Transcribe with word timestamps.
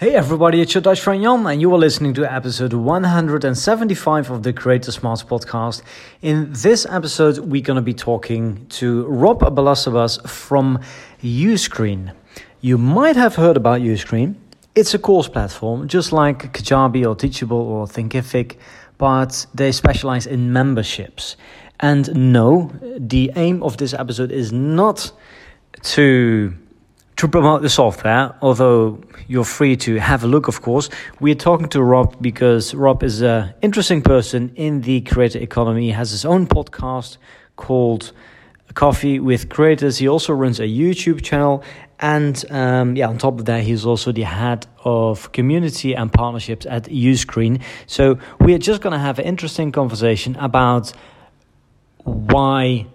Hey 0.00 0.14
everybody, 0.14 0.60
it's 0.60 0.72
your 0.74 0.80
Dutch 0.80 1.00
friend 1.00 1.24
Jan, 1.24 1.44
and 1.44 1.60
you 1.60 1.74
are 1.74 1.78
listening 1.78 2.14
to 2.14 2.32
episode 2.32 2.72
175 2.72 4.30
of 4.30 4.44
the 4.44 4.52
Creator 4.52 4.92
Smarts 4.92 5.24
podcast. 5.24 5.82
In 6.22 6.52
this 6.52 6.86
episode, 6.88 7.38
we're 7.38 7.62
going 7.62 7.74
to 7.74 7.82
be 7.82 7.94
talking 7.94 8.64
to 8.68 9.04
Rob 9.06 9.40
Balasabas 9.40 10.24
from 10.24 10.78
Uscreen. 11.20 12.12
You 12.60 12.78
might 12.78 13.16
have 13.16 13.34
heard 13.34 13.56
about 13.56 13.80
Uscreen. 13.80 14.36
It's 14.76 14.94
a 14.94 15.00
course 15.00 15.26
platform, 15.26 15.88
just 15.88 16.12
like 16.12 16.52
Kajabi 16.52 17.04
or 17.04 17.16
Teachable 17.16 17.58
or 17.58 17.88
Thinkific, 17.88 18.56
but 18.98 19.46
they 19.52 19.72
specialize 19.72 20.28
in 20.28 20.52
memberships. 20.52 21.36
And 21.80 22.14
no, 22.14 22.70
the 22.96 23.32
aim 23.34 23.64
of 23.64 23.78
this 23.78 23.94
episode 23.94 24.30
is 24.30 24.52
not 24.52 25.10
to 25.82 26.54
to 27.18 27.26
promote 27.26 27.62
the 27.62 27.68
software, 27.68 28.32
although 28.40 29.00
you're 29.26 29.44
free 29.44 29.76
to 29.76 29.96
have 29.96 30.22
a 30.22 30.26
look, 30.28 30.46
of 30.46 30.62
course. 30.62 30.88
We're 31.18 31.34
talking 31.34 31.68
to 31.70 31.82
Rob 31.82 32.16
because 32.20 32.72
Rob 32.74 33.02
is 33.02 33.22
an 33.22 33.54
interesting 33.60 34.02
person 34.02 34.52
in 34.54 34.82
the 34.82 35.00
creator 35.00 35.40
economy. 35.40 35.86
He 35.86 35.90
has 35.90 36.12
his 36.12 36.24
own 36.24 36.46
podcast 36.46 37.16
called 37.56 38.12
Coffee 38.74 39.18
with 39.18 39.48
Creators. 39.48 39.98
He 39.98 40.06
also 40.06 40.32
runs 40.32 40.60
a 40.60 40.68
YouTube 40.68 41.24
channel. 41.24 41.64
And 41.98 42.44
um, 42.52 42.94
yeah, 42.94 43.08
on 43.08 43.18
top 43.18 43.40
of 43.40 43.46
that, 43.46 43.64
he's 43.64 43.84
also 43.84 44.12
the 44.12 44.22
head 44.22 44.68
of 44.84 45.32
community 45.32 45.96
and 45.96 46.12
partnerships 46.12 46.66
at 46.66 46.84
Uscreen. 46.84 47.60
So 47.88 48.20
we're 48.40 48.58
just 48.58 48.80
going 48.80 48.92
to 48.92 49.00
have 49.00 49.18
an 49.18 49.24
interesting 49.24 49.72
conversation 49.72 50.36
about 50.36 50.92
why 52.04 52.86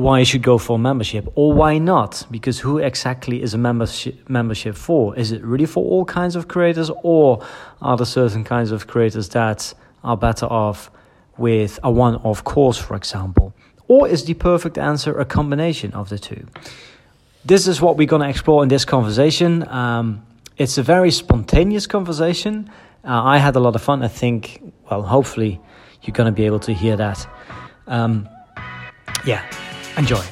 why 0.00 0.18
you 0.18 0.24
should 0.24 0.42
go 0.42 0.58
for 0.58 0.78
membership 0.78 1.28
or 1.34 1.52
why 1.52 1.78
not? 1.78 2.26
Because 2.30 2.58
who 2.58 2.78
exactly 2.78 3.42
is 3.42 3.54
a 3.54 3.58
membership 3.58 4.28
membership 4.28 4.76
for? 4.76 5.16
Is 5.16 5.32
it 5.32 5.42
really 5.44 5.66
for 5.66 5.84
all 5.84 6.04
kinds 6.04 6.36
of 6.36 6.48
creators 6.48 6.90
or 7.02 7.44
are 7.80 7.96
there 7.96 8.06
certain 8.06 8.44
kinds 8.44 8.72
of 8.72 8.86
creators 8.86 9.28
that 9.30 9.74
are 10.02 10.16
better 10.16 10.46
off 10.46 10.90
with 11.38 11.78
a 11.82 11.90
one-off 11.90 12.44
course 12.44 12.78
for 12.78 12.96
example? 12.96 13.54
Or 13.88 14.08
is 14.08 14.24
the 14.24 14.34
perfect 14.34 14.78
answer 14.78 15.18
a 15.18 15.24
combination 15.24 15.92
of 15.92 16.08
the 16.08 16.18
two? 16.18 16.46
This 17.44 17.66
is 17.66 17.80
what 17.80 17.96
we're 17.96 18.06
going 18.06 18.22
to 18.22 18.28
explore 18.28 18.62
in 18.62 18.68
this 18.68 18.84
conversation. 18.84 19.66
Um, 19.68 20.26
it's 20.56 20.78
a 20.78 20.82
very 20.82 21.10
spontaneous 21.10 21.86
conversation. 21.86 22.70
Uh, 23.02 23.22
i 23.24 23.38
had 23.38 23.56
a 23.56 23.60
lot 23.60 23.74
of 23.74 23.82
fun. 23.82 24.02
I 24.02 24.08
think 24.08 24.60
well 24.90 25.02
hopefully 25.02 25.60
you're 26.02 26.14
going 26.14 26.32
to 26.32 26.36
be 26.36 26.46
able 26.46 26.60
to 26.60 26.72
hear 26.72 26.96
that. 26.96 27.26
Um, 27.86 28.28
yeah 29.26 29.44
Enjoy. 29.96 30.24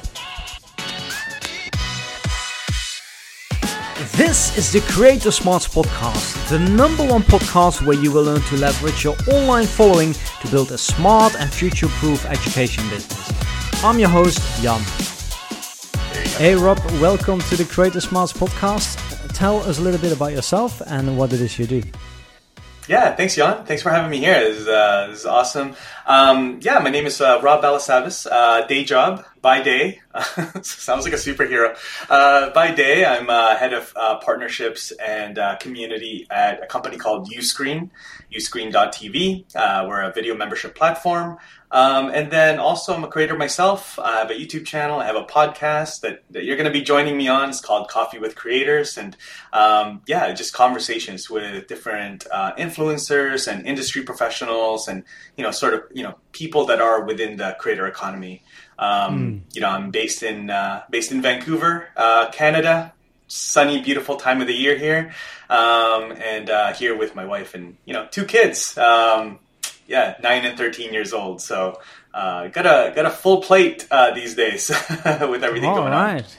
This 4.15 4.57
is 4.57 4.71
the 4.71 4.81
Creator 4.91 5.31
Smarts 5.31 5.67
Podcast, 5.67 6.49
the 6.49 6.59
number 6.59 7.05
one 7.05 7.21
podcast 7.23 7.85
where 7.85 7.97
you 7.97 8.11
will 8.11 8.23
learn 8.23 8.41
to 8.41 8.57
leverage 8.57 9.03
your 9.03 9.15
online 9.31 9.65
following 9.65 10.13
to 10.13 10.47
build 10.51 10.71
a 10.71 10.77
smart 10.77 11.35
and 11.35 11.49
future 11.51 11.87
proof 11.87 12.25
education 12.25 12.87
business. 12.89 13.31
I'm 13.83 13.99
your 13.99 14.09
host, 14.09 14.39
Jan. 14.61 14.81
Hey 16.37 16.55
Rob, 16.55 16.79
welcome 17.01 17.39
to 17.41 17.55
the 17.55 17.65
Creator 17.65 18.01
Smarts 18.01 18.33
Podcast. 18.33 18.97
Tell 19.33 19.59
us 19.63 19.79
a 19.79 19.81
little 19.81 19.99
bit 19.99 20.11
about 20.11 20.33
yourself 20.33 20.81
and 20.87 21.17
what 21.17 21.31
it 21.33 21.41
is 21.41 21.57
you 21.57 21.65
do. 21.67 21.81
Yeah, 22.89 23.15
thanks, 23.15 23.35
Jan. 23.35 23.65
Thanks 23.65 23.83
for 23.83 23.91
having 23.91 24.09
me 24.09 24.17
here. 24.17 24.39
This 24.39 24.61
is, 24.61 24.67
uh, 24.67 25.07
this 25.11 25.19
is 25.19 25.25
awesome. 25.27 25.75
Um, 26.07 26.57
yeah, 26.63 26.79
my 26.79 26.89
name 26.89 27.05
is 27.05 27.21
uh, 27.21 27.39
Rob 27.39 27.61
Balasabas. 27.61 28.25
Uh, 28.25 28.65
day 28.65 28.83
job 28.83 29.23
by 29.43 29.61
day, 29.61 30.01
sounds 30.63 31.03
like 31.03 31.13
a 31.13 31.17
superhero. 31.17 31.77
Uh, 32.09 32.49
by 32.49 32.71
day, 32.71 33.05
I'm 33.05 33.29
uh, 33.29 33.55
head 33.57 33.73
of 33.73 33.93
uh, 33.95 34.17
partnerships 34.17 34.91
and 34.93 35.39
community 35.59 36.25
at 36.31 36.63
a 36.63 36.65
company 36.65 36.97
called 36.97 37.29
Uscreen, 37.29 37.91
uscreen.tv. 38.35 39.55
Uh, 39.55 39.85
we're 39.87 40.01
a 40.01 40.11
video 40.11 40.35
membership 40.35 40.73
platform. 40.73 41.37
Um, 41.71 42.09
and 42.09 42.31
then 42.31 42.57
also, 42.57 42.95
I'm 42.95 43.03
a 43.03 43.07
creator 43.07 43.37
myself. 43.37 43.99
I 43.99 44.17
have 44.17 44.31
a 44.31 44.33
YouTube 44.33 44.65
channel. 44.65 44.99
I 44.99 45.05
have 45.05 45.15
a 45.15 45.23
podcast 45.23 46.01
that, 46.01 46.23
that 46.31 46.43
you're 46.43 46.55
going 46.55 46.65
to 46.65 46.73
be 46.73 46.81
joining 46.81 47.15
me 47.15 47.27
on. 47.27 47.49
It's 47.49 47.61
called 47.61 47.89
Coffee 47.89 48.17
with 48.17 48.35
Creators. 48.35 48.97
And 48.97 49.15
um, 49.53 50.01
yeah, 50.07 50.33
just 50.33 50.51
conversations 50.53 51.29
with 51.29 51.67
different 51.67 52.25
uh, 52.31 52.53
influencers 52.55 53.47
and 53.47 53.67
industry 53.67 54.01
professionals 54.01 54.87
and, 54.87 55.03
you 55.37 55.43
know, 55.43 55.51
sort 55.51 55.75
of, 55.75 55.83
you 55.93 56.01
know, 56.01 56.15
people 56.31 56.65
that 56.65 56.81
are 56.81 57.03
within 57.03 57.37
the 57.37 57.55
creator 57.59 57.85
economy. 57.85 58.41
Um, 58.79 59.19
mm. 59.19 59.41
You 59.53 59.61
know, 59.61 59.69
I'm 59.69 59.91
based 59.91 60.23
in, 60.23 60.49
uh, 60.49 60.83
based 60.89 61.11
in 61.11 61.21
Vancouver, 61.21 61.89
uh, 61.95 62.31
Canada. 62.31 62.93
Sunny, 63.31 63.79
beautiful 63.79 64.15
time 64.15 64.41
of 64.41 64.47
the 64.47 64.55
year 64.55 64.75
here. 64.75 65.13
Um, 65.51 66.13
and 66.13 66.49
uh, 66.49 66.73
here 66.73 66.97
with 66.97 67.13
my 67.13 67.25
wife 67.25 67.53
and, 67.53 67.77
you 67.85 67.93
know, 67.93 68.07
two 68.09 68.25
kids. 68.25 68.75
Yeah, 69.89 70.15
nine 70.21 70.45
and 70.45 70.57
thirteen 70.57 70.93
years 70.93 71.11
old. 71.13 71.41
So 71.41 71.79
uh, 72.13 72.47
got 72.47 72.65
a 72.65 72.93
got 72.95 73.05
a 73.05 73.09
full 73.09 73.41
plate 73.41 73.87
uh, 73.89 74.13
these 74.13 74.35
days 74.35 74.69
with 75.05 75.43
everything 75.43 75.69
all 75.69 75.77
going 75.77 75.91
right. 75.91 76.23
on. 76.23 76.29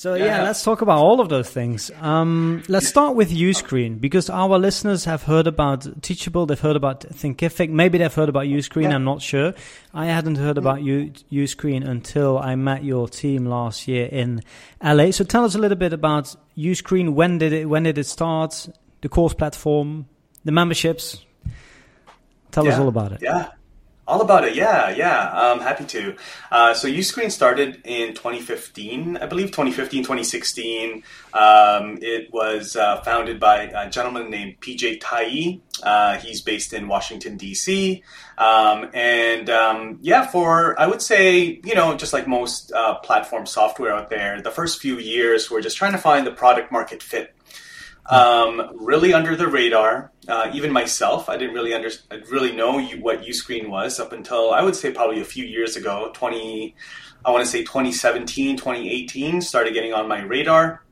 So 0.00 0.14
yeah. 0.14 0.24
yeah. 0.24 0.42
let's 0.44 0.64
talk 0.64 0.80
about 0.80 0.96
all 0.96 1.20
of 1.20 1.28
those 1.28 1.50
things. 1.50 1.90
Um, 2.00 2.62
let's 2.68 2.88
start 2.88 3.16
with 3.16 3.30
Uscreen 3.30 4.00
because 4.00 4.30
our 4.30 4.58
listeners 4.58 5.04
have 5.04 5.24
heard 5.24 5.46
about 5.46 6.02
Teachable, 6.02 6.46
they've 6.46 6.58
heard 6.58 6.76
about 6.76 7.02
Thinkific, 7.02 7.68
maybe 7.68 7.98
they've 7.98 8.14
heard 8.14 8.30
about 8.30 8.46
Uscreen. 8.46 8.84
Yeah. 8.84 8.94
I'm 8.94 9.04
not 9.04 9.20
sure. 9.20 9.52
I 9.92 10.06
hadn't 10.06 10.36
heard 10.36 10.56
about 10.56 10.78
mm. 10.78 11.14
U- 11.30 11.44
Uscreen 11.44 11.86
until 11.86 12.38
I 12.38 12.54
met 12.54 12.82
your 12.82 13.08
team 13.08 13.44
last 13.44 13.86
year 13.86 14.06
in 14.06 14.42
LA. 14.82 15.10
So 15.10 15.22
tell 15.22 15.44
us 15.44 15.54
a 15.54 15.58
little 15.58 15.76
bit 15.76 15.92
about 15.92 16.34
Uscreen. 16.56 17.12
When 17.12 17.36
did 17.36 17.52
it? 17.52 17.66
When 17.68 17.82
did 17.82 17.98
it 17.98 18.06
start? 18.06 18.70
The 19.02 19.10
course 19.10 19.34
platform, 19.34 20.06
the 20.46 20.52
memberships. 20.52 21.22
Tell 22.50 22.64
yeah, 22.64 22.72
us 22.72 22.78
all 22.78 22.88
about 22.88 23.12
it. 23.12 23.20
Yeah. 23.22 23.50
All 24.10 24.22
about 24.22 24.42
it, 24.42 24.56
yeah, 24.56 24.90
yeah. 24.90 25.30
I'm 25.32 25.60
happy 25.60 25.84
to. 25.84 26.16
Uh, 26.50 26.74
so 26.74 26.88
Uscreen 26.88 27.30
started 27.30 27.80
in 27.84 28.12
2015, 28.12 29.18
I 29.18 29.26
believe 29.26 29.52
2015, 29.52 30.02
2016. 30.02 31.04
Um, 31.32 31.96
it 32.02 32.32
was 32.32 32.74
uh, 32.74 33.02
founded 33.02 33.38
by 33.38 33.70
a 33.72 33.88
gentleman 33.88 34.28
named 34.28 34.60
PJ 34.60 34.98
Taei. 35.00 35.60
Uh, 35.80 36.16
he's 36.16 36.40
based 36.40 36.72
in 36.72 36.88
Washington, 36.88 37.36
D.C. 37.36 38.02
Um, 38.36 38.90
and 38.94 39.48
um, 39.48 40.00
yeah, 40.02 40.26
for, 40.26 40.78
I 40.80 40.88
would 40.88 41.02
say, 41.02 41.60
you 41.62 41.76
know, 41.76 41.96
just 41.96 42.12
like 42.12 42.26
most 42.26 42.72
uh, 42.72 42.96
platform 42.96 43.46
software 43.46 43.94
out 43.94 44.10
there, 44.10 44.42
the 44.42 44.50
first 44.50 44.80
few 44.80 44.98
years 44.98 45.52
we're 45.52 45.62
just 45.62 45.76
trying 45.76 45.92
to 45.92 45.98
find 45.98 46.26
the 46.26 46.32
product 46.32 46.72
market 46.72 47.00
fit 47.00 47.32
um, 48.06 48.72
really 48.74 49.12
under 49.14 49.36
the 49.36 49.46
radar. 49.46 50.09
Uh, 50.28 50.50
even 50.52 50.70
myself, 50.70 51.28
I 51.28 51.36
didn't 51.36 51.54
really 51.54 51.72
under, 51.72 51.90
I 52.10 52.16
really 52.30 52.52
know 52.52 52.78
you, 52.78 53.00
what 53.00 53.22
Uscreen 53.22 53.68
was 53.68 53.98
up 53.98 54.12
until 54.12 54.52
I 54.52 54.62
would 54.62 54.76
say 54.76 54.92
probably 54.92 55.20
a 55.20 55.24
few 55.24 55.44
years 55.44 55.76
ago. 55.76 56.10
Twenty, 56.12 56.74
I 57.24 57.30
want 57.30 57.44
to 57.44 57.50
say 57.50 57.62
2017, 57.62 58.56
2018, 58.56 59.40
started 59.40 59.72
getting 59.72 59.94
on 59.94 60.08
my 60.08 60.22
radar. 60.22 60.82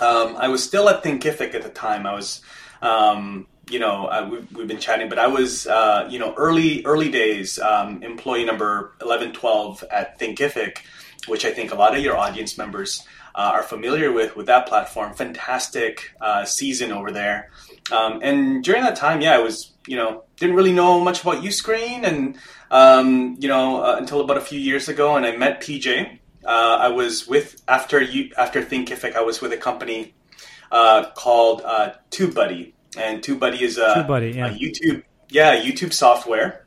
Um, 0.00 0.36
I 0.36 0.48
was 0.48 0.62
still 0.62 0.88
at 0.88 1.02
Thinkific 1.02 1.54
at 1.54 1.62
the 1.62 1.68
time. 1.68 2.06
I 2.06 2.14
was, 2.14 2.42
um, 2.82 3.46
you 3.68 3.78
know, 3.78 4.28
we've, 4.30 4.52
we've, 4.52 4.68
been 4.68 4.80
chatting, 4.80 5.08
but 5.08 5.18
I 5.18 5.26
was, 5.26 5.66
uh, 5.66 6.06
you 6.10 6.18
know, 6.18 6.34
early 6.36 6.84
early 6.84 7.10
days, 7.10 7.58
um, 7.58 8.02
employee 8.02 8.44
number 8.44 8.92
1112 8.98 9.84
at 9.90 10.18
Thinkific, 10.18 10.78
which 11.26 11.44
I 11.44 11.52
think 11.52 11.72
a 11.72 11.76
lot 11.76 11.96
of 11.96 12.02
your 12.02 12.16
audience 12.16 12.56
members 12.56 13.04
uh, 13.34 13.50
are 13.54 13.62
familiar 13.62 14.12
with 14.12 14.36
with 14.36 14.46
that 14.46 14.66
platform. 14.66 15.14
Fantastic 15.14 16.14
uh, 16.20 16.44
season 16.44 16.92
over 16.92 17.10
there. 17.10 17.50
Um, 17.90 18.20
and 18.22 18.62
during 18.62 18.82
that 18.82 18.96
time, 18.96 19.20
yeah, 19.20 19.34
I 19.34 19.38
was 19.38 19.72
you 19.86 19.96
know 19.96 20.24
didn't 20.36 20.56
really 20.56 20.72
know 20.72 21.00
much 21.00 21.22
about 21.22 21.42
Uscreen, 21.42 22.04
and 22.04 22.36
um, 22.70 23.36
you 23.38 23.48
know 23.48 23.82
uh, 23.82 23.96
until 23.96 24.20
about 24.20 24.36
a 24.36 24.40
few 24.42 24.60
years 24.60 24.88
ago, 24.88 25.16
and 25.16 25.26
I 25.26 25.36
met 25.36 25.60
PJ. 25.60 26.18
Uh, 26.44 26.78
I 26.80 26.88
was 26.88 27.26
with 27.26 27.62
after 27.68 28.00
you 28.00 28.30
after 28.36 28.62
Thinkific, 28.62 29.16
I 29.16 29.22
was 29.22 29.40
with 29.40 29.52
a 29.52 29.56
company 29.56 30.14
uh, 30.70 31.10
called 31.10 31.62
uh, 31.64 31.94
TubeBuddy, 32.10 32.72
and 32.96 33.22
TubeBuddy 33.22 33.60
is 33.60 33.78
a, 33.78 34.04
TubeBuddy, 34.06 34.34
yeah. 34.34 34.46
a 34.46 34.50
YouTube 34.50 35.02
yeah 35.30 35.56
YouTube 35.60 35.92
software 35.92 36.64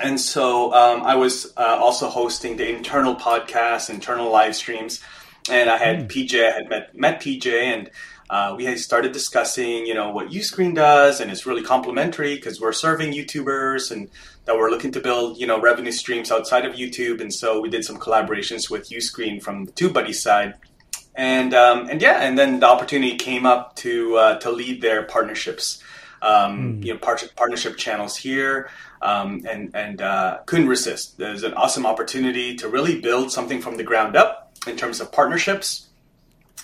and 0.00 0.20
so 0.20 0.72
um, 0.74 1.02
I 1.02 1.16
was 1.16 1.52
uh, 1.56 1.78
also 1.80 2.08
hosting 2.08 2.56
the 2.56 2.68
internal 2.68 3.16
podcasts, 3.16 3.90
internal 3.90 4.30
live 4.30 4.54
streams 4.54 5.02
and 5.50 5.70
I 5.70 5.76
had 5.76 6.08
mm. 6.08 6.28
PJ, 6.28 6.48
I 6.48 6.52
had 6.52 6.68
met 6.68 6.96
met 6.96 7.20
PJ, 7.20 7.46
and 7.46 7.90
uh, 8.30 8.54
we 8.56 8.64
had 8.64 8.78
started 8.78 9.12
discussing, 9.12 9.86
you 9.86 9.94
know, 9.94 10.10
what 10.10 10.28
Uscreen 10.28 10.74
does, 10.74 11.20
and 11.20 11.30
it's 11.30 11.46
really 11.46 11.62
complementary 11.62 12.36
because 12.36 12.60
we're 12.60 12.72
serving 12.72 13.12
YouTubers 13.12 13.90
and 13.90 14.10
that 14.44 14.56
we're 14.56 14.70
looking 14.70 14.92
to 14.92 15.00
build, 15.00 15.38
you 15.38 15.46
know, 15.46 15.60
revenue 15.60 15.92
streams 15.92 16.30
outside 16.30 16.64
of 16.66 16.74
YouTube, 16.74 17.20
and 17.20 17.32
so 17.32 17.60
we 17.60 17.70
did 17.70 17.84
some 17.84 17.96
collaborations 17.96 18.70
with 18.70 18.90
Uscreen 18.90 19.42
from 19.42 19.64
the 19.64 19.72
TubeBuddy 19.72 20.14
side, 20.14 20.54
and 21.14 21.54
um, 21.54 21.88
and 21.88 22.02
yeah, 22.02 22.22
and 22.22 22.38
then 22.38 22.60
the 22.60 22.66
opportunity 22.66 23.16
came 23.16 23.46
up 23.46 23.76
to 23.76 24.16
uh, 24.16 24.38
to 24.40 24.50
lead 24.50 24.82
their 24.82 25.04
partnerships, 25.04 25.82
um, 26.20 26.80
mm. 26.80 26.84
you 26.84 26.92
know, 26.92 26.98
par- 26.98 27.18
partnership 27.36 27.76
channels 27.76 28.16
here. 28.16 28.70
Um, 29.00 29.46
and 29.48 29.70
and 29.76 30.02
uh, 30.02 30.38
couldn't 30.46 30.66
resist. 30.66 31.18
There's 31.18 31.44
an 31.44 31.54
awesome 31.54 31.86
opportunity 31.86 32.56
to 32.56 32.68
really 32.68 33.00
build 33.00 33.30
something 33.30 33.60
from 33.60 33.76
the 33.76 33.84
ground 33.84 34.16
up 34.16 34.47
in 34.66 34.76
terms 34.76 35.00
of 35.00 35.12
partnerships. 35.12 35.86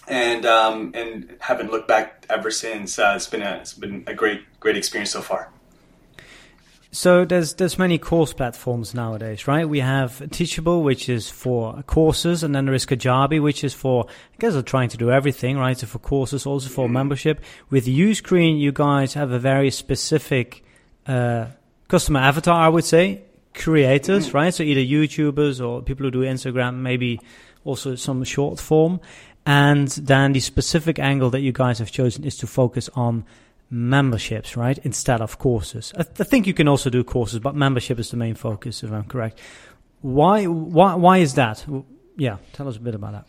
and 0.06 0.44
um, 0.44 0.92
and 0.94 1.36
haven't 1.40 1.70
looked 1.70 1.88
back 1.88 2.26
ever 2.28 2.50
since. 2.50 2.98
Uh, 2.98 3.14
it's 3.16 3.26
been 3.26 3.42
a 3.42 3.56
it's 3.56 3.74
been 3.74 4.04
a 4.06 4.14
great 4.14 4.42
great 4.60 4.76
experience 4.76 5.10
so 5.10 5.22
far. 5.22 5.50
So 6.90 7.24
there's 7.24 7.54
there's 7.54 7.76
many 7.78 7.98
course 7.98 8.32
platforms 8.32 8.94
nowadays, 8.94 9.48
right? 9.48 9.68
We 9.68 9.80
have 9.80 10.30
Teachable, 10.30 10.82
which 10.82 11.08
is 11.08 11.28
for 11.28 11.82
courses, 11.82 12.44
and 12.44 12.54
then 12.54 12.66
there 12.66 12.74
is 12.74 12.86
Kajabi, 12.86 13.42
which 13.42 13.64
is 13.64 13.74
for 13.74 14.06
I 14.08 14.36
guess 14.38 14.52
they're 14.52 14.62
trying 14.62 14.90
to 14.90 14.96
do 14.96 15.10
everything, 15.10 15.58
right? 15.58 15.76
So 15.76 15.86
for 15.86 15.98
courses, 15.98 16.46
also 16.46 16.68
for 16.68 16.84
mm-hmm. 16.84 16.94
membership. 16.94 17.40
With 17.70 17.86
Uscreen, 17.86 18.60
you 18.60 18.70
guys 18.72 19.14
have 19.14 19.32
a 19.32 19.40
very 19.40 19.70
specific 19.70 20.64
uh, 21.06 21.46
customer 21.88 22.20
avatar, 22.20 22.60
I 22.60 22.68
would 22.68 22.84
say, 22.84 23.22
creators, 23.54 24.28
mm-hmm. 24.28 24.36
right? 24.36 24.54
So 24.54 24.62
either 24.62 24.80
YouTubers 24.80 25.66
or 25.66 25.82
people 25.82 26.04
who 26.04 26.10
do 26.12 26.20
Instagram, 26.20 26.76
maybe 26.76 27.20
also 27.64 27.94
some 27.94 28.22
short 28.24 28.60
form. 28.60 29.00
And 29.46 29.88
then 29.88 30.32
the 30.32 30.40
specific 30.40 30.98
angle 30.98 31.30
that 31.30 31.40
you 31.40 31.52
guys 31.52 31.78
have 31.78 31.90
chosen 31.90 32.24
is 32.24 32.36
to 32.38 32.46
focus 32.46 32.88
on 32.94 33.24
memberships, 33.70 34.56
right, 34.56 34.78
instead 34.84 35.20
of 35.20 35.38
courses. 35.38 35.92
I, 35.96 36.02
th- 36.02 36.20
I, 36.20 36.24
think 36.24 36.46
you 36.46 36.54
can 36.54 36.68
also 36.68 36.90
do 36.90 37.04
courses, 37.04 37.40
but 37.40 37.54
membership 37.54 37.98
is 37.98 38.10
the 38.10 38.16
main 38.16 38.34
focus, 38.34 38.82
if 38.82 38.92
I'm 38.92 39.04
correct. 39.04 39.40
Why? 40.00 40.44
Why? 40.44 40.94
Why 40.94 41.18
is 41.18 41.34
that? 41.34 41.64
Yeah, 42.16 42.36
tell 42.52 42.68
us 42.68 42.76
a 42.76 42.80
bit 42.80 42.94
about 42.94 43.12
that. 43.12 43.26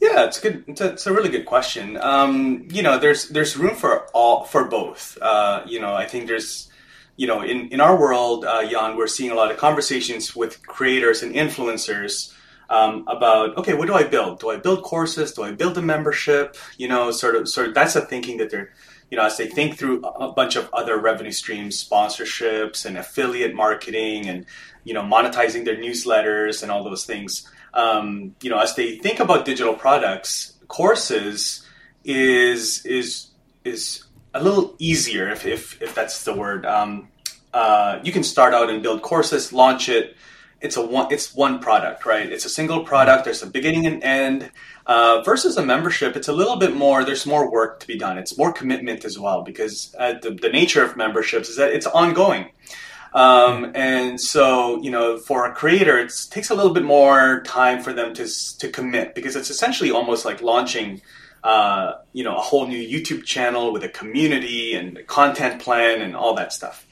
Yeah, 0.00 0.24
it's 0.24 0.40
good. 0.40 0.64
It's 0.66 1.06
a, 1.06 1.12
really 1.12 1.28
good 1.28 1.44
question. 1.44 1.98
Um, 1.98 2.66
you 2.70 2.82
know, 2.82 2.98
there's 2.98 3.28
there's 3.28 3.56
room 3.56 3.76
for 3.76 4.06
all 4.14 4.44
for 4.44 4.64
both. 4.64 5.18
Uh, 5.20 5.62
you 5.66 5.78
know, 5.78 5.94
I 5.94 6.06
think 6.06 6.26
there's, 6.26 6.70
you 7.16 7.26
know, 7.26 7.42
in 7.42 7.68
in 7.68 7.80
our 7.82 7.98
world, 8.00 8.46
uh, 8.46 8.66
Jan, 8.66 8.96
we're 8.96 9.06
seeing 9.06 9.30
a 9.30 9.34
lot 9.34 9.50
of 9.50 9.58
conversations 9.58 10.34
with 10.34 10.66
creators 10.66 11.22
and 11.22 11.34
influencers. 11.34 12.34
Um, 12.70 13.04
about 13.08 13.58
okay, 13.58 13.74
what 13.74 13.88
do 13.88 13.94
I 13.94 14.04
build? 14.04 14.38
Do 14.38 14.50
I 14.50 14.56
build 14.56 14.84
courses? 14.84 15.32
Do 15.32 15.42
I 15.42 15.50
build 15.50 15.76
a 15.76 15.82
membership? 15.82 16.56
You 16.78 16.86
know, 16.86 17.10
sort 17.10 17.34
of, 17.34 17.48
sort 17.48 17.68
of. 17.68 17.74
That's 17.74 17.94
the 17.94 18.00
thinking 18.00 18.36
that 18.38 18.50
they're 18.50 18.70
you 19.10 19.16
know, 19.16 19.24
as 19.24 19.36
they 19.36 19.48
think 19.48 19.76
through 19.76 20.02
a 20.04 20.32
bunch 20.32 20.56
of 20.56 20.70
other 20.72 20.96
revenue 20.98 21.32
streams, 21.32 21.84
sponsorships 21.84 22.86
and 22.86 22.96
affiliate 22.96 23.54
marketing 23.54 24.28
and, 24.28 24.46
you 24.84 24.94
know, 24.94 25.02
monetizing 25.02 25.64
their 25.64 25.76
newsletters 25.76 26.62
and 26.62 26.70
all 26.70 26.84
those 26.84 27.04
things, 27.04 27.48
um, 27.74 28.34
you 28.40 28.50
know, 28.50 28.58
as 28.58 28.74
they 28.76 28.98
think 28.98 29.18
about 29.18 29.44
digital 29.44 29.74
products, 29.74 30.54
courses 30.68 31.66
is, 32.04 32.86
is, 32.86 33.28
is 33.64 34.04
a 34.32 34.42
little 34.42 34.76
easier 34.78 35.28
if, 35.28 35.44
if, 35.44 35.82
if 35.82 35.94
that's 35.94 36.22
the 36.24 36.34
word. 36.34 36.64
Um, 36.64 37.08
uh, 37.52 37.98
you 38.04 38.12
can 38.12 38.22
start 38.22 38.54
out 38.54 38.70
and 38.70 38.80
build 38.80 39.02
courses, 39.02 39.52
launch 39.52 39.88
it. 39.88 40.16
It's 40.60 40.76
a 40.76 40.84
one, 40.84 41.12
it's 41.12 41.34
one 41.34 41.58
product, 41.58 42.04
right? 42.04 42.30
It's 42.30 42.44
a 42.44 42.50
single 42.50 42.84
product. 42.84 43.24
There's 43.24 43.42
a 43.42 43.46
beginning 43.46 43.86
and 43.86 44.02
end. 44.02 44.50
Uh, 44.86 45.22
versus 45.22 45.56
a 45.56 45.64
membership, 45.64 46.16
it's 46.16 46.28
a 46.28 46.32
little 46.32 46.56
bit 46.56 46.74
more. 46.74 47.04
There's 47.04 47.24
more 47.24 47.50
work 47.50 47.80
to 47.80 47.86
be 47.86 47.96
done. 47.96 48.18
It's 48.18 48.36
more 48.36 48.52
commitment 48.52 49.04
as 49.04 49.18
well 49.18 49.42
because 49.42 49.94
uh, 49.98 50.14
the, 50.20 50.32
the 50.32 50.48
nature 50.48 50.82
of 50.82 50.96
memberships 50.96 51.48
is 51.48 51.56
that 51.56 51.72
it's 51.72 51.86
ongoing. 51.86 52.50
Um, 53.12 53.72
and 53.74 54.20
so, 54.20 54.80
you 54.82 54.90
know, 54.90 55.18
for 55.18 55.46
a 55.46 55.52
creator, 55.52 55.98
it 55.98 56.12
takes 56.30 56.50
a 56.50 56.54
little 56.54 56.72
bit 56.72 56.84
more 56.84 57.42
time 57.44 57.82
for 57.82 57.92
them 57.92 58.14
to 58.14 58.26
to 58.58 58.68
commit 58.68 59.14
because 59.14 59.36
it's 59.36 59.50
essentially 59.50 59.90
almost 59.90 60.24
like 60.24 60.40
launching, 60.42 61.02
uh, 61.42 61.94
you 62.12 62.22
know, 62.22 62.36
a 62.36 62.40
whole 62.40 62.66
new 62.66 62.78
YouTube 62.78 63.24
channel 63.24 63.72
with 63.72 63.82
a 63.82 63.88
community 63.88 64.74
and 64.74 64.98
a 64.98 65.02
content 65.02 65.60
plan 65.60 66.00
and 66.02 66.14
all 66.14 66.34
that 66.34 66.52
stuff. 66.52 66.86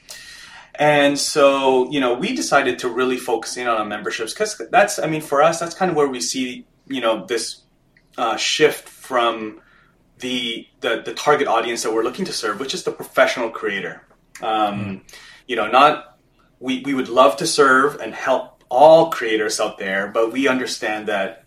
And 0.79 1.19
so, 1.19 1.91
you 1.91 1.99
know, 1.99 2.13
we 2.13 2.33
decided 2.33 2.79
to 2.79 2.89
really 2.89 3.17
focus 3.17 3.57
in 3.57 3.67
on 3.67 3.87
memberships 3.89 4.33
because 4.33 4.59
that's, 4.71 4.97
I 4.97 5.07
mean, 5.07 5.21
for 5.21 5.43
us, 5.43 5.59
that's 5.59 5.75
kind 5.75 5.91
of 5.91 5.97
where 5.97 6.07
we 6.07 6.21
see, 6.21 6.65
you 6.87 7.01
know, 7.01 7.25
this 7.25 7.63
uh, 8.17 8.37
shift 8.37 8.87
from 8.87 9.59
the, 10.19 10.65
the, 10.79 11.01
the 11.05 11.13
target 11.13 11.47
audience 11.47 11.83
that 11.83 11.93
we're 11.93 12.03
looking 12.03 12.25
to 12.25 12.33
serve, 12.33 12.61
which 12.61 12.73
is 12.73 12.83
the 12.83 12.91
professional 12.91 13.49
creator. 13.49 14.05
Um, 14.41 14.79
mm. 14.79 15.01
You 15.47 15.57
know, 15.57 15.67
not 15.67 16.17
we 16.59 16.81
we 16.81 16.93
would 16.93 17.09
love 17.09 17.37
to 17.37 17.47
serve 17.47 17.99
and 17.99 18.13
help 18.13 18.63
all 18.69 19.09
creators 19.09 19.59
out 19.59 19.77
there, 19.77 20.07
but 20.07 20.31
we 20.31 20.47
understand 20.47 21.07
that 21.07 21.43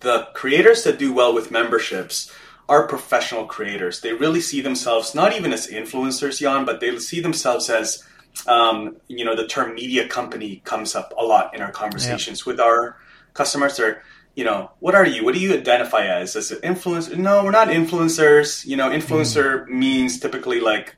the 0.00 0.28
creators 0.34 0.84
that 0.84 0.98
do 0.98 1.12
well 1.12 1.34
with 1.34 1.50
memberships 1.50 2.30
are 2.68 2.86
professional 2.86 3.46
creators. 3.46 4.00
They 4.00 4.12
really 4.12 4.40
see 4.40 4.60
themselves 4.60 5.14
not 5.14 5.34
even 5.34 5.52
as 5.52 5.68
influencers, 5.68 6.40
Jan, 6.40 6.64
but 6.64 6.80
they 6.80 6.96
see 6.98 7.20
themselves 7.20 7.70
as 7.70 8.04
um, 8.46 8.96
you 9.08 9.24
know 9.24 9.34
the 9.34 9.46
term 9.46 9.74
media 9.74 10.06
company 10.08 10.62
comes 10.64 10.94
up 10.94 11.12
a 11.18 11.24
lot 11.24 11.54
in 11.54 11.62
our 11.62 11.72
conversations 11.72 12.44
yeah. 12.44 12.52
with 12.52 12.60
our 12.60 12.96
customers. 13.34 13.76
They're 13.76 14.02
you 14.36 14.44
know, 14.44 14.70
what 14.80 14.94
are 14.94 15.06
you? 15.06 15.24
What 15.24 15.34
do 15.34 15.40
you 15.40 15.54
identify 15.54 16.04
as? 16.06 16.36
As 16.36 16.50
an 16.50 16.58
influencer? 16.58 17.16
No, 17.16 17.42
we're 17.42 17.50
not 17.50 17.68
influencers. 17.68 18.66
You 18.66 18.76
know, 18.76 18.90
influencer 18.90 19.64
mm. 19.64 19.68
means 19.68 20.20
typically 20.20 20.60
like 20.60 20.94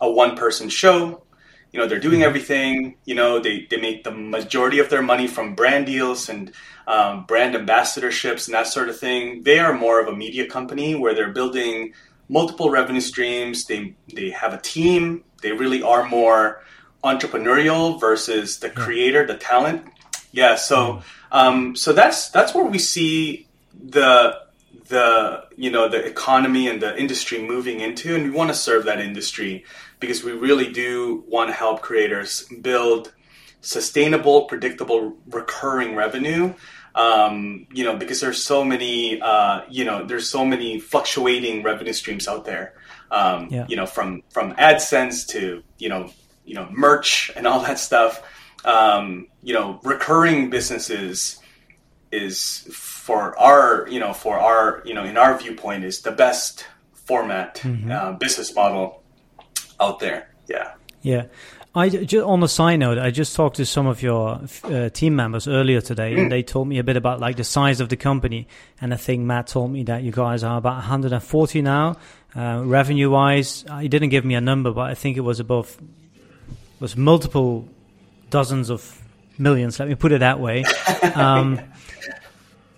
a 0.00 0.10
one 0.10 0.36
person 0.36 0.68
show. 0.68 1.22
You 1.72 1.80
know, 1.80 1.88
they're 1.88 1.98
doing 1.98 2.20
mm-hmm. 2.20 2.28
everything. 2.28 2.96
You 3.06 3.14
know, 3.14 3.40
they, 3.40 3.66
they 3.70 3.78
make 3.78 4.04
the 4.04 4.10
majority 4.10 4.78
of 4.78 4.90
their 4.90 5.02
money 5.02 5.26
from 5.26 5.54
brand 5.54 5.86
deals 5.86 6.28
and 6.28 6.52
um, 6.86 7.24
brand 7.24 7.54
ambassadorships 7.54 8.46
and 8.46 8.54
that 8.54 8.66
sort 8.66 8.90
of 8.90 9.00
thing. 9.00 9.42
They 9.42 9.58
are 9.58 9.72
more 9.72 9.98
of 9.98 10.08
a 10.08 10.14
media 10.14 10.46
company 10.46 10.94
where 10.94 11.14
they're 11.14 11.32
building 11.32 11.94
multiple 12.28 12.70
revenue 12.70 13.00
streams. 13.00 13.64
They, 13.64 13.94
they 14.12 14.30
have 14.30 14.52
a 14.52 14.58
team. 14.58 15.24
They 15.42 15.52
really 15.52 15.82
are 15.82 16.08
more 16.08 16.62
entrepreneurial 17.04 18.00
versus 18.00 18.58
the 18.58 18.70
creator, 18.70 19.26
the 19.26 19.36
talent. 19.36 19.84
Yeah, 20.32 20.56
so. 20.56 20.76
Mm 20.76 21.02
um, 21.30 21.76
so 21.76 21.92
that's 21.92 22.30
that's 22.30 22.54
where 22.54 22.64
we 22.64 22.78
see 22.78 23.46
the 23.72 24.40
the 24.88 25.44
you 25.56 25.70
know 25.70 25.88
the 25.88 26.04
economy 26.04 26.68
and 26.68 26.80
the 26.80 26.98
industry 26.98 27.42
moving 27.42 27.80
into, 27.80 28.14
and 28.14 28.24
we 28.24 28.30
want 28.30 28.50
to 28.50 28.54
serve 28.54 28.84
that 28.84 29.00
industry 29.00 29.64
because 30.00 30.22
we 30.22 30.32
really 30.32 30.72
do 30.72 31.24
want 31.28 31.50
to 31.50 31.54
help 31.54 31.82
creators 31.82 32.44
build 32.60 33.12
sustainable, 33.60 34.44
predictable, 34.44 35.16
recurring 35.28 35.96
revenue. 35.96 36.54
Um, 36.96 37.66
you 37.72 37.84
know, 37.84 37.94
because 37.94 38.20
there's 38.20 38.42
so 38.42 38.64
many, 38.64 39.20
uh, 39.20 39.60
you 39.68 39.84
know, 39.84 40.04
there's 40.04 40.28
so 40.28 40.44
many 40.44 40.80
fluctuating 40.80 41.62
revenue 41.62 41.92
streams 41.92 42.26
out 42.26 42.44
there. 42.44 42.74
Um, 43.10 43.48
yeah. 43.50 43.66
You 43.68 43.76
know, 43.76 43.86
from 43.86 44.22
from 44.30 44.54
AdSense 44.54 45.28
to 45.28 45.62
you 45.78 45.88
know, 45.88 46.10
you 46.44 46.54
know, 46.54 46.68
merch 46.72 47.30
and 47.36 47.46
all 47.46 47.60
that 47.60 47.78
stuff 47.78 48.22
um, 48.66 49.28
you 49.42 49.54
know, 49.54 49.80
recurring 49.84 50.50
businesses 50.50 51.38
is 52.12 52.68
for 52.72 53.38
our, 53.38 53.86
you 53.88 54.00
know, 54.00 54.12
for 54.12 54.38
our, 54.38 54.82
you 54.84 54.92
know, 54.92 55.04
in 55.04 55.16
our 55.16 55.38
viewpoint 55.38 55.84
is 55.84 56.00
the 56.00 56.12
best 56.12 56.66
format 56.92 57.56
mm-hmm. 57.56 57.90
uh, 57.90 58.12
business 58.12 58.54
model 58.54 59.02
out 59.80 60.00
there. 60.00 60.34
Yeah. 60.48 60.74
Yeah. 61.02 61.26
I 61.76 61.90
just 61.90 62.24
on 62.24 62.40
the 62.40 62.48
side 62.48 62.76
note, 62.76 62.96
I 62.96 63.10
just 63.10 63.36
talked 63.36 63.56
to 63.56 63.66
some 63.66 63.86
of 63.86 64.02
your 64.02 64.40
uh, 64.64 64.88
team 64.88 65.14
members 65.14 65.46
earlier 65.46 65.82
today, 65.82 66.14
mm. 66.14 66.22
and 66.22 66.32
they 66.32 66.42
told 66.42 66.66
me 66.68 66.78
a 66.78 66.84
bit 66.84 66.96
about 66.96 67.20
like 67.20 67.36
the 67.36 67.44
size 67.44 67.80
of 67.80 67.90
the 67.90 67.96
company. 67.96 68.48
And 68.80 68.94
I 68.94 68.96
think 68.96 69.22
Matt 69.22 69.48
told 69.48 69.70
me 69.70 69.82
that 69.84 70.02
you 70.02 70.10
guys 70.10 70.42
are 70.42 70.56
about 70.56 70.76
140 70.76 71.60
now, 71.60 71.96
uh, 72.34 72.62
revenue 72.64 73.10
wise. 73.10 73.66
He 73.78 73.88
didn't 73.88 74.08
give 74.08 74.24
me 74.24 74.34
a 74.34 74.40
number, 74.40 74.72
but 74.72 74.88
I 74.88 74.94
think 74.94 75.18
it 75.18 75.20
was 75.20 75.38
above, 75.38 75.76
was 76.80 76.96
multiple 76.96 77.68
dozens 78.30 78.70
of 78.70 79.02
millions. 79.36 79.78
Let 79.78 79.88
me 79.88 79.96
put 79.96 80.12
it 80.12 80.20
that 80.20 80.40
way. 80.40 80.64
Um, 81.14 81.60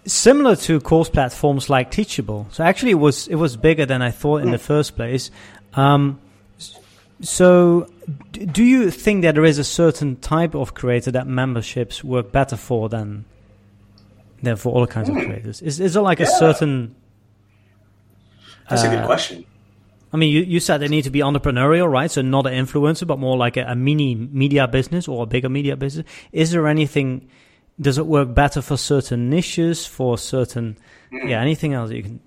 similar 0.07 0.55
to 0.57 0.81
course 0.81 1.09
platforms 1.09 1.71
like 1.71 1.91
Teachable. 1.91 2.47
So 2.51 2.63
actually, 2.65 2.93
it 2.93 3.01
was 3.01 3.27
it 3.29 3.37
was 3.37 3.57
bigger 3.57 3.87
than 3.87 4.03
I 4.03 4.11
thought 4.11 4.43
in 4.43 4.51
the 4.51 4.59
first 4.59 4.97
place. 4.97 5.31
Um, 5.75 6.21
so, 7.21 7.89
do 8.31 8.65
you 8.65 8.91
think 8.91 9.23
that 9.23 9.35
there 9.35 9.45
is 9.45 9.59
a 9.59 9.65
certain 9.65 10.17
type 10.17 10.55
of 10.55 10.75
creator 10.75 11.11
that 11.11 11.27
memberships 11.27 12.03
work 12.03 12.33
better 12.33 12.57
for 12.57 12.89
than 12.89 13.25
than 14.43 14.57
for 14.57 14.73
all 14.73 14.87
kinds 14.87 15.11
mm. 15.11 15.19
of 15.19 15.25
creators? 15.25 15.61
Is 15.61 15.81
is 15.81 15.95
there 15.95 16.03
like 16.03 16.19
yeah. 16.19 16.27
a 16.27 16.31
certain? 16.39 16.95
That's 18.71 18.85
uh, 18.85 18.87
a 18.87 18.91
good 18.91 18.99
uh, 19.01 19.07
question. 19.07 19.45
I 20.11 20.17
mean, 20.17 20.33
you, 20.33 20.41
you 20.41 20.59
said 20.59 20.79
they 20.79 20.89
need 20.89 21.05
to 21.05 21.11
be 21.11 21.21
entrepreneurial, 21.21 21.91
right? 21.91 22.11
So 22.11 22.23
not 22.23 22.47
an 22.47 22.55
influencer, 22.55 23.07
but 23.07 23.19
more 23.19 23.37
like 23.37 23.59
a, 23.59 23.65
a, 23.65 23.77
mini 23.77 24.15
media 24.15 24.67
business 24.67 25.07
or 25.07 25.25
a 25.25 25.27
bigger 25.27 25.51
media 25.51 25.77
business. 25.77 26.07
Is 26.33 26.51
there 26.51 26.67
anything? 26.67 27.29
Does 27.79 27.99
it 27.99 28.07
work 28.07 28.35
better 28.35 28.63
for 28.63 28.79
certain 28.79 29.29
niches? 29.29 29.87
For 29.87 30.17
certain, 30.17 30.79
mm. 31.13 31.29
yeah, 31.29 31.41
anything 31.43 31.75
else 31.75 31.91
you 31.91 32.03
can? 32.03 32.21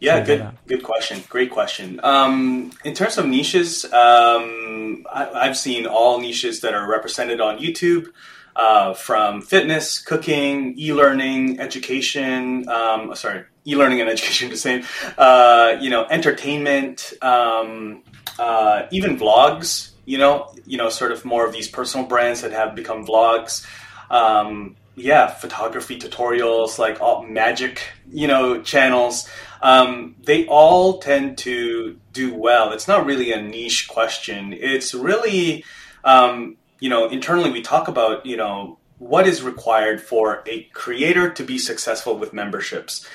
Yeah, 0.00 0.24
good, 0.24 0.48
good 0.66 0.82
question. 0.82 1.22
Great 1.28 1.50
question. 1.50 2.00
Um, 2.02 2.72
in 2.84 2.94
terms 2.94 3.18
of 3.18 3.26
niches, 3.26 3.84
um, 3.84 5.06
I, 5.12 5.44
have 5.44 5.58
seen 5.58 5.86
all 5.86 6.18
niches 6.20 6.60
that 6.60 6.72
are 6.72 6.90
represented 6.90 7.40
on 7.40 7.58
YouTube. 7.58 8.08
Uh, 8.56 8.92
from 8.92 9.40
fitness, 9.40 10.00
cooking, 10.00 10.74
e-learning, 10.76 11.60
education. 11.60 12.68
Um, 12.68 13.14
sorry, 13.14 13.44
e-learning 13.64 14.00
and 14.00 14.10
education 14.16 14.50
the 14.50 14.56
same. 14.56 14.82
Uh, 15.16 15.76
you 15.80 15.88
know, 15.88 16.04
entertainment, 16.10 17.12
um, 17.22 18.02
uh, 18.40 18.86
even 18.90 19.16
vlogs. 19.16 19.92
You 20.04 20.18
know, 20.18 20.52
you 20.66 20.76
know, 20.78 20.88
sort 20.88 21.12
of 21.12 21.24
more 21.24 21.46
of 21.46 21.52
these 21.52 21.68
personal 21.68 22.06
brands 22.06 22.40
that 22.40 22.50
have 22.50 22.74
become 22.74 23.06
vlogs. 23.06 23.64
Um, 24.10 24.76
yeah, 24.96 25.28
photography 25.28 25.98
tutorials, 25.98 26.78
like 26.78 27.00
all 27.00 27.22
magic, 27.22 27.80
you 28.10 28.26
know, 28.26 28.60
channels. 28.60 29.28
Um, 29.62 30.16
they 30.22 30.46
all 30.46 30.98
tend 30.98 31.38
to 31.38 31.98
do 32.12 32.34
well. 32.34 32.72
It's 32.72 32.88
not 32.88 33.04
really 33.04 33.32
a 33.32 33.42
niche 33.42 33.88
question. 33.88 34.52
It's 34.52 34.94
really, 34.94 35.64
um, 36.04 36.56
you 36.78 36.88
know, 36.88 37.08
internally 37.08 37.50
we 37.50 37.62
talk 37.62 37.88
about, 37.88 38.24
you 38.24 38.36
know, 38.36 38.78
what 38.98 39.26
is 39.26 39.42
required 39.42 40.00
for 40.00 40.42
a 40.46 40.64
creator 40.72 41.30
to 41.30 41.42
be 41.42 41.58
successful 41.58 42.16
with 42.16 42.32
memberships. 42.32 43.06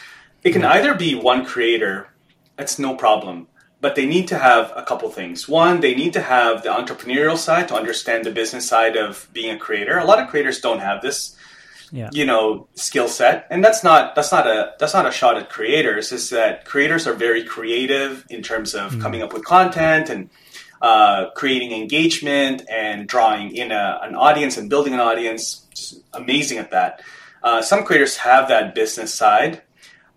It 0.43 0.51
can 0.51 0.65
either 0.65 0.93
be 0.93 1.15
one 1.15 1.45
creator, 1.45 2.09
that's 2.55 2.79
no 2.79 2.95
problem, 2.95 3.47
but 3.81 3.95
they 3.95 4.05
need 4.05 4.27
to 4.29 4.37
have 4.37 4.71
a 4.75 4.83
couple 4.83 5.09
things. 5.09 5.47
One, 5.47 5.79
they 5.79 5.93
need 5.93 6.13
to 6.13 6.21
have 6.21 6.63
the 6.63 6.69
entrepreneurial 6.69 7.37
side 7.37 7.67
to 7.67 7.75
understand 7.75 8.25
the 8.25 8.31
business 8.31 8.67
side 8.67 8.95
of 8.95 9.27
being 9.33 9.55
a 9.55 9.59
creator. 9.59 9.97
A 9.97 10.05
lot 10.05 10.19
of 10.19 10.27
creators 10.27 10.59
don't 10.59 10.79
have 10.79 11.01
this 11.01 11.35
yeah. 11.91 12.09
you 12.11 12.25
know 12.25 12.67
skill 12.75 13.07
set 13.07 13.47
and 13.49 13.63
that's 13.63 13.83
not 13.83 14.15
that's 14.15 14.31
not 14.31 14.47
a 14.47 14.73
that's 14.79 14.93
not 14.93 15.05
a 15.05 15.11
shot 15.11 15.37
at 15.37 15.49
creators 15.49 16.11
is 16.11 16.29
that 16.29 16.65
creators 16.65 17.07
are 17.07 17.13
very 17.13 17.43
creative 17.43 18.25
in 18.29 18.41
terms 18.41 18.73
of 18.73 18.91
mm-hmm. 18.91 19.01
coming 19.01 19.21
up 19.21 19.33
with 19.33 19.43
content 19.43 20.09
and 20.09 20.29
uh, 20.81 21.29
creating 21.31 21.71
engagement 21.71 22.61
and 22.69 23.07
drawing 23.07 23.55
in 23.55 23.71
a, 23.71 23.99
an 24.03 24.13
audience 24.13 24.57
and 24.57 24.69
building 24.69 24.93
an 24.93 24.99
audience 24.99 25.65
Just 25.73 26.01
amazing 26.13 26.57
at 26.57 26.71
that 26.71 27.01
uh, 27.43 27.61
some 27.61 27.83
creators 27.83 28.17
have 28.17 28.47
that 28.49 28.75
business 28.75 29.13
side 29.13 29.61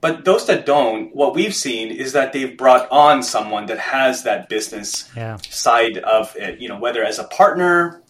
but 0.01 0.25
those 0.25 0.47
that 0.47 0.67
don't 0.67 1.15
what 1.15 1.35
we've 1.35 1.55
seen 1.55 1.91
is 1.91 2.13
that 2.13 2.33
they've 2.33 2.57
brought 2.57 2.91
on 2.91 3.23
someone 3.23 3.67
that 3.67 3.79
has 3.79 4.23
that 4.25 4.49
business 4.49 5.11
yeah. 5.17 5.37
side 5.49 5.99
of 5.99 6.35
it 6.37 6.61
you 6.61 6.69
know 6.69 6.79
whether 6.79 7.05
as 7.05 7.19
a 7.19 7.25
partner 7.25 8.03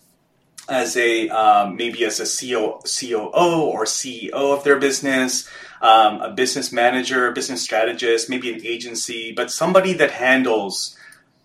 as 0.68 0.96
a 0.96 1.28
um, 1.28 1.76
maybe 1.76 2.04
as 2.04 2.20
a 2.20 2.24
CO, 2.24 2.80
COO 2.80 3.62
or 3.62 3.84
CEO 3.84 4.32
of 4.32 4.64
their 4.64 4.78
business, 4.78 5.48
um, 5.80 6.20
a 6.20 6.30
business 6.30 6.72
manager, 6.72 7.30
business 7.32 7.62
strategist, 7.62 8.28
maybe 8.28 8.52
an 8.52 8.64
agency, 8.64 9.32
but 9.32 9.50
somebody 9.50 9.92
that 9.94 10.10
handles 10.10 10.96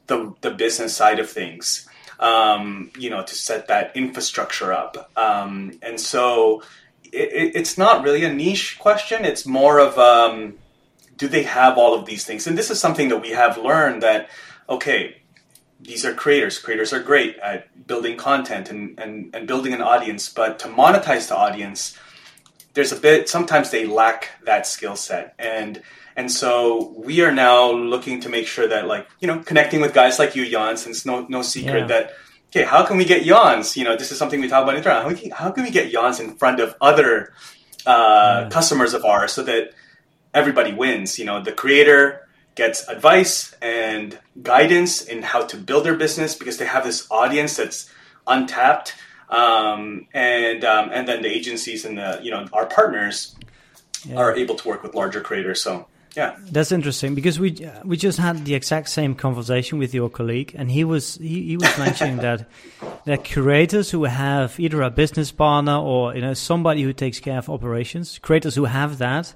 the 0.08 0.34
the 0.42 0.52
business 0.52 0.96
side 0.96 1.20
of 1.20 1.30
things. 1.30 1.88
Um, 2.20 2.92
you 2.98 3.10
know, 3.10 3.24
to 3.24 3.36
set 3.36 3.68
that 3.68 3.92
infrastructure 3.96 4.72
up, 4.72 5.12
um, 5.18 5.78
and 5.82 6.00
so 6.00 6.62
it, 7.12 7.52
it's 7.56 7.78
not 7.78 8.04
really 8.04 8.24
a 8.24 8.32
niche 8.32 8.78
question. 8.80 9.26
It's 9.26 9.46
more 9.46 9.80
of 9.80 9.98
um, 9.98 10.56
do 11.18 11.28
they 11.28 11.44
have 11.44 11.78
all 11.78 11.94
of 11.96 12.06
these 12.06 12.24
things? 12.24 12.48
And 12.48 12.58
this 12.58 12.70
is 12.70 12.80
something 12.80 13.10
that 13.10 13.20
we 13.20 13.32
have 13.32 13.58
learned 13.58 14.04
that 14.04 14.30
okay 14.70 15.23
these 15.84 16.06
are 16.06 16.14
creators. 16.14 16.60
Creators 16.60 16.94
are 16.94 17.02
great 17.02 17.38
at 17.38 17.88
building 17.88 18.18
content 18.18 18.70
and, 18.70 19.00
and, 19.00 19.36
and 19.36 19.48
building 19.48 19.74
an 19.74 19.82
audience, 19.82 20.30
but 20.30 20.60
to 20.60 20.68
monetize 20.68 21.28
the 21.28 21.36
audience, 21.36 21.98
there's 22.74 22.92
a 22.92 22.96
bit 22.96 23.30
sometimes 23.30 23.70
they 23.70 23.86
lack 23.86 24.30
that 24.46 24.66
skill 24.66 24.96
set. 24.96 25.36
And 25.38 25.82
and 26.16 26.32
so 26.32 26.94
we 26.96 27.22
are 27.22 27.32
now 27.32 27.72
looking 27.72 28.22
to 28.22 28.30
make 28.30 28.48
sure 28.48 28.68
that 28.68 28.88
like, 28.88 29.08
you 29.20 29.28
know, 29.28 29.40
connecting 29.40 29.82
with 29.82 29.94
guys 29.94 30.20
like 30.20 30.36
you, 30.36 30.50
Jan, 30.50 30.78
since 30.78 31.06
no 31.06 31.26
no 31.30 31.42
secret 31.42 31.82
yeah. 31.82 31.88
that 31.88 32.14
okay, 32.50 32.64
how 32.64 32.86
can 32.86 32.98
we 32.98 33.06
get 33.06 33.24
Jans? 33.24 33.76
You 33.76 33.84
know, 33.84 33.98
this 33.98 34.12
is 34.12 34.18
something 34.18 34.40
we 34.40 34.48
talk 34.48 34.64
about 34.64 34.76
in 34.76 34.84
How, 34.84 35.14
can, 35.14 35.32
how 35.32 35.52
can 35.52 35.64
we 35.64 35.72
get 35.72 35.92
Jans 35.92 36.20
in 36.20 36.36
front 36.36 36.60
of 36.60 36.76
other 36.80 37.34
uh, 37.86 38.44
yeah. 38.44 38.50
customers 38.52 38.94
of 38.94 39.04
ours 39.04 39.34
so 39.34 39.44
that 39.44 39.74
everybody 40.34 40.72
wins? 40.72 41.18
You 41.18 41.26
know, 41.26 41.42
the 41.42 41.52
creator 41.52 42.23
gets 42.56 42.88
advice 42.88 43.54
and 43.62 44.20
guidance 44.42 45.02
in 45.02 45.24
how 45.24 45.46
to 45.46 45.58
build 45.58 45.86
their 45.86 45.96
business 45.96 46.36
because 46.36 46.58
they 46.58 46.66
have 46.66 46.84
this 46.84 47.08
audience 47.10 47.58
that's 47.58 47.90
untapped 48.28 48.96
um, 49.30 50.08
and 50.14 50.64
um, 50.64 50.90
and 50.94 51.08
then 51.08 51.22
the 51.22 51.30
agencies 51.30 51.86
and 51.86 51.98
the 51.98 52.20
you 52.22 52.32
know 52.32 52.48
our 52.54 52.66
partners 52.66 53.36
yeah. 54.06 54.16
are 54.16 54.36
able 54.36 54.56
to 54.56 54.68
work 54.68 54.84
with 54.84 54.94
larger 54.94 55.22
creators 55.22 55.62
so 55.62 55.88
yeah 56.16 56.36
that's 56.52 56.72
interesting 56.72 57.16
because 57.16 57.40
we 57.40 57.68
we 57.84 57.98
just 57.98 58.20
had 58.20 58.46
the 58.46 58.54
exact 58.54 58.90
same 58.90 59.16
conversation 59.16 59.80
with 59.80 59.94
your 59.94 60.10
colleague 60.10 60.54
and 60.56 60.70
he 60.70 60.84
was 60.84 61.16
he, 61.16 61.44
he 61.44 61.58
was 61.58 61.78
mentioning 61.78 62.18
that 62.18 62.48
that 63.06 63.26
creators 63.26 63.90
who 63.90 64.04
have 64.04 64.60
either 64.60 64.82
a 64.84 64.92
business 64.92 65.32
partner 65.32 65.78
or 65.78 66.14
you 66.16 66.22
know 66.22 66.36
somebody 66.36 66.84
who 66.84 66.94
takes 66.94 67.20
care 67.20 67.40
of 67.40 67.50
operations 67.50 68.20
creators 68.20 68.54
who 68.54 68.66
have 68.66 69.00
that 69.00 69.34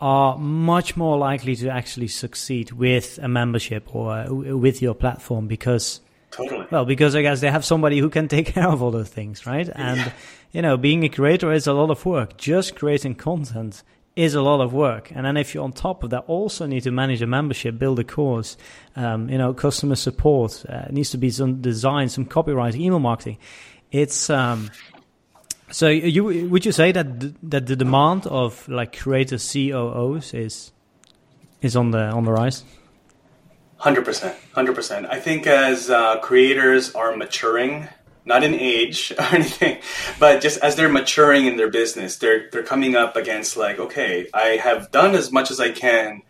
are 0.00 0.38
much 0.38 0.96
more 0.96 1.18
likely 1.18 1.56
to 1.56 1.68
actually 1.68 2.08
succeed 2.08 2.70
with 2.72 3.18
a 3.22 3.28
membership 3.28 3.94
or 3.94 4.12
uh, 4.12 4.32
with 4.32 4.80
your 4.80 4.94
platform 4.94 5.48
because 5.48 6.00
totally. 6.30 6.66
well 6.70 6.84
because 6.84 7.16
i 7.16 7.22
guess 7.22 7.40
they 7.40 7.50
have 7.50 7.64
somebody 7.64 7.98
who 7.98 8.08
can 8.08 8.28
take 8.28 8.46
care 8.54 8.68
of 8.68 8.80
all 8.82 8.90
those 8.90 9.08
things 9.08 9.46
right? 9.46 9.68
And 9.74 9.98
yeah. 9.98 10.12
you 10.52 10.62
know 10.62 10.76
being 10.76 11.04
a 11.04 11.08
creator 11.08 11.52
is 11.52 11.66
a 11.66 11.72
lot 11.72 11.90
of 11.90 12.04
work. 12.06 12.36
Just 12.36 12.76
creating 12.76 13.16
content 13.16 13.82
is 14.14 14.34
a 14.34 14.42
lot 14.42 14.60
of 14.60 14.72
work. 14.72 15.12
And 15.14 15.24
then 15.24 15.36
if 15.36 15.54
you're 15.54 15.62
on 15.62 15.72
top 15.72 16.02
of 16.02 16.10
that 16.10 16.24
also 16.26 16.66
need 16.66 16.82
to 16.82 16.90
manage 16.90 17.22
a 17.22 17.26
membership 17.26 17.78
build 17.78 17.98
a 17.98 18.04
course 18.04 18.56
um, 18.96 19.28
you 19.28 19.38
know 19.38 19.52
customer 19.52 19.96
support 19.96 20.64
uh, 20.68 20.86
needs 20.90 21.10
to 21.10 21.18
be 21.18 21.30
some 21.30 21.60
design 21.60 22.08
some 22.08 22.24
copyright 22.24 22.76
email 22.76 23.00
marketing. 23.00 23.38
It's 23.90 24.30
um, 24.30 24.70
so 25.70 25.88
you 25.88 26.48
would 26.48 26.64
you 26.64 26.72
say 26.72 26.92
that 26.92 27.20
th 27.20 27.34
that 27.42 27.66
the 27.66 27.76
demand 27.76 28.26
of 28.26 28.68
like 28.68 28.96
creative 28.96 29.40
COOs 29.40 30.34
is 30.34 30.72
is 31.60 31.76
on 31.76 31.90
the 31.90 32.04
on 32.10 32.24
the 32.24 32.32
rise? 32.32 32.64
Hundred 33.76 34.04
percent, 34.04 34.36
hundred 34.54 34.74
percent. 34.74 35.06
I 35.10 35.20
think 35.20 35.46
as 35.46 35.90
uh, 35.90 36.18
creators 36.18 36.94
are 36.94 37.14
maturing, 37.16 37.88
not 38.24 38.42
in 38.42 38.54
age 38.54 39.12
or 39.18 39.34
anything, 39.34 39.78
but 40.18 40.40
just 40.40 40.58
as 40.62 40.74
they're 40.76 40.88
maturing 40.88 41.46
in 41.46 41.56
their 41.56 41.70
business, 41.70 42.16
they're 42.16 42.48
they're 42.50 42.64
coming 42.64 42.96
up 42.96 43.16
against 43.16 43.56
like, 43.56 43.78
okay, 43.78 44.26
I 44.32 44.58
have 44.62 44.90
done 44.90 45.14
as 45.14 45.30
much 45.30 45.50
as 45.50 45.60
I 45.60 45.70
can 45.70 46.22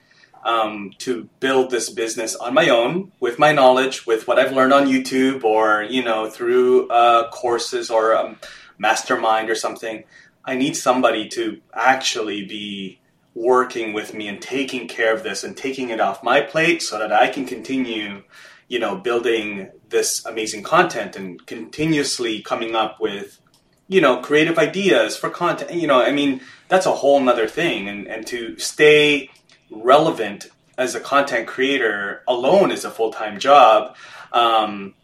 um, 0.44 0.92
to 0.98 1.28
build 1.40 1.70
this 1.70 1.90
business 1.90 2.34
on 2.36 2.54
my 2.54 2.68
own 2.68 3.12
with 3.20 3.38
my 3.38 3.52
knowledge, 3.52 4.06
with 4.06 4.26
what 4.26 4.38
I've 4.38 4.52
learned 4.52 4.72
on 4.72 4.86
YouTube 4.86 5.44
or 5.44 5.84
you 5.84 6.02
know 6.02 6.28
through 6.28 6.88
uh, 6.88 7.30
courses 7.30 7.88
or 7.88 8.16
um, 8.16 8.36
mastermind 8.78 9.50
or 9.50 9.54
something. 9.54 10.04
I 10.44 10.56
need 10.56 10.76
somebody 10.76 11.28
to 11.30 11.60
actually 11.74 12.44
be 12.44 13.00
working 13.34 13.92
with 13.92 14.14
me 14.14 14.28
and 14.28 14.40
taking 14.40 14.88
care 14.88 15.14
of 15.14 15.22
this 15.22 15.44
and 15.44 15.56
taking 15.56 15.90
it 15.90 16.00
off 16.00 16.24
my 16.24 16.40
plate 16.40 16.82
so 16.82 16.98
that 16.98 17.12
I 17.12 17.28
can 17.28 17.46
continue, 17.46 18.22
you 18.66 18.78
know, 18.78 18.96
building 18.96 19.70
this 19.88 20.24
amazing 20.26 20.62
content 20.62 21.16
and 21.16 21.44
continuously 21.46 22.42
coming 22.42 22.74
up 22.74 23.00
with, 23.00 23.40
you 23.88 24.00
know, 24.00 24.20
creative 24.20 24.58
ideas 24.58 25.16
for 25.16 25.30
content. 25.30 25.72
You 25.72 25.86
know, 25.86 26.00
I 26.00 26.12
mean, 26.12 26.40
that's 26.68 26.86
a 26.86 26.94
whole 26.94 27.20
nother 27.20 27.46
thing. 27.46 27.88
And, 27.88 28.06
and 28.06 28.26
to 28.28 28.58
stay 28.58 29.30
relevant 29.70 30.48
as 30.76 30.94
a 30.94 31.00
content 31.00 31.46
creator 31.46 32.22
alone 32.26 32.70
is 32.70 32.84
a 32.84 32.90
full 32.90 33.12
time 33.12 33.38
job. 33.38 33.96
Um, 34.32 34.94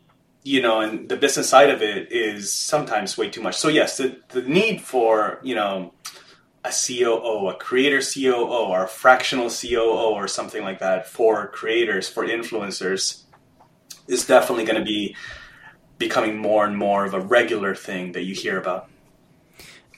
you 0.45 0.61
know, 0.61 0.81
and 0.81 1.09
the 1.09 1.17
business 1.17 1.49
side 1.49 1.71
of 1.71 1.83
it 1.83 2.13
is 2.13 2.53
sometimes 2.53 3.17
way 3.17 3.31
too 3.31 3.41
much. 3.41 3.57
So 3.57 3.69
yes, 3.69 3.97
the, 3.97 4.21
the 4.29 4.43
need 4.43 4.83
for, 4.83 5.41
you 5.43 5.55
know, 5.55 5.95
a 6.63 6.71
COO, 6.71 7.49
a 7.49 7.55
creator 7.55 8.01
COO, 8.01 8.45
or 8.45 8.85
a 8.85 8.89
fractional 8.89 9.49
COO, 9.49 10.15
or 10.15 10.29
something 10.29 10.63
like 10.63 10.81
that 10.81 11.09
for 11.09 11.49
creators, 11.49 12.09
for 12.09 12.27
influencers, 12.27 13.23
is 14.07 14.27
definitely 14.27 14.65
going 14.65 14.79
to 14.79 14.85
be 14.85 15.17
becoming 15.99 16.37
more 16.37 16.67
and 16.67 16.77
more 16.77 17.07
of 17.07 17.15
a 17.15 17.21
regular 17.21 17.75
thing 17.75 18.13
that 18.13 18.23
you 18.23 18.35
hear 18.35 18.59
about. 18.59 18.91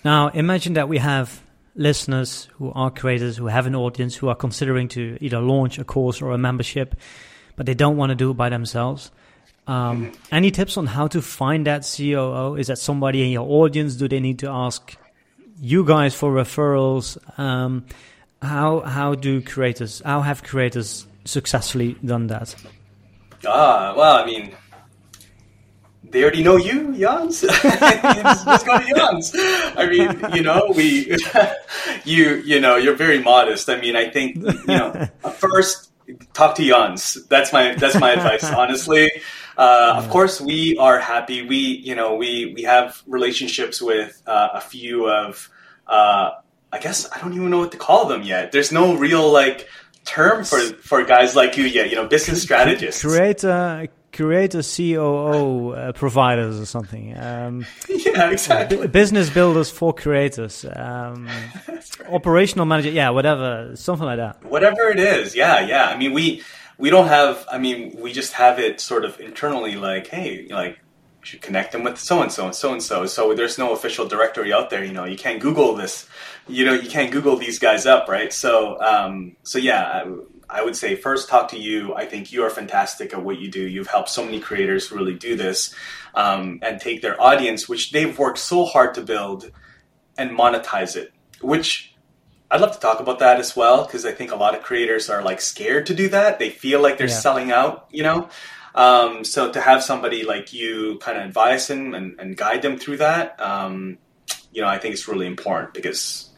Now, 0.05 0.29
imagine 0.29 0.75
that 0.75 0.89
we 0.89 0.99
have 0.99 1.43
listeners 1.75 2.49
who 2.55 2.73
are 2.73 2.91
creators, 2.91 3.37
who 3.37 3.47
have 3.47 3.67
an 3.67 3.75
audience, 3.75 4.15
who 4.15 4.29
are 4.29 4.37
considering 4.37 4.87
to 4.89 5.19
either 5.21 5.41
launch 5.41 5.79
a 5.79 5.85
course 5.85 6.23
or 6.23 6.31
a 6.31 6.39
membership, 6.39 6.95
but 7.57 7.67
they 7.67 7.75
don't 7.75 7.97
want 7.97 8.11
to 8.11 8.15
do 8.15 8.31
it 8.31 8.35
by 8.35 8.49
themselves. 8.49 9.11
Um, 9.67 10.13
any 10.31 10.51
tips 10.51 10.77
on 10.77 10.87
how 10.87 11.09
to 11.09 11.21
find 11.21 11.67
that 11.67 11.83
COO? 11.97 12.55
Is 12.57 12.69
that 12.69 12.79
somebody 12.79 13.23
in 13.25 13.31
your 13.31 13.49
audience? 13.49 13.97
Do 13.97 14.09
they 14.09 14.21
need 14.21 14.39
to 14.41 14.49
ask 14.49 14.97
you 15.61 15.85
guys 15.85 16.15
for 16.15 16.33
referrals? 16.33 17.19
Um, 17.39 17.87
how 18.43 18.81
how 18.81 19.15
do 19.15 19.41
creators? 19.41 20.03
How 20.05 20.21
have 20.21 20.43
creators 20.43 21.07
successfully 21.25 21.97
done 22.05 22.29
that? 22.29 22.55
Ah, 23.45 23.95
well, 23.97 24.17
I 24.17 24.27
mean, 24.27 24.55
they 26.11 26.23
already 26.23 26.43
know 26.43 26.57
you, 26.57 26.97
Jans. 26.97 27.41
just 27.41 28.67
go 28.67 28.79
to 28.79 28.95
Jans. 28.95 29.33
I 29.37 29.87
mean, 29.89 30.35
you 30.35 30.43
know, 30.43 30.73
we, 30.75 31.17
you, 32.05 32.37
you 32.37 32.61
know, 32.61 32.77
you're 32.77 32.95
very 32.95 33.23
modest. 33.23 33.69
I 33.69 33.81
mean, 33.81 33.97
I 33.97 34.09
think, 34.09 34.37
you 34.37 34.67
know, 34.67 35.09
first 35.35 35.91
talk 36.33 36.55
to 36.57 36.65
Jans. 36.67 37.19
That's 37.29 37.53
my 37.53 37.75
that's 37.75 37.99
my 37.99 38.13
advice, 38.13 38.45
honestly. 38.45 39.11
Uh, 39.57 39.95
of 39.97 40.11
course, 40.11 40.41
we 40.41 40.77
are 40.77 40.99
happy. 40.99 41.47
We, 41.47 41.57
you 41.57 41.95
know, 41.95 42.17
we 42.17 42.53
we 42.55 42.63
have 42.63 43.03
relationships 43.07 43.81
with 43.81 44.21
uh, 44.27 44.51
a 44.55 44.61
few 44.61 45.09
of, 45.09 45.49
uh, 45.87 46.33
I 46.73 46.79
guess 46.79 47.09
I 47.11 47.21
don't 47.21 47.33
even 47.33 47.51
know 47.51 47.61
what 47.61 47.73
to 47.73 47.79
call 47.79 48.07
them 48.07 48.23
yet. 48.23 48.53
There's 48.53 48.71
no 48.73 48.97
real 48.97 49.31
like 49.33 49.69
term 50.05 50.45
for 50.45 50.59
for 50.59 51.05
guys 51.05 51.35
like 51.35 51.57
you. 51.57 51.65
Yeah, 51.65 51.85
you 51.85 51.97
know, 51.97 52.07
business 52.07 52.43
strategists. 52.43 53.03
Create 53.03 53.45
a 53.45 53.89
create 54.13 54.55
a 54.55 54.63
COO 54.63 55.71
uh, 55.73 55.93
providers 55.93 56.59
or 56.59 56.65
something. 56.67 57.17
Um, 57.17 57.67
yeah, 57.89 58.31
exactly. 58.31 58.79
b- 58.79 58.87
business 58.87 59.31
builders 59.31 59.71
for 59.71 59.93
creators. 59.93 60.65
Um, 60.75 61.29
right. 61.69 62.01
Operational 62.09 62.67
manager. 62.67 62.91
Yeah, 62.91 63.11
whatever, 63.11 63.77
something 63.77 64.07
like 64.07 64.17
that. 64.17 64.43
Whatever 64.45 64.89
it 64.89 64.99
is. 64.99 65.37
Yeah, 65.37 65.61
yeah. 65.61 65.89
I 65.89 65.97
mean, 65.97 66.13
we 66.13 66.43
we 66.79 66.91
don't 66.91 67.09
have. 67.09 67.47
I 67.51 67.59
mean, 67.59 67.97
we 68.01 68.13
just 68.13 68.33
have 68.35 68.59
it 68.59 68.81
sort 68.81 69.05
of 69.05 69.19
internally. 69.21 69.77
Like, 69.77 70.09
hey, 70.09 70.47
like 70.51 70.79
should 71.27 71.43
connect 71.43 71.73
them 71.73 71.83
with 71.83 71.99
so 71.99 72.23
and 72.23 72.31
so 72.31 72.45
and 72.45 72.55
so 72.55 72.73
and 72.73 72.83
so. 72.83 73.05
So 73.07 73.35
there's 73.35 73.59
no 73.59 73.73
official 73.73 74.07
directory 74.07 74.53
out 74.53 74.71
there. 74.71 74.85
You 74.85 74.93
know, 74.93 75.05
you 75.05 75.17
can't 75.17 75.41
Google 75.41 75.75
this. 75.75 76.09
You 76.47 76.65
know, 76.65 76.73
you 76.73 76.89
can't 76.89 77.11
Google 77.11 77.37
these 77.37 77.59
guys 77.59 77.85
up, 77.85 78.09
right? 78.09 78.33
So, 78.33 78.81
um, 78.81 79.37
so 79.43 79.59
yeah, 79.59 79.83
I, 79.83 80.61
I 80.61 80.63
would 80.63 80.77
say 80.77 80.95
first 80.95 81.29
talk 81.29 81.49
to 81.49 81.59
you. 81.59 81.95
I 81.95 82.07
think 82.07 82.31
you 82.31 82.45
are 82.45 82.51
fantastic 82.51 83.13
at 83.13 83.23
what 83.23 83.41
you 83.41 83.51
do. 83.51 83.61
You've 83.61 83.89
helped 83.89 84.09
so 84.09 84.25
many 84.25 84.39
creators 84.39 84.93
really 84.93 85.15
do 85.15 85.35
this 85.37 85.75
um, 86.15 86.61
and 86.63 86.81
take 86.81 87.03
their 87.03 87.21
audience, 87.21 87.69
which 87.69 87.91
they've 87.91 88.17
worked 88.17 88.39
so 88.39 88.65
hard 88.65 88.95
to 88.95 89.03
build, 89.03 89.51
and 90.17 90.31
monetize 90.31 90.95
it. 90.95 91.13
Which 91.41 91.96
I'd 92.51 92.61
love 92.61 92.73
to 92.73 92.81
talk 92.81 93.01
about 93.01 93.19
that 93.19 93.41
as 93.41 93.57
well 93.57 93.85
because 93.85 94.07
I 94.07 94.13
think 94.13 94.33
a 94.33 94.37
lot 94.37 94.55
of 94.55 94.63
creators 94.63 95.11
are 95.11 95.23
like 95.23 95.41
scared 95.41 95.87
to 95.87 95.95
do 95.95 96.09
that. 96.11 96.39
They 96.39 96.51
feel 96.51 96.81
like 96.81 96.99
they're 96.99 97.09
yeah. 97.09 97.15
selling 97.15 97.51
out, 97.51 97.89
you 97.91 98.03
know. 98.03 98.29
Um, 98.75 99.25
so 99.25 99.51
to 99.51 99.61
have 99.61 99.83
somebody 99.83 100.23
like 100.25 100.53
you 100.53 100.99
kind 101.01 101.19
of 101.19 101.25
advise 101.25 101.67
them 101.67 101.95
and, 101.95 102.21
and 102.21 102.37
guide 102.37 102.63
them 102.63 102.79
through 102.79 102.99
that, 102.99 103.41
um, 103.41 103.99
you 104.53 104.63
know, 104.63 104.69
I 104.69 104.79
think 104.79 104.95
it's 104.95 105.09
really 105.09 105.27
important 105.27 105.75
because 105.75 106.31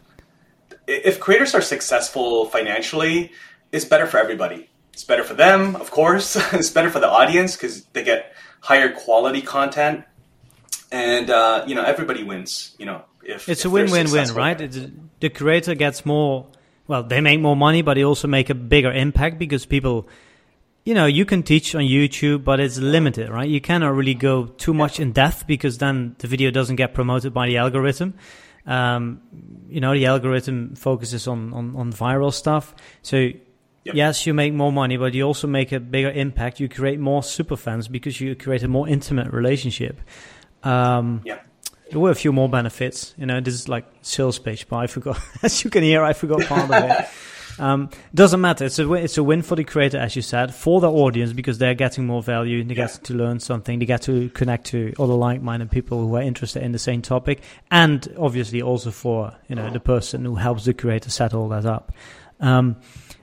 if 0.86 1.20
creators 1.20 1.54
are 1.54 1.60
successful 1.60 2.46
financially, 2.46 3.32
it's 3.72 3.84
better 3.84 4.06
for 4.06 4.18
everybody. 4.18 4.70
It's 4.92 5.04
better 5.04 5.24
for 5.24 5.34
them, 5.34 5.76
of 5.76 5.90
course. 5.90 6.36
it's 6.52 6.70
better 6.70 6.90
for 6.90 7.00
the 7.00 7.08
audience 7.08 7.54
because 7.56 7.84
they 7.86 8.02
get 8.02 8.32
higher 8.60 8.92
quality 8.92 9.42
content, 9.42 10.04
and 10.90 11.30
uh, 11.30 11.64
you 11.66 11.74
know 11.74 11.84
everybody 11.84 12.24
wins. 12.24 12.74
You 12.78 12.86
know, 12.86 13.04
if 13.28 13.48
it's 13.48 13.60
if 13.60 13.66
a 13.66 13.70
win-win-win, 13.70 14.34
right? 14.34 14.60
It's, 14.60 14.78
the 15.20 15.30
creator 15.30 15.74
gets 15.74 16.04
more. 16.04 16.46
Well, 16.86 17.02
they 17.02 17.20
make 17.20 17.40
more 17.40 17.56
money, 17.56 17.82
but 17.82 17.94
they 17.94 18.04
also 18.04 18.28
make 18.28 18.50
a 18.50 18.54
bigger 18.54 18.90
impact 18.90 19.38
because 19.38 19.66
people 19.66 20.08
you 20.88 20.94
know, 20.94 21.04
you 21.04 21.26
can 21.26 21.42
teach 21.42 21.74
on 21.74 21.82
YouTube, 21.82 22.44
but 22.44 22.60
it's 22.60 22.78
limited, 22.78 23.28
right? 23.28 23.46
You 23.46 23.60
cannot 23.60 23.90
really 23.90 24.14
go 24.14 24.46
too 24.46 24.72
much 24.72 24.98
in 24.98 25.12
depth 25.12 25.46
because 25.46 25.76
then 25.76 26.16
the 26.18 26.26
video 26.26 26.50
doesn't 26.50 26.76
get 26.76 26.94
promoted 26.94 27.34
by 27.34 27.46
the 27.46 27.58
algorithm. 27.58 28.14
Um, 28.64 29.20
you 29.68 29.82
know, 29.82 29.92
the 29.92 30.06
algorithm 30.06 30.74
focuses 30.76 31.26
on, 31.26 31.52
on, 31.52 31.76
on 31.76 31.92
viral 31.92 32.32
stuff. 32.32 32.74
So, 33.02 33.16
yep. 33.18 33.94
yes, 33.94 34.26
you 34.26 34.32
make 34.32 34.54
more 34.54 34.72
money, 34.72 34.96
but 34.96 35.12
you 35.12 35.24
also 35.24 35.46
make 35.46 35.72
a 35.72 35.78
bigger 35.78 36.10
impact. 36.10 36.58
You 36.58 36.70
create 36.70 36.98
more 36.98 37.22
super 37.22 37.58
fans 37.58 37.86
because 37.86 38.18
you 38.18 38.34
create 38.34 38.62
a 38.62 38.68
more 38.68 38.88
intimate 38.88 39.30
relationship. 39.30 40.00
Um, 40.62 41.20
yeah. 41.22 41.40
There 41.90 42.00
were 42.00 42.10
a 42.10 42.14
few 42.14 42.32
more 42.32 42.48
benefits. 42.48 43.14
You 43.16 43.26
know, 43.26 43.40
this 43.40 43.54
is 43.54 43.68
like 43.68 43.86
sales 44.02 44.38
page, 44.38 44.68
but 44.68 44.76
I 44.76 44.86
forgot. 44.86 45.20
As 45.42 45.64
you 45.64 45.70
can 45.70 45.82
hear, 45.82 46.02
I 46.02 46.12
forgot 46.12 46.42
part 46.42 46.70
of 46.70 46.90
it. 46.90 47.08
Um, 47.58 47.90
doesn't 48.14 48.40
matter. 48.40 48.64
It's 48.64 48.78
a 48.78 48.92
it's 48.94 49.18
a 49.18 49.22
win 49.22 49.42
for 49.42 49.56
the 49.56 49.64
creator, 49.64 49.98
as 49.98 50.14
you 50.14 50.22
said, 50.22 50.54
for 50.54 50.80
the 50.80 50.90
audience 50.90 51.32
because 51.32 51.58
they're 51.58 51.74
getting 51.74 52.06
more 52.06 52.22
value. 52.22 52.62
They 52.62 52.74
yeah. 52.74 52.86
get 52.86 53.04
to 53.04 53.14
learn 53.14 53.40
something. 53.40 53.78
They 53.78 53.86
get 53.86 54.02
to 54.02 54.28
connect 54.30 54.66
to 54.66 54.94
other 54.98 55.14
like-minded 55.14 55.70
people 55.70 56.06
who 56.06 56.14
are 56.16 56.22
interested 56.22 56.62
in 56.62 56.72
the 56.72 56.78
same 56.78 57.02
topic, 57.02 57.42
and 57.70 58.06
obviously 58.18 58.62
also 58.62 58.90
for 58.90 59.34
you 59.48 59.56
know 59.56 59.70
the 59.70 59.80
person 59.80 60.24
who 60.24 60.36
helps 60.36 60.64
the 60.64 60.74
creator 60.74 61.10
set 61.10 61.34
all 61.34 61.48
that 61.48 61.66
up. 61.66 61.92
Um, 62.40 62.76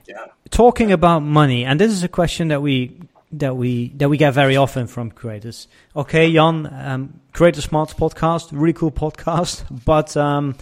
yeah. 0.06 0.26
Talking 0.50 0.92
about 0.92 1.20
money, 1.20 1.64
and 1.64 1.80
this 1.80 1.90
is 1.90 2.02
a 2.02 2.08
question 2.08 2.48
that 2.48 2.62
we 2.62 3.00
that 3.38 3.56
we 3.56 3.88
that 3.96 4.08
we 4.08 4.16
get 4.16 4.34
very 4.34 4.56
often 4.56 4.86
from 4.86 5.10
creators. 5.10 5.68
Okay, 5.94 6.32
Jan, 6.32 6.68
um, 6.72 7.20
Creator 7.32 7.60
Smarts 7.60 7.94
podcast, 7.94 8.48
really 8.52 8.72
cool 8.72 8.90
podcast, 8.90 9.64
but 9.84 10.16
um, 10.16 10.56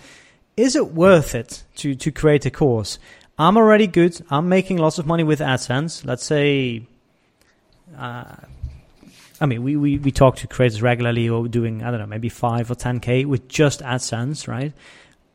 is 0.56 0.76
it 0.76 0.92
worth 0.92 1.34
it 1.34 1.64
to 1.76 1.94
to 1.94 2.10
create 2.10 2.46
a 2.46 2.50
course? 2.50 2.98
I'm 3.38 3.56
already 3.56 3.86
good. 3.86 4.20
I'm 4.30 4.48
making 4.48 4.78
lots 4.78 4.98
of 4.98 5.06
money 5.06 5.24
with 5.24 5.40
AdSense. 5.40 6.04
Let's 6.04 6.24
say, 6.24 6.86
uh, 7.98 8.36
I 9.40 9.46
mean, 9.46 9.64
we, 9.64 9.76
we, 9.76 9.98
we 9.98 10.12
talk 10.12 10.36
to 10.36 10.46
creators 10.46 10.80
regularly 10.80 11.28
are 11.28 11.48
doing, 11.48 11.82
I 11.82 11.90
don't 11.90 11.98
know, 11.98 12.06
maybe 12.06 12.28
5 12.28 12.70
or 12.70 12.74
10K 12.76 13.26
with 13.26 13.48
just 13.48 13.80
AdSense, 13.80 14.46
right? 14.46 14.72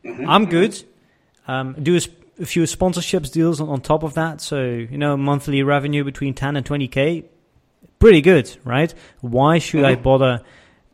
Mm-hmm. 0.02 0.30
I'm 0.30 0.46
good. 0.46 0.82
Um, 1.46 1.76
do 1.82 1.96
a, 1.96 2.00
a, 2.40 2.46
few 2.46 2.62
sponsorships 2.62 3.30
deals 3.30 3.60
on, 3.60 3.68
on 3.68 3.80
top 3.80 4.02
of 4.02 4.14
that. 4.14 4.40
So, 4.40 4.62
you 4.62 4.98
know, 4.98 5.16
monthly 5.16 5.62
revenue 5.62 6.04
between 6.04 6.34
10 6.34 6.56
and 6.56 6.66
20K. 6.66 7.24
Pretty 7.98 8.20
good, 8.22 8.56
right? 8.64 8.92
Why 9.20 9.58
should 9.58 9.82
mm-hmm. 9.84 9.98
I 9.98 10.02
bother 10.02 10.40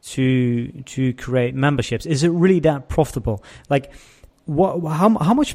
to 0.02 0.82
to 0.82 1.12
create 1.14 1.54
memberships? 1.54 2.04
Is 2.04 2.24
it 2.24 2.30
really 2.30 2.60
that 2.60 2.88
profitable? 2.88 3.44
Like, 3.68 3.92
what? 4.44 4.80
How 4.80 5.16
how 5.18 5.34
much 5.34 5.54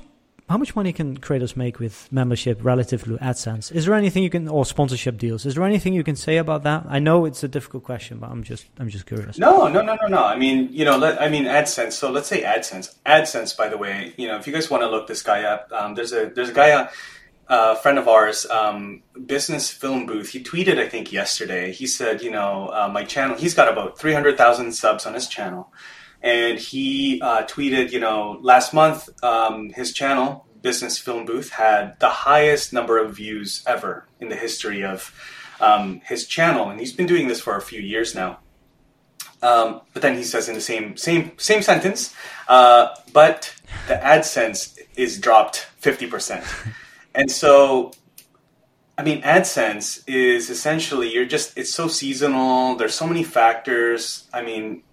how 0.52 0.58
much 0.58 0.76
money 0.76 0.92
can 0.92 1.18
creators 1.18 1.56
make 1.56 1.80
with 1.80 2.12
membership 2.12 2.60
relative 2.62 3.04
to 3.06 3.18
AdSense? 3.18 3.72
Is 3.72 3.86
there 3.86 3.96
anything 3.96 4.22
you 4.22 4.30
can 4.30 4.48
or 4.50 4.66
sponsorship 4.66 5.18
deals? 5.18 5.46
Is 5.46 5.56
there 5.56 5.64
anything 5.64 5.94
you 5.94 6.04
can 6.04 6.18
say 6.18 6.38
about 6.38 6.64
that? 6.64 6.86
I 6.90 7.00
know 7.00 7.26
it's 7.26 7.44
a 7.44 7.48
difficult 7.48 7.84
question, 7.84 8.20
but 8.20 8.30
I'm 8.30 8.44
just 8.44 8.66
I'm 8.78 8.90
just 8.90 9.06
curious. 9.06 9.38
No, 9.38 9.68
no, 9.68 9.82
no, 9.82 9.96
no, 10.02 10.08
no. 10.08 10.24
I 10.24 10.36
mean, 10.36 10.68
you 10.72 10.84
know, 10.84 10.98
let, 10.98 11.22
I 11.22 11.30
mean 11.30 11.46
AdSense. 11.46 11.94
So 11.94 12.12
let's 12.12 12.28
say 12.28 12.44
AdSense. 12.44 12.96
AdSense, 13.06 13.56
by 13.56 13.70
the 13.70 13.78
way, 13.78 14.14
you 14.18 14.28
know, 14.28 14.38
if 14.38 14.46
you 14.46 14.54
guys 14.54 14.70
want 14.70 14.84
to 14.84 14.90
look 14.90 15.08
this 15.08 15.24
guy 15.24 15.44
up, 15.44 15.72
um, 15.72 15.96
there's 15.96 16.12
a 16.12 16.30
there's 16.36 16.50
a 16.50 16.54
guy. 16.54 16.72
Uh, 16.72 16.88
a 17.50 17.76
friend 17.76 17.98
of 17.98 18.08
ours, 18.08 18.46
um, 18.46 19.04
Business 19.26 19.70
Film 19.70 20.06
Booth, 20.06 20.30
he 20.30 20.42
tweeted, 20.42 20.80
I 20.80 20.88
think, 20.88 21.12
yesterday. 21.12 21.74
He 21.74 21.86
said, 21.86 22.22
you 22.22 22.32
know, 22.32 22.70
uh, 22.72 22.88
my 22.88 23.04
channel, 23.04 23.36
he's 23.36 23.54
got 23.54 23.68
about 23.68 24.00
300,000 24.00 24.72
subs 24.72 25.06
on 25.06 25.16
his 25.16 25.28
channel 25.28 25.70
and 26.22 26.60
he 26.60 27.22
uh, 27.22 27.44
tweeted, 27.44 27.92
you 27.92 28.00
know, 28.00 28.38
last 28.42 28.74
month 28.74 29.10
um, 29.24 29.70
his 29.70 29.94
channel, 29.94 30.46
Business 30.62 30.98
Film 30.98 31.26
Booth, 31.26 31.50
had 31.50 32.00
the 32.00 32.10
highest 32.10 32.74
number 32.74 32.98
of 32.98 33.16
views 33.16 33.64
ever 33.66 34.06
in 34.20 34.30
the 34.30 34.36
history 34.36 34.84
of 34.84 35.14
um, 35.60 36.02
his 36.06 36.28
channel, 36.28 36.70
and 36.70 36.80
he's 36.80 36.94
been 36.94 37.08
doing 37.08 37.28
this 37.28 37.40
for 37.40 37.56
a 37.56 37.62
few 37.62 37.82
years 37.82 38.14
now. 38.14 38.40
Um, 39.44 39.82
but 39.94 40.02
then 40.02 40.16
he 40.16 40.24
says 40.24 40.48
in 40.48 40.56
the 40.56 40.62
same 40.62 40.98
same 40.98 41.32
same 41.38 41.64
sentence, 41.64 42.14
uh, 42.48 42.90
but 43.12 43.54
the 43.88 43.96
AdSense 43.96 44.78
is 44.96 45.20
dropped 45.20 45.68
fifty 45.78 46.06
percent, 46.06 46.46
and 47.16 47.32
so 47.32 47.92
I 49.02 49.04
mean, 49.04 49.24
AdSense 49.24 50.04
is 50.06 50.52
essentially 50.52 51.12
you're 51.12 51.26
just 51.26 51.58
it's 51.58 51.74
so 51.74 51.88
seasonal. 51.88 52.76
There's 52.76 52.94
so 52.94 53.08
many 53.08 53.24
factors. 53.24 54.30
I 54.32 54.44
mean, 54.44 54.84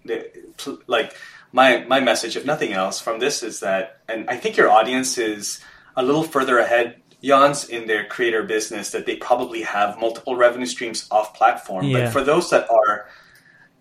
like 0.87 1.15
my 1.51 1.85
my 1.87 1.99
message, 1.99 2.35
if 2.35 2.43
nothing 2.43 2.73
else, 2.73 2.99
from 2.99 3.19
this 3.19 3.43
is 3.43 3.59
that, 3.59 4.01
and 4.09 4.27
I 4.27 4.35
think 4.37 4.57
your 4.57 4.71
audience 4.71 5.19
is 5.19 5.59
a 5.95 6.01
little 6.01 6.23
further 6.23 6.57
ahead, 6.57 6.95
Jans, 7.21 7.69
in 7.69 7.85
their 7.85 8.03
creator 8.03 8.41
business 8.41 8.89
that 8.93 9.05
they 9.05 9.15
probably 9.15 9.61
have 9.61 9.99
multiple 9.99 10.35
revenue 10.35 10.65
streams 10.65 11.07
off 11.11 11.35
platform. 11.35 11.85
Yeah. 11.85 12.05
But 12.05 12.11
for 12.11 12.23
those 12.23 12.49
that 12.49 12.67
are 12.71 13.07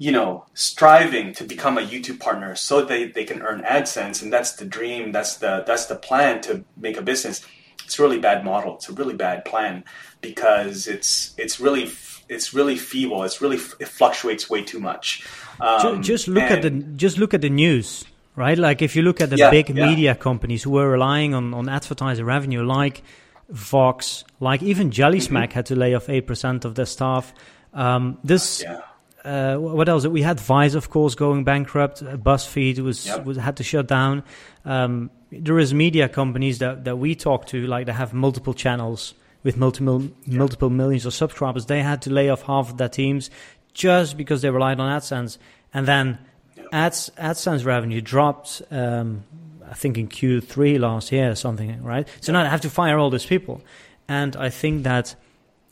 you 0.01 0.13
know, 0.13 0.45
striving 0.53 1.33
to 1.33 1.43
become 1.43 1.77
a 1.77 1.83
YouTube 1.83 2.21
partner 2.21 2.55
so 2.55 2.85
they, 2.85 3.07
they 3.07 3.25
can 3.25 3.43
earn 3.43 3.63
AdSense, 3.63 4.23
and 4.23 4.33
that's 4.33 4.53
the 4.53 4.65
dream, 4.65 5.11
that's 5.11 5.39
the 5.39 5.65
that's 5.67 5.87
the 5.87 5.97
plan 5.97 6.43
to 6.43 6.65
make 6.77 6.99
a 6.99 7.03
business. 7.03 7.45
It's 7.89 7.99
a 7.99 8.03
really 8.03 8.19
bad 8.19 8.45
model. 8.45 8.75
It's 8.75 8.91
a 8.91 8.93
really 8.93 9.15
bad 9.15 9.47
plan 9.47 9.83
because 10.21 10.87
it's 10.87 11.33
it's 11.39 11.59
really 11.59 11.91
it's 12.29 12.53
really 12.53 12.77
feeble. 12.77 13.23
It's 13.23 13.41
really 13.41 13.57
it 13.57 13.89
fluctuates 13.89 14.51
way 14.51 14.63
too 14.63 14.79
much. 14.79 15.27
Um, 15.59 16.03
just 16.03 16.29
look 16.29 16.51
at 16.51 16.61
the 16.61 16.69
just 16.69 17.17
look 17.17 17.33
at 17.33 17.41
the 17.41 17.49
news, 17.49 18.05
right? 18.37 18.59
Like 18.59 18.83
if 18.83 18.95
you 18.95 19.01
look 19.01 19.23
at 19.23 19.31
the 19.31 19.39
yeah, 19.39 19.51
big 19.51 19.71
yeah. 19.71 19.87
media 19.87 20.15
companies 20.15 20.65
who 20.65 20.77
are 20.77 20.87
relying 20.91 21.33
on 21.33 21.55
on 21.55 21.67
advertiser 21.71 22.27
revenue, 22.27 22.63
like 22.63 23.03
Vox, 23.49 24.23
like 24.39 24.63
even 24.63 24.91
Jelly 24.91 25.17
mm-hmm. 25.17 25.29
Smack 25.29 25.49
mm-hmm. 25.49 25.55
had 25.55 25.67
to 25.67 25.75
lay 25.75 25.95
off 25.95 26.11
eight 26.11 26.27
percent 26.27 26.67
of 26.67 26.75
their 26.75 26.87
staff. 26.87 27.33
Um, 27.73 28.19
this. 28.23 28.63
Yeah. 28.63 28.83
Uh, 29.25 29.57
what 29.57 29.89
else? 29.89 30.07
We 30.07 30.23
had 30.23 30.41
Vice, 30.41 30.75
of 30.75 30.91
course, 30.91 31.15
going 31.15 31.45
bankrupt. 31.45 32.03
BuzzFeed 32.03 32.79
was, 32.79 33.07
yep. 33.07 33.25
was 33.25 33.37
had 33.37 33.57
to 33.57 33.65
shut 33.65 33.87
down. 33.87 34.23
Um, 34.65 35.11
there 35.31 35.59
is 35.59 35.75
media 35.75 36.09
companies 36.09 36.59
that, 36.59 36.85
that 36.85 36.97
we 36.97 37.15
talk 37.15 37.47
to, 37.47 37.67
like 37.67 37.87
they 37.87 37.93
have 37.93 38.13
multiple 38.13 38.55
channels 38.55 39.15
with 39.43 39.57
multiple 39.57 40.03
yeah. 40.27 40.39
multiple 40.39 40.71
millions 40.71 41.07
of 41.07 41.15
subscribers, 41.15 41.67
they 41.67 41.83
had 41.83 42.03
to 42.03 42.11
lay 42.11 42.29
off 42.29 42.43
half 42.43 42.71
of 42.71 42.77
their 42.77 42.89
teams 42.89 43.31
just 43.73 44.17
because 44.17 44.43
they 44.43 44.51
relied 44.51 44.81
on 44.81 44.91
AdSense. 45.01 45.39
And 45.73 45.87
then 45.87 46.19
yeah. 46.57 46.65
Ads 46.73 47.11
AdSense 47.17 47.65
revenue 47.65 48.01
dropped. 48.01 48.63
Um, 48.71 49.25
I 49.71 49.75
think 49.75 49.99
in 49.99 50.09
Q3 50.09 50.79
last 50.81 51.13
year 51.13 51.31
or 51.31 51.35
something, 51.35 51.83
right? 51.83 52.09
So 52.21 52.33
now 52.33 52.43
they 52.43 52.49
have 52.49 52.63
to 52.63 52.71
fire 52.71 52.99
all 52.99 53.11
these 53.11 53.27
people, 53.27 53.61
and 54.09 54.35
I 54.35 54.49
think 54.49 54.85
that, 54.85 55.15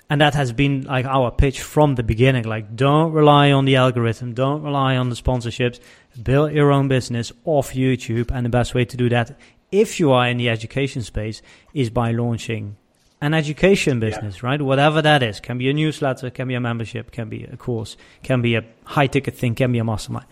and 0.09 0.21
that 0.21 0.35
has 0.35 0.53
been 0.53 0.83
like 0.83 1.05
our 1.05 1.31
pitch 1.31 1.61
from 1.61 1.95
the 1.97 2.03
beginning. 2.03 2.45
Like, 2.45 2.77
don't 2.77 3.13
rely 3.13 3.53
on 3.53 3.65
the 3.65 3.77
algorithm, 3.77 4.35
don't 4.35 4.63
rely 4.63 4.97
on 4.97 5.09
the 5.11 5.17
sponsorships. 5.17 5.81
Build 6.23 6.53
your 6.53 6.73
own 6.73 6.89
business 6.89 7.33
off 7.45 7.73
YouTube, 7.73 8.31
and 8.31 8.47
the 8.47 8.51
best 8.51 8.75
way 8.75 8.85
to 8.85 8.97
do 8.97 9.09
that, 9.11 9.39
if 9.73 9.99
you 10.01 10.13
are 10.13 10.29
in 10.29 10.37
the 10.37 10.49
education 10.49 11.03
space, 11.03 11.43
is 11.75 11.91
by 11.91 12.13
launching 12.13 12.77
an 13.21 13.35
education 13.35 13.99
business, 13.99 14.37
yeah. 14.37 14.49
right? 14.49 14.63
Whatever 14.63 15.03
that 15.03 15.23
is, 15.23 15.41
can 15.41 15.59
be 15.59 15.69
a 15.69 15.73
newsletter, 15.73 16.31
can 16.31 16.49
be 16.49 16.55
a 16.55 16.61
membership, 16.61 17.11
can 17.11 17.29
be 17.29 17.45
a 17.45 17.57
course, 17.57 17.97
can 18.23 18.43
be 18.43 18.55
a 18.55 18.65
high 18.85 19.07
ticket 19.07 19.37
thing, 19.37 19.55
can 19.55 19.73
be 19.73 19.79
a 19.79 19.85
mastermind. 19.85 20.27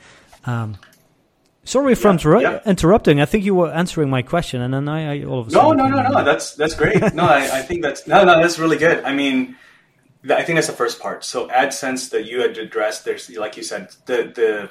Um, 0.46 0.76
sorry 1.64 1.94
for 1.94 2.08
yeah, 2.08 2.12
inter- 2.12 2.40
yeah. 2.40 2.60
interrupting. 2.64 3.20
I 3.20 3.24
think 3.24 3.44
you 3.44 3.54
were 3.54 3.72
answering 3.72 4.10
my 4.10 4.22
question, 4.22 4.60
and 4.62 4.72
then 4.74 4.88
I, 4.88 5.20
I 5.20 5.24
all 5.24 5.40
of 5.40 5.48
a 5.48 5.50
sudden. 5.50 5.76
No, 5.78 5.88
no, 5.88 6.02
no, 6.02 6.08
no. 6.08 6.24
That's 6.24 6.54
that's 6.54 6.74
great. 6.74 7.00
no, 7.14 7.24
I, 7.24 7.58
I 7.58 7.62
think 7.62 7.82
that's 7.82 8.06
no, 8.06 8.24
no. 8.24 8.40
That's 8.40 8.58
really 8.58 8.76
good. 8.76 9.04
I 9.04 9.12
mean, 9.12 9.56
I 10.30 10.42
think 10.42 10.56
that's 10.56 10.68
the 10.68 10.74
first 10.74 11.00
part. 11.00 11.24
So 11.24 11.48
AdSense 11.48 12.10
that 12.10 12.26
you 12.26 12.40
had 12.40 12.56
addressed, 12.58 13.04
there's 13.04 13.30
like 13.30 13.56
you 13.56 13.62
said, 13.62 13.90
the 14.06 14.32
the 14.34 14.70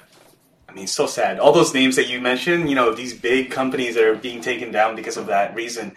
I 0.73 0.75
mean, 0.75 0.87
so 0.87 1.05
sad. 1.05 1.39
All 1.39 1.51
those 1.51 1.73
names 1.73 1.95
that 1.97 2.07
you 2.07 2.19
mentioned, 2.19 2.67
you 2.67 2.75
know, 2.75 2.95
these 2.95 3.13
big 3.13 3.51
companies 3.51 3.93
that 3.93 4.03
are 4.05 4.15
being 4.15 4.41
taken 4.41 4.71
down 4.71 4.95
because 4.95 5.17
of 5.17 5.27
that 5.27 5.53
reason. 5.53 5.93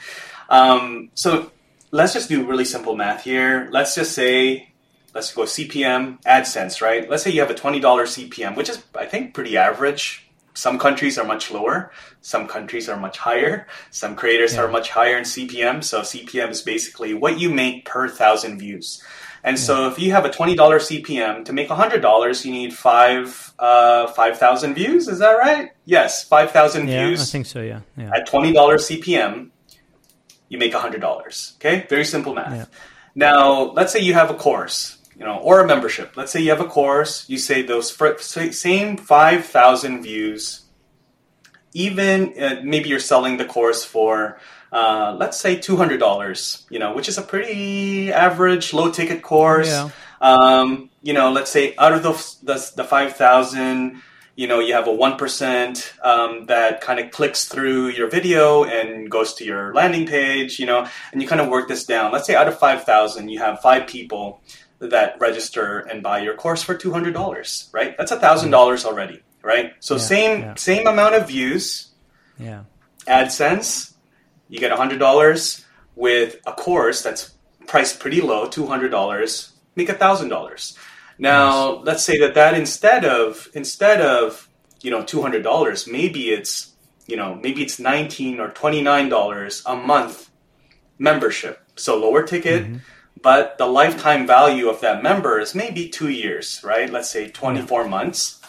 Um, 0.50 1.10
so 1.14 1.50
let's 1.92 2.12
just 2.12 2.28
do 2.28 2.44
really 2.44 2.66
simple 2.66 2.94
math 2.94 3.24
here. 3.24 3.68
Let's 3.72 3.94
just 3.94 4.12
say, 4.12 4.72
let's 5.14 5.32
go 5.32 5.42
CPM, 5.42 6.22
AdSense, 6.24 6.82
right? 6.82 7.08
Let's 7.08 7.22
say 7.22 7.30
you 7.30 7.40
have 7.40 7.50
a 7.50 7.54
$20 7.54 7.80
CPM, 7.80 8.54
which 8.54 8.68
is, 8.68 8.84
I 8.94 9.06
think, 9.06 9.32
pretty 9.32 9.56
average. 9.56 10.25
Some 10.56 10.78
countries 10.78 11.18
are 11.18 11.26
much 11.26 11.50
lower. 11.50 11.92
Some 12.22 12.48
countries 12.48 12.88
are 12.88 12.96
much 12.98 13.18
higher. 13.18 13.66
Some 13.90 14.16
creators 14.16 14.54
yeah. 14.54 14.62
are 14.62 14.68
much 14.68 14.88
higher 14.88 15.18
in 15.18 15.24
CPM. 15.24 15.84
So 15.84 16.00
CPM 16.00 16.50
is 16.50 16.62
basically 16.62 17.12
what 17.12 17.38
you 17.38 17.50
make 17.50 17.84
per 17.84 18.08
thousand 18.08 18.58
views. 18.58 19.02
And 19.44 19.58
yeah. 19.58 19.62
so 19.62 19.88
if 19.88 19.98
you 19.98 20.12
have 20.12 20.24
a 20.24 20.30
$20 20.30 20.56
CPM, 20.56 21.44
to 21.44 21.52
make 21.52 21.68
$100, 21.68 22.44
you 22.44 22.50
need 22.50 22.72
five, 22.72 23.52
uh, 23.58 24.06
5,000 24.08 24.74
views. 24.74 25.08
Is 25.08 25.18
that 25.18 25.32
right? 25.32 25.72
Yes, 25.84 26.24
5,000 26.24 26.88
yeah, 26.88 27.06
views. 27.06 27.20
I 27.20 27.24
think 27.26 27.46
so, 27.46 27.60
yeah. 27.60 27.80
yeah. 27.96 28.10
At 28.14 28.26
$20 28.26 28.54
CPM, 28.54 29.50
you 30.48 30.58
make 30.58 30.72
$100. 30.72 31.56
Okay? 31.56 31.86
Very 31.88 32.06
simple 32.06 32.34
math. 32.34 32.70
Now, 33.14 33.72
let's 33.72 33.92
say 33.92 34.00
you 34.00 34.14
have 34.14 34.30
a 34.30 34.34
course, 34.34 34.95
you 35.18 35.24
know, 35.24 35.38
or 35.38 35.60
a 35.60 35.66
membership. 35.66 36.16
Let's 36.16 36.32
say 36.32 36.40
you 36.40 36.50
have 36.50 36.60
a 36.60 36.66
course, 36.66 37.28
you 37.28 37.38
say 37.38 37.62
those 37.62 37.96
same 38.20 38.96
5,000 38.96 40.02
views, 40.02 40.62
even 41.72 42.34
uh, 42.42 42.60
maybe 42.62 42.88
you're 42.88 42.98
selling 42.98 43.36
the 43.36 43.44
course 43.44 43.84
for 43.84 44.38
uh, 44.72 45.16
let's 45.18 45.38
say 45.38 45.56
two 45.56 45.76
hundred 45.76 45.98
dollars, 45.98 46.66
you 46.70 46.78
know, 46.78 46.92
which 46.94 47.08
is 47.08 47.18
a 47.18 47.22
pretty 47.22 48.12
average 48.12 48.72
low 48.72 48.90
ticket 48.90 49.22
course. 49.22 49.68
Yeah. 49.68 49.90
Um, 50.20 50.90
you 51.02 51.12
know, 51.12 51.30
let's 51.32 51.50
say 51.50 51.74
out 51.78 51.92
of 51.92 52.02
the 52.02 52.12
the, 52.42 52.72
the 52.76 52.84
five 52.84 53.14
thousand, 53.14 54.02
you 54.34 54.48
know, 54.48 54.58
you 54.60 54.74
have 54.74 54.88
a 54.88 54.92
one 54.92 55.16
percent 55.16 55.94
um, 56.02 56.46
that 56.46 56.80
kind 56.80 56.98
of 56.98 57.10
clicks 57.10 57.44
through 57.46 57.88
your 57.88 58.08
video 58.10 58.64
and 58.64 59.10
goes 59.10 59.34
to 59.34 59.44
your 59.44 59.72
landing 59.72 60.06
page, 60.06 60.58
you 60.58 60.66
know, 60.66 60.86
and 61.12 61.22
you 61.22 61.28
kind 61.28 61.40
of 61.40 61.48
work 61.48 61.68
this 61.68 61.84
down. 61.84 62.12
Let's 62.12 62.26
say 62.26 62.34
out 62.34 62.48
of 62.48 62.58
five 62.58 62.84
thousand, 62.84 63.28
you 63.28 63.38
have 63.38 63.60
five 63.60 63.86
people 63.86 64.40
that 64.78 65.18
register 65.20 65.80
and 65.80 66.02
buy 66.02 66.20
your 66.20 66.34
course 66.34 66.62
for 66.62 66.74
two 66.74 66.92
hundred 66.92 67.14
dollars, 67.14 67.70
right? 67.72 67.96
That's 67.96 68.12
a 68.12 68.20
thousand 68.20 68.50
dollars 68.50 68.84
already, 68.84 69.22
right? 69.42 69.74
So 69.80 69.94
yeah, 69.94 70.00
same 70.00 70.40
yeah. 70.40 70.54
same 70.56 70.86
amount 70.86 71.14
of 71.14 71.28
views. 71.28 71.88
Yeah. 72.38 72.64
AdSense 73.06 73.94
you 74.48 74.58
get 74.58 74.72
$100 74.72 75.64
with 75.94 76.36
a 76.46 76.52
course 76.52 77.02
that's 77.02 77.34
priced 77.66 77.98
pretty 78.00 78.20
low, 78.20 78.48
$200, 78.48 79.50
make 79.74 79.88
$1,000. 79.88 80.76
Now, 81.18 81.76
nice. 81.76 81.86
let's 81.86 82.04
say 82.04 82.18
that 82.18 82.34
that 82.34 82.54
instead 82.54 83.04
of 83.04 83.48
instead 83.54 84.00
of, 84.00 84.48
you 84.82 84.90
know, 84.90 85.02
$200, 85.02 85.90
maybe 85.90 86.30
it's, 86.30 86.72
you 87.06 87.16
know, 87.16 87.34
maybe 87.34 87.62
it's 87.62 87.78
19 87.78 88.38
or 88.38 88.50
$29 88.50 89.62
a 89.64 89.76
month 89.76 90.30
membership. 90.98 91.62
So 91.76 91.98
lower 91.98 92.22
ticket, 92.22 92.64
mm-hmm. 92.64 92.76
But 93.22 93.58
the 93.58 93.66
lifetime 93.66 94.26
value 94.26 94.68
of 94.68 94.80
that 94.80 95.02
member 95.02 95.40
is 95.40 95.54
maybe 95.54 95.88
2 95.88 96.08
years, 96.08 96.60
right? 96.62 96.90
Let's 96.90 97.10
say 97.10 97.28
24 97.28 97.82
yeah. 97.82 97.88
months. 97.88 98.40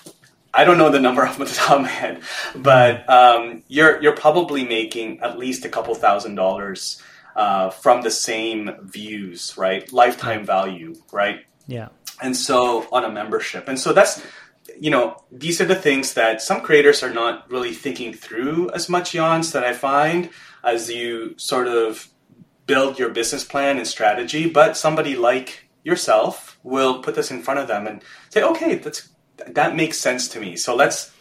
I 0.53 0.63
don't 0.63 0.77
know 0.77 0.89
the 0.89 0.99
number 0.99 1.23
off 1.27 1.37
the 1.37 1.45
top 1.45 1.77
of 1.77 1.81
my 1.83 1.87
head, 1.87 2.21
but 2.55 3.07
um, 3.09 3.63
you're 3.67 4.01
you're 4.01 4.15
probably 4.15 4.65
making 4.65 5.19
at 5.21 5.37
least 5.37 5.65
a 5.65 5.69
couple 5.69 5.93
thousand 5.95 6.35
dollars 6.35 7.01
uh, 7.35 7.69
from 7.69 8.01
the 8.01 8.11
same 8.11 8.71
views, 8.81 9.55
right? 9.57 9.91
Lifetime 9.93 10.45
value, 10.45 10.95
right? 11.11 11.45
Yeah. 11.67 11.89
And 12.21 12.35
so 12.35 12.87
on 12.91 13.03
a 13.05 13.11
membership, 13.11 13.67
and 13.67 13.79
so 13.79 13.93
that's 13.93 14.23
you 14.79 14.89
know 14.89 15.23
these 15.31 15.61
are 15.61 15.65
the 15.65 15.75
things 15.75 16.15
that 16.15 16.41
some 16.41 16.61
creators 16.61 17.03
are 17.03 17.13
not 17.13 17.49
really 17.51 17.73
thinking 17.73 18.13
through 18.13 18.71
as 18.71 18.89
much, 18.89 19.11
Jans, 19.11 19.51
that 19.51 19.63
I 19.63 19.73
find 19.73 20.29
as 20.63 20.89
you 20.89 21.35
sort 21.37 21.67
of 21.67 22.09
build 22.67 22.99
your 22.99 23.09
business 23.09 23.43
plan 23.43 23.77
and 23.77 23.87
strategy. 23.87 24.47
But 24.49 24.77
somebody 24.77 25.15
like 25.15 25.67
yourself 25.83 26.59
will 26.63 27.01
put 27.01 27.15
this 27.15 27.31
in 27.31 27.41
front 27.41 27.59
of 27.59 27.67
them 27.67 27.87
and 27.87 28.03
say, 28.29 28.43
okay, 28.43 28.75
that's 28.75 29.09
that 29.47 29.75
makes 29.75 29.97
sense 29.97 30.27
to 30.29 30.39
me. 30.39 30.55
So 30.55 30.75
let's 30.75 31.11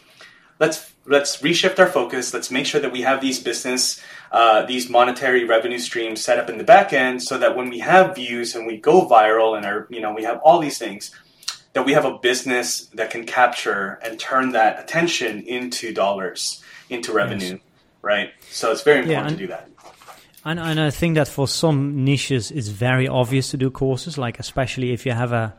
let's 0.59 0.93
let's 1.05 1.41
reshift 1.41 1.79
our 1.79 1.87
focus. 1.87 2.33
Let's 2.33 2.51
make 2.51 2.65
sure 2.65 2.81
that 2.81 2.91
we 2.91 3.01
have 3.01 3.21
these 3.21 3.41
business, 3.41 4.01
uh, 4.31 4.65
these 4.65 4.89
monetary 4.89 5.45
revenue 5.45 5.79
streams 5.79 6.21
set 6.21 6.39
up 6.39 6.49
in 6.49 6.57
the 6.57 6.63
back 6.63 6.93
end, 6.93 7.23
so 7.23 7.37
that 7.37 7.55
when 7.55 7.69
we 7.69 7.79
have 7.79 8.15
views 8.15 8.55
and 8.55 8.67
we 8.67 8.77
go 8.77 9.07
viral 9.07 9.55
and 9.55 9.65
our 9.65 9.87
you 9.89 10.01
know 10.01 10.13
we 10.13 10.23
have 10.23 10.39
all 10.43 10.59
these 10.59 10.77
things, 10.77 11.11
that 11.73 11.85
we 11.85 11.93
have 11.93 12.05
a 12.05 12.17
business 12.17 12.87
that 12.95 13.09
can 13.09 13.25
capture 13.25 13.99
and 14.03 14.19
turn 14.19 14.51
that 14.51 14.79
attention 14.79 15.43
into 15.43 15.93
dollars, 15.93 16.63
into 16.89 17.13
revenue, 17.13 17.53
yes. 17.53 17.59
right? 18.01 18.31
So 18.49 18.71
it's 18.71 18.83
very 18.83 18.99
important 18.99 19.23
yeah, 19.23 19.29
and, 19.29 19.37
to 19.37 19.43
do 19.43 19.47
that. 19.47 19.69
And, 20.47 20.61
and 20.61 20.79
I 20.79 20.91
think 20.91 21.15
that 21.15 21.27
for 21.27 21.45
some 21.45 22.05
niches, 22.05 22.51
it's 22.51 22.69
very 22.69 23.05
obvious 23.05 23.51
to 23.51 23.57
do 23.57 23.69
courses, 23.69 24.17
like 24.17 24.39
especially 24.39 24.93
if 24.93 25.05
you 25.05 25.11
have 25.11 25.33
a 25.33 25.53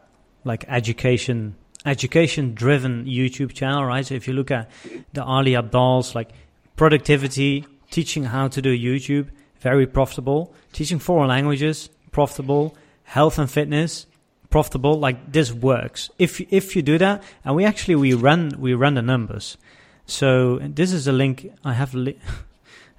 like 0.44 0.64
education 0.66 1.56
education 1.84 2.54
driven 2.54 3.04
YouTube 3.04 3.52
channel, 3.52 3.84
right? 3.84 4.06
So 4.06 4.14
if 4.14 4.26
you 4.26 4.32
look 4.32 4.50
at 4.50 4.70
the 5.12 5.22
Ali 5.22 5.52
Abdaals, 5.52 6.14
like 6.14 6.30
productivity, 6.76 7.66
teaching 7.90 8.24
how 8.24 8.48
to 8.48 8.62
do 8.62 8.74
YouTube, 8.74 9.28
very 9.60 9.86
profitable. 9.86 10.54
Teaching 10.72 10.98
foreign 10.98 11.28
languages, 11.28 11.90
profitable. 12.10 12.74
Health 13.02 13.38
and 13.38 13.50
fitness, 13.50 14.06
profitable. 14.48 14.98
Like 14.98 15.32
this 15.32 15.52
works. 15.52 16.08
If 16.18 16.40
if 16.50 16.74
you 16.74 16.80
do 16.80 16.96
that, 16.96 17.22
and 17.44 17.54
we 17.54 17.66
actually 17.66 17.96
we 17.96 18.14
run 18.14 18.54
we 18.58 18.72
run 18.72 18.94
the 18.94 19.02
numbers. 19.02 19.58
So 20.06 20.60
this 20.62 20.94
is 20.94 21.06
a 21.06 21.12
link 21.12 21.52
I 21.62 21.74
have. 21.74 21.92
Li- 21.92 22.18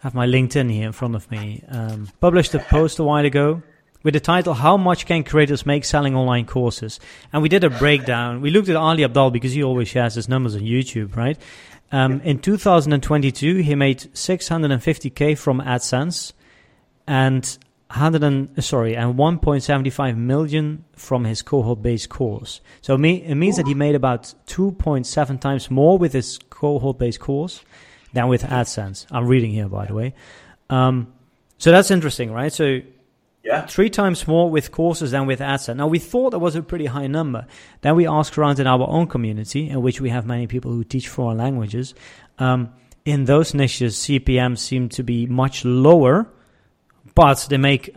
have 0.01 0.15
my 0.15 0.25
LinkedIn 0.25 0.71
here 0.71 0.87
in 0.87 0.91
front 0.91 1.15
of 1.15 1.29
me. 1.29 1.63
Um, 1.67 2.07
published 2.19 2.53
a 2.53 2.59
post 2.59 2.99
a 2.99 3.03
while 3.03 3.25
ago 3.25 3.61
with 4.01 4.13
the 4.13 4.19
title 4.19 4.53
How 4.53 4.77
Much 4.77 5.05
Can 5.05 5.23
Creators 5.23 5.65
Make 5.65 5.83
Selling 5.83 6.15
Online 6.15 6.45
Courses? 6.45 6.99
And 7.33 7.41
we 7.41 7.49
did 7.49 7.63
a 7.63 7.69
breakdown. 7.69 8.41
We 8.41 8.49
looked 8.49 8.69
at 8.69 8.75
Ali 8.75 9.03
Abdaal 9.03 9.33
because 9.33 9.51
he 9.51 9.63
always 9.63 9.89
shares 9.89 10.15
his 10.15 10.29
numbers 10.29 10.55
on 10.55 10.61
YouTube, 10.61 11.15
right? 11.17 11.37
Um, 11.91 12.21
in 12.21 12.39
2022, 12.39 13.57
he 13.57 13.75
made 13.75 13.99
650k 13.99 15.37
from 15.37 15.59
AdSense 15.59 16.33
and 17.07 17.57
100 17.89 18.23
and, 18.23 18.63
sorry, 18.63 18.95
and 18.95 19.15
1.75 19.15 20.15
million 20.15 20.85
from 20.93 21.25
his 21.25 21.41
cohort-based 21.41 22.07
course. 22.07 22.61
So 22.81 22.93
it 22.93 22.99
means 23.35 23.57
that 23.57 23.67
he 23.67 23.73
made 23.73 23.95
about 23.95 24.33
2.7 24.47 25.41
times 25.41 25.71
more 25.71 25.97
with 25.97 26.13
his 26.13 26.39
cohort-based 26.49 27.19
course 27.19 27.63
than 28.13 28.27
with 28.27 28.43
AdSense. 28.43 29.05
I'm 29.11 29.27
reading 29.27 29.51
here, 29.51 29.67
by 29.67 29.85
the 29.85 29.93
way. 29.93 30.13
Um, 30.69 31.13
so 31.57 31.71
that's 31.71 31.91
interesting, 31.91 32.31
right? 32.31 32.51
So 32.51 32.81
yeah. 33.43 33.65
Three 33.65 33.89
times 33.89 34.27
more 34.27 34.49
with 34.49 34.71
courses 34.71 35.11
than 35.11 35.25
with 35.25 35.39
AdSense. 35.39 35.77
Now, 35.77 35.87
we 35.87 35.97
thought 35.97 36.31
that 36.31 36.39
was 36.39 36.55
a 36.55 36.61
pretty 36.61 36.87
high 36.87 37.07
number. 37.07 37.47
Then 37.81 37.95
we 37.95 38.05
asked 38.05 38.37
around 38.37 38.59
in 38.59 38.67
our 38.67 38.87
own 38.87 39.07
community, 39.07 39.69
in 39.69 39.81
which 39.81 40.01
we 40.01 40.09
have 40.09 40.25
many 40.25 40.45
people 40.45 40.71
who 40.71 40.83
teach 40.83 41.07
foreign 41.07 41.37
languages. 41.37 41.95
Um, 42.37 42.73
in 43.05 43.25
those 43.25 43.53
niches, 43.53 43.95
CPM 43.95 44.57
seem 44.57 44.89
to 44.89 45.03
be 45.03 45.25
much 45.25 45.63
lower, 45.63 46.27
but 47.15 47.47
they 47.49 47.57
make 47.57 47.95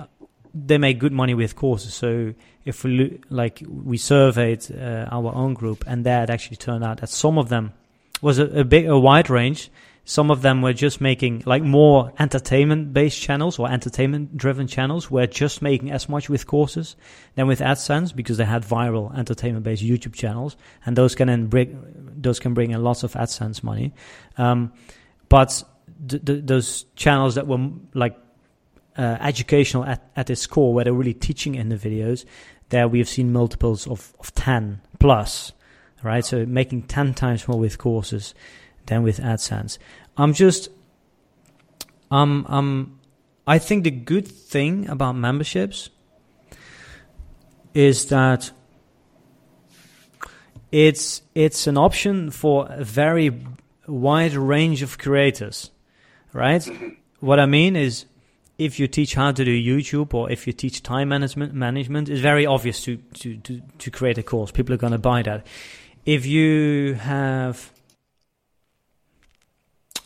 they 0.55 0.79
make 0.79 0.99
good 0.99 1.13
money 1.13 1.35
with 1.35 1.57
courses. 1.57 1.93
So 1.95 2.35
if 2.65 2.85
we 2.85 3.21
like 3.29 3.63
we 3.69 3.99
surveyed 3.99 4.65
uh, 4.71 5.09
our 5.11 5.35
own 5.35 5.55
group, 5.55 5.85
and 5.87 6.07
that 6.07 6.31
actually 6.31 6.57
turned 6.57 6.85
out 6.85 7.01
that 7.01 7.09
some 7.09 7.37
of 7.37 7.49
them 7.49 7.73
was 8.21 8.39
a, 8.39 8.61
a 8.61 8.65
big 8.65 8.87
a 8.87 8.99
wide 8.99 9.29
range. 9.29 9.71
Some 10.05 10.33
of 10.33 10.43
them 10.43 10.63
were 10.63 10.73
just 10.73 11.01
making 11.01 11.45
like 11.47 11.63
more 11.63 12.13
entertainment 12.19 12.93
based 12.93 13.21
channels 13.21 13.59
or 13.59 13.71
entertainment 13.71 14.37
driven 14.37 14.67
channels 14.67 15.11
were 15.11 15.29
just 15.29 15.63
making 15.63 15.93
as 15.93 16.09
much 16.09 16.29
with 16.29 16.47
courses 16.47 16.97
than 17.37 17.47
with 17.47 17.61
AdSense 17.61 18.15
because 18.15 18.37
they 18.37 18.45
had 18.45 18.65
viral 18.65 19.17
entertainment 19.17 19.65
based 19.65 19.83
YouTube 19.83 20.15
channels 20.15 20.57
and 20.85 20.97
those 20.97 21.15
can 21.15 21.29
then 21.29 21.47
bring, 21.47 22.15
those 22.17 22.41
can 22.41 22.53
bring 22.53 22.73
in 22.73 22.83
lots 22.83 23.05
of 23.05 23.13
AdSense 23.13 23.63
money. 23.63 23.93
Um, 24.37 24.73
but 25.29 25.63
th- 26.09 26.25
th- 26.25 26.45
those 26.45 26.85
channels 26.97 27.37
that 27.37 27.47
were 27.47 27.71
like 27.95 28.19
uh, 28.99 29.19
educational 29.21 29.85
at, 29.85 30.11
at 30.17 30.31
its 30.31 30.47
core, 30.47 30.75
where 30.75 30.85
they're 30.85 30.93
really 30.93 31.15
teaching 31.15 31.55
in 31.55 31.69
the 31.69 31.77
videos, 31.77 32.25
there 32.71 32.89
we 32.89 32.99
have 32.99 33.09
seen 33.09 33.33
multiples 33.33 33.87
of, 33.87 34.13
of 34.19 34.35
10 34.35 34.81
plus, 34.99 35.53
right? 36.03 36.25
So 36.25 36.45
making 36.45 36.83
10 36.83 37.15
times 37.15 37.47
more 37.47 37.59
with 37.59 37.79
courses 37.79 38.35
than 38.87 39.03
with 39.03 39.19
AdSense. 39.19 39.79
I'm 40.17 40.33
just, 40.33 40.69
I'm, 42.11 42.45
I'm, 42.49 42.99
I 43.47 43.59
think 43.59 43.85
the 43.85 43.91
good 43.91 44.29
thing 44.29 44.89
about 44.89 45.17
memberships 45.17 45.91
is 47.75 48.07
that 48.07 48.51
it's 50.71 51.23
it's 51.35 51.67
an 51.67 51.77
option 51.77 52.31
for 52.31 52.67
a 52.71 52.85
very 52.85 53.31
wide 53.87 54.35
range 54.35 54.83
of 54.83 54.99
creators, 54.99 55.71
right? 56.33 56.67
What 57.21 57.39
I 57.39 57.47
mean 57.47 57.77
is, 57.77 58.07
if 58.59 58.79
you 58.79 58.87
teach 58.87 59.15
how 59.15 59.33
to 59.33 59.45
do 59.45 59.51
YouTube 59.51 60.15
or 60.15 60.31
if 60.31 60.47
you 60.47 60.53
teach 60.53 60.83
time 60.83 61.09
management, 61.09 61.53
management 61.53 62.09
it's 62.09 62.21
very 62.21 62.47
obvious 62.47 62.83
to 62.85 62.97
to 63.15 63.37
to, 63.39 63.63
to 63.79 63.91
create 63.91 64.19
a 64.19 64.23
course. 64.23 64.51
People 64.51 64.75
are 64.75 64.79
going 64.79 64.93
to 64.93 64.99
buy 64.99 65.23
that. 65.23 65.47
If 66.07 66.27
you 66.27 66.95
have 66.95 67.72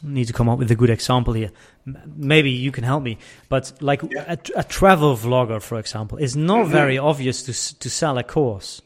need 0.07 0.27
to 0.27 0.33
come 0.33 0.49
up 0.49 0.59
with 0.59 0.71
a 0.71 0.75
good 0.75 0.91
example 0.91 1.35
here. 1.35 1.51
Maybe 1.85 2.51
you 2.51 2.73
can 2.73 2.85
help 2.85 3.03
me. 3.03 3.19
But 3.49 3.73
like 3.81 4.03
yeah. 4.11 4.25
a, 4.33 4.39
a, 4.61 4.65
travel 4.65 5.17
vlogger, 5.17 5.61
for 5.61 5.79
example, 5.79 6.19
is 6.19 6.37
not 6.37 6.65
mm-hmm. 6.65 6.73
very 6.73 6.99
obvious 6.99 7.43
to 7.43 7.79
to 7.79 7.91
sell 7.91 8.19
a 8.19 8.25
course 8.25 8.83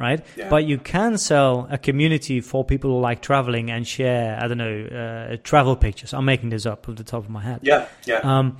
right? 0.00 0.24
Yeah. 0.34 0.48
But 0.48 0.64
you 0.64 0.78
can 0.78 1.18
sell 1.18 1.68
a 1.70 1.76
community 1.76 2.40
for 2.40 2.64
people 2.64 2.90
who 2.90 3.00
like 3.00 3.20
traveling 3.20 3.70
and 3.70 3.86
share, 3.86 4.38
I 4.40 4.48
don't 4.48 4.56
know, 4.56 4.84
uh, 4.86 5.36
travel 5.44 5.76
pictures. 5.76 6.14
I'm 6.14 6.24
making 6.24 6.48
this 6.48 6.64
up 6.64 6.88
off 6.88 6.96
the 6.96 7.04
top 7.04 7.22
of 7.22 7.28
my 7.30 7.42
head. 7.42 7.60
Yeah, 7.62 7.86
yeah. 8.06 8.20
Um, 8.24 8.56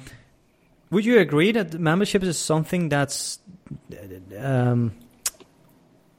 would 0.90 1.04
you 1.04 1.18
agree 1.18 1.52
that 1.52 1.78
membership 1.80 2.22
is 2.22 2.38
something 2.38 2.90
that's 2.90 3.38
um, 4.38 4.92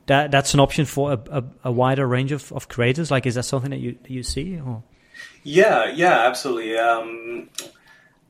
that 0.08 0.32
that's 0.32 0.54
an 0.54 0.60
option 0.60 0.86
for 0.86 1.14
a, 1.14 1.20
a, 1.30 1.44
a, 1.66 1.72
wider 1.72 2.08
range 2.08 2.32
of, 2.32 2.52
of 2.54 2.68
creators? 2.68 3.12
Like, 3.12 3.26
is 3.26 3.36
that 3.36 3.44
something 3.44 3.72
that 3.72 3.80
you 3.80 3.98
you 4.08 4.24
see? 4.24 4.60
Or? 4.60 4.82
Yeah, 5.44 5.92
yeah, 5.92 6.28
absolutely. 6.28 6.78
Um, 6.78 7.50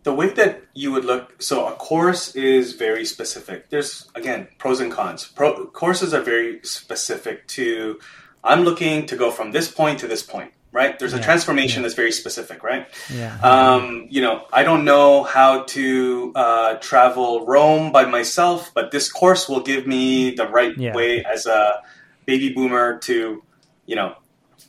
the 0.04 0.14
way 0.14 0.30
that 0.30 0.64
you 0.74 0.92
would 0.92 1.06
look 1.06 1.42
so 1.42 1.68
a 1.68 1.72
course 1.74 2.36
is 2.36 2.74
very 2.74 3.06
specific 3.06 3.70
there's 3.70 4.10
again 4.16 4.48
pros 4.58 4.80
and 4.80 4.92
cons 4.92 5.28
Pro, 5.28 5.68
courses 5.68 6.14
are 6.14 6.22
very 6.22 6.60
specific 6.64 7.48
to 7.48 8.00
i'm 8.44 8.62
looking 8.62 9.06
to 9.06 9.16
go 9.16 9.32
from 9.32 9.52
this 9.52 9.72
point 9.72 10.00
to 10.00 10.08
this 10.08 10.24
point 10.24 10.52
right 10.72 10.98
there's 11.00 11.14
yeah, 11.14 11.20
a 11.20 11.24
transformation 11.24 11.82
yeah. 11.82 11.84
that's 11.84 11.96
very 11.96 12.12
specific 12.12 12.64
right 12.64 12.88
yeah 13.14 13.38
um, 13.42 14.08
you 14.10 14.22
know 14.22 14.46
i 14.52 14.64
don't 14.64 14.86
know 14.86 15.24
how 15.24 15.64
to 15.64 16.32
uh, 16.36 16.76
travel 16.76 17.46
rome 17.46 17.92
by 17.92 18.06
myself 18.06 18.72
but 18.74 18.92
this 18.92 19.12
course 19.12 19.48
will 19.48 19.62
give 19.62 19.86
me 19.86 20.32
the 20.32 20.48
right 20.48 20.78
yeah. 20.78 20.96
way 20.96 21.24
as 21.24 21.46
a 21.46 21.82
baby 22.26 22.54
boomer 22.54 22.98
to 23.00 23.44
you 23.86 23.96
know 23.96 24.16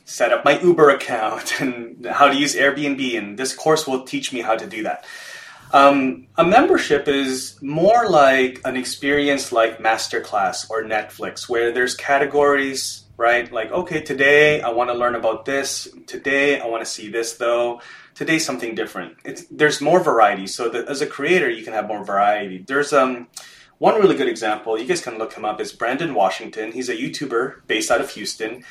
set 0.05 0.33
up 0.33 0.43
my 0.43 0.59
Uber 0.59 0.89
account 0.89 1.53
and 1.61 2.05
how 2.05 2.27
to 2.27 2.35
use 2.35 2.55
Airbnb, 2.55 3.17
and 3.17 3.37
this 3.37 3.53
course 3.55 3.87
will 3.87 4.03
teach 4.03 4.33
me 4.33 4.41
how 4.41 4.55
to 4.55 4.67
do 4.67 4.83
that. 4.83 5.05
Um, 5.71 6.27
a 6.37 6.43
membership 6.43 7.07
is 7.07 7.59
more 7.61 8.07
like 8.07 8.61
an 8.63 8.77
experience 8.77 9.51
like 9.51 9.79
Masterclass 9.79 10.69
or 10.69 10.83
Netflix, 10.83 11.49
where 11.49 11.71
there's 11.71 11.95
categories, 11.95 13.05
right? 13.17 13.51
Like, 13.51 13.71
okay, 13.71 14.01
today 14.01 14.61
I 14.61 14.69
want 14.69 14.91
to 14.91 14.93
learn 14.93 15.15
about 15.15 15.45
this. 15.45 15.87
Today 16.05 16.59
I 16.59 16.67
want 16.67 16.85
to 16.85 16.89
see 16.89 17.09
this, 17.09 17.33
though. 17.37 17.81
Today 18.13 18.37
something 18.37 18.75
different. 18.75 19.17
It's, 19.25 19.45
there's 19.45 19.81
more 19.81 19.99
variety. 19.99 20.45
So 20.45 20.69
that 20.69 20.87
as 20.87 21.01
a 21.01 21.07
creator, 21.07 21.49
you 21.49 21.63
can 21.63 21.73
have 21.73 21.87
more 21.87 22.03
variety. 22.05 22.63
There's 22.67 22.93
um, 22.93 23.27
one 23.79 23.99
really 23.99 24.15
good 24.15 24.27
example. 24.27 24.77
You 24.77 24.85
guys 24.85 25.01
can 25.01 25.17
look 25.17 25.33
him 25.33 25.43
up. 25.43 25.59
Is 25.59 25.73
Brandon 25.73 26.13
Washington. 26.13 26.71
He's 26.71 26.89
a 26.89 26.95
YouTuber 26.95 27.65
based 27.65 27.89
out 27.89 27.99
of 27.99 28.11
Houston 28.11 28.63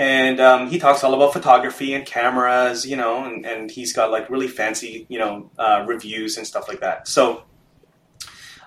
and 0.00 0.40
um, 0.40 0.70
he 0.72 0.78
talks 0.78 1.04
all 1.04 1.12
about 1.12 1.34
photography 1.34 1.92
and 1.92 2.06
cameras, 2.06 2.86
you 2.90 2.96
know, 2.96 3.14
and, 3.26 3.44
and 3.44 3.70
he's 3.70 3.92
got 3.92 4.10
like 4.10 4.30
really 4.30 4.48
fancy, 4.48 5.04
you 5.12 5.18
know, 5.18 5.50
uh, 5.58 5.84
reviews 5.86 6.38
and 6.38 6.46
stuff 6.46 6.68
like 6.70 6.80
that. 6.80 7.06
So 7.06 7.44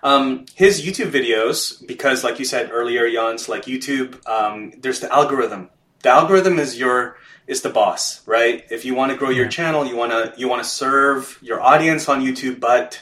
um, 0.04 0.46
his 0.54 0.86
YouTube 0.86 1.12
videos, 1.12 1.82
because 1.88 2.24
like 2.24 2.38
you 2.38 2.46
said 2.46 2.70
earlier, 2.72 3.10
Jans, 3.10 3.50
like 3.50 3.64
YouTube, 3.66 4.10
um, 4.28 4.74
there's 4.82 5.00
the 5.00 5.12
algorithm. 5.12 5.70
The 6.04 6.10
algorithm 6.10 6.60
is 6.60 6.78
your 6.78 7.18
is 7.48 7.62
the 7.62 7.70
boss, 7.70 8.22
right? 8.28 8.64
If 8.70 8.86
you 8.86 8.94
want 8.94 9.12
to 9.12 9.18
grow 9.18 9.32
your 9.32 9.48
channel, 9.48 9.88
you 9.90 9.98
want 9.98 10.12
to 10.12 10.34
you 10.38 10.48
want 10.48 10.62
to 10.64 10.70
serve 10.70 11.40
your 11.42 11.60
audience 11.62 12.08
on 12.10 12.22
YouTube, 12.22 12.60
but 12.60 13.02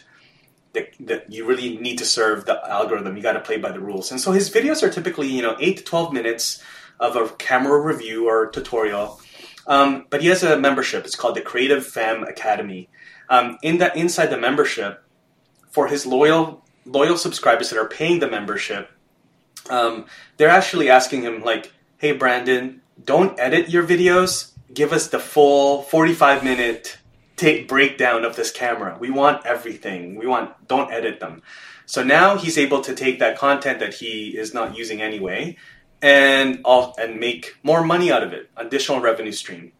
the, 0.73 0.87
the, 0.99 1.23
you 1.27 1.45
really 1.45 1.77
need 1.77 1.97
to 1.97 2.05
serve 2.05 2.45
the 2.45 2.55
algorithm. 2.69 3.17
You 3.17 3.23
got 3.23 3.33
to 3.33 3.41
play 3.41 3.57
by 3.57 3.71
the 3.71 3.79
rules. 3.79 4.11
And 4.11 4.21
so 4.21 4.31
his 4.31 4.49
videos 4.49 4.83
are 4.83 4.89
typically, 4.89 5.27
you 5.27 5.41
know, 5.41 5.55
eight 5.59 5.77
to 5.79 5.83
twelve 5.83 6.13
minutes 6.13 6.63
of 7.01 7.15
a 7.15 7.27
camera 7.35 7.79
review 7.81 8.29
or 8.29 8.49
tutorial. 8.51 9.19
Um, 9.67 10.05
but 10.09 10.21
he 10.21 10.27
has 10.27 10.43
a 10.43 10.57
membership. 10.57 11.03
It's 11.05 11.15
called 11.15 11.35
the 11.35 11.41
Creative 11.41 11.85
Fam 11.85 12.23
Academy. 12.23 12.89
Um, 13.29 13.57
in 13.63 13.79
that 13.79 13.97
inside 13.97 14.27
the 14.27 14.37
membership, 14.37 15.03
for 15.71 15.87
his 15.87 16.05
loyal 16.05 16.63
loyal 16.85 17.17
subscribers 17.17 17.69
that 17.69 17.79
are 17.79 17.87
paying 17.87 18.19
the 18.19 18.29
membership, 18.29 18.89
um, 19.69 20.05
they're 20.37 20.49
actually 20.49 20.89
asking 20.89 21.21
him 21.23 21.43
like, 21.43 21.71
"Hey, 21.97 22.11
Brandon, 22.11 22.81
don't 23.03 23.39
edit 23.39 23.69
your 23.69 23.83
videos. 23.83 24.51
Give 24.73 24.91
us 24.91 25.07
the 25.07 25.19
full 25.19 25.83
45 25.83 26.43
minute 26.43 26.97
take 27.37 27.67
breakdown 27.67 28.25
of 28.25 28.35
this 28.35 28.51
camera. 28.51 28.97
We 28.99 29.09
want 29.09 29.45
everything. 29.45 30.15
We 30.15 30.27
want 30.27 30.67
don't 30.67 30.91
edit 30.91 31.19
them." 31.19 31.41
So 31.85 32.03
now 32.03 32.37
he's 32.37 32.57
able 32.57 32.81
to 32.81 32.93
take 32.93 33.19
that 33.19 33.37
content 33.37 33.79
that 33.79 33.95
he 33.95 34.37
is 34.37 34.53
not 34.53 34.77
using 34.77 35.01
anyway 35.01 35.57
and 36.01 36.63
and 36.65 37.19
make 37.19 37.55
more 37.63 37.83
money 37.83 38.11
out 38.11 38.23
of 38.23 38.33
it, 38.33 38.49
additional 38.57 38.99
revenue 39.01 39.31
stream. 39.31 39.71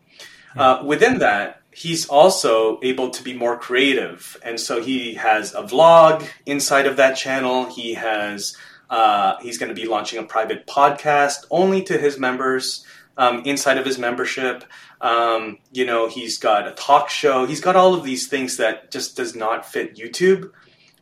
Uh, 0.56 0.84
within 0.86 1.20
that, 1.20 1.62
he's 1.72 2.06
also 2.08 2.80
able 2.84 3.10
to 3.10 3.24
be 3.24 3.34
more 3.34 3.58
creative, 3.58 4.38
and 4.44 4.60
so 4.60 4.82
he 4.82 5.16
has 5.16 5.54
a 5.54 5.64
vlog 5.64 6.28
inside 6.46 6.86
of 6.86 6.98
that 6.98 7.16
channel. 7.16 7.66
He 7.66 7.94
has 7.94 8.56
uh, 8.90 9.38
he's 9.42 9.58
going 9.58 9.70
to 9.70 9.82
be 9.82 9.88
launching 9.88 10.20
a 10.20 10.24
private 10.24 10.68
podcast 10.68 11.46
only 11.50 11.82
to 11.84 11.98
his 11.98 12.20
members 12.20 12.86
um, 13.18 13.42
inside 13.46 13.78
of 13.78 13.86
his 13.86 13.98
membership. 13.98 14.66
Um, 15.00 15.60
you 15.72 15.86
know, 15.86 16.10
he's 16.10 16.38
got 16.38 16.68
a 16.68 16.72
talk 16.72 17.10
show. 17.10 17.46
He's 17.46 17.62
got 17.62 17.76
all 17.76 17.94
of 17.94 18.04
these 18.04 18.28
things 18.28 18.58
that 18.58 18.92
just 18.92 19.16
does 19.16 19.36
not 19.36 19.66
fit 19.66 19.96
YouTube, 19.96 20.52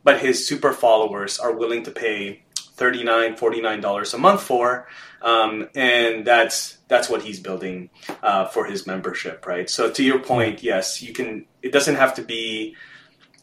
but 0.04 0.20
his 0.20 0.46
super 0.46 0.72
followers 0.72 1.38
are 1.38 1.52
willing 1.52 1.82
to 1.82 1.90
pay 1.90 2.42
$39, 2.80 3.38
$49 3.38 4.14
a 4.14 4.18
month 4.18 4.42
for. 4.42 4.88
Um, 5.22 5.68
and 5.74 6.26
that's 6.26 6.78
that's 6.88 7.10
what 7.10 7.22
he's 7.22 7.38
building 7.40 7.90
uh, 8.22 8.46
for 8.46 8.64
his 8.64 8.86
membership, 8.86 9.46
right? 9.46 9.68
So 9.68 9.90
to 9.90 10.02
your 10.02 10.18
point, 10.18 10.62
yes, 10.62 11.02
you 11.02 11.12
can. 11.12 11.44
It 11.62 11.72
doesn't 11.72 11.96
have 11.96 12.14
to 12.14 12.22
be. 12.22 12.74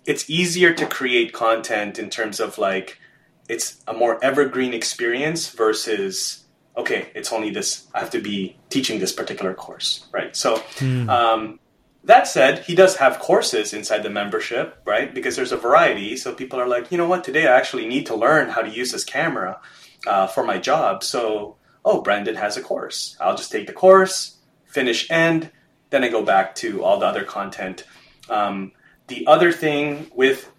It's 0.05 0.29
easier 0.29 0.73
to 0.73 0.87
create 0.87 1.33
content 1.33 1.99
in 1.99 2.09
terms 2.09 2.39
of 2.39 2.57
like, 2.57 2.99
it's 3.47 3.83
a 3.87 3.93
more 3.93 4.23
evergreen 4.23 4.73
experience 4.73 5.49
versus 5.49 6.45
okay, 6.75 7.09
it's 7.13 7.31
only 7.31 7.51
this. 7.51 7.87
I 7.93 7.99
have 7.99 8.09
to 8.11 8.21
be 8.21 8.57
teaching 8.69 8.99
this 8.99 9.11
particular 9.11 9.53
course, 9.53 10.07
right? 10.11 10.35
So. 10.35 10.57
Mm. 10.79 11.09
Um, 11.09 11.59
that 12.07 12.27
said, 12.27 12.65
he 12.65 12.75
does 12.75 12.97
have 12.97 13.19
courses 13.19 13.73
inside 13.73 14.03
the 14.03 14.09
membership, 14.09 14.81
right? 14.85 15.13
Because 15.13 15.35
there's 15.35 15.51
a 15.51 15.57
variety. 15.57 16.17
So 16.17 16.33
people 16.33 16.59
are 16.59 16.67
like, 16.67 16.91
you 16.91 16.97
know 16.97 17.07
what, 17.07 17.23
today 17.23 17.47
I 17.47 17.55
actually 17.55 17.87
need 17.87 18.07
to 18.07 18.15
learn 18.15 18.49
how 18.49 18.61
to 18.61 18.69
use 18.69 18.91
this 18.91 19.03
camera 19.03 19.61
uh, 20.05 20.27
for 20.27 20.43
my 20.43 20.57
job. 20.57 21.03
So 21.03 21.57
oh, 21.87 22.01
Brandon 22.01 22.35
has 22.35 22.57
a 22.57 22.61
course. 22.61 23.15
I'll 23.21 23.37
just 23.37 23.51
take 23.51 23.65
the 23.65 23.73
course, 23.73 24.37
finish 24.65 25.09
end, 25.09 25.51
then 25.89 26.03
I 26.03 26.09
go 26.09 26.21
back 26.21 26.53
to 26.55 26.83
all 26.83 26.99
the 26.99 27.05
other 27.05 27.23
content. 27.23 27.85
Um, 28.29 28.73
the 29.07 29.25
other 29.25 29.53
thing 29.53 30.11
with 30.13 30.51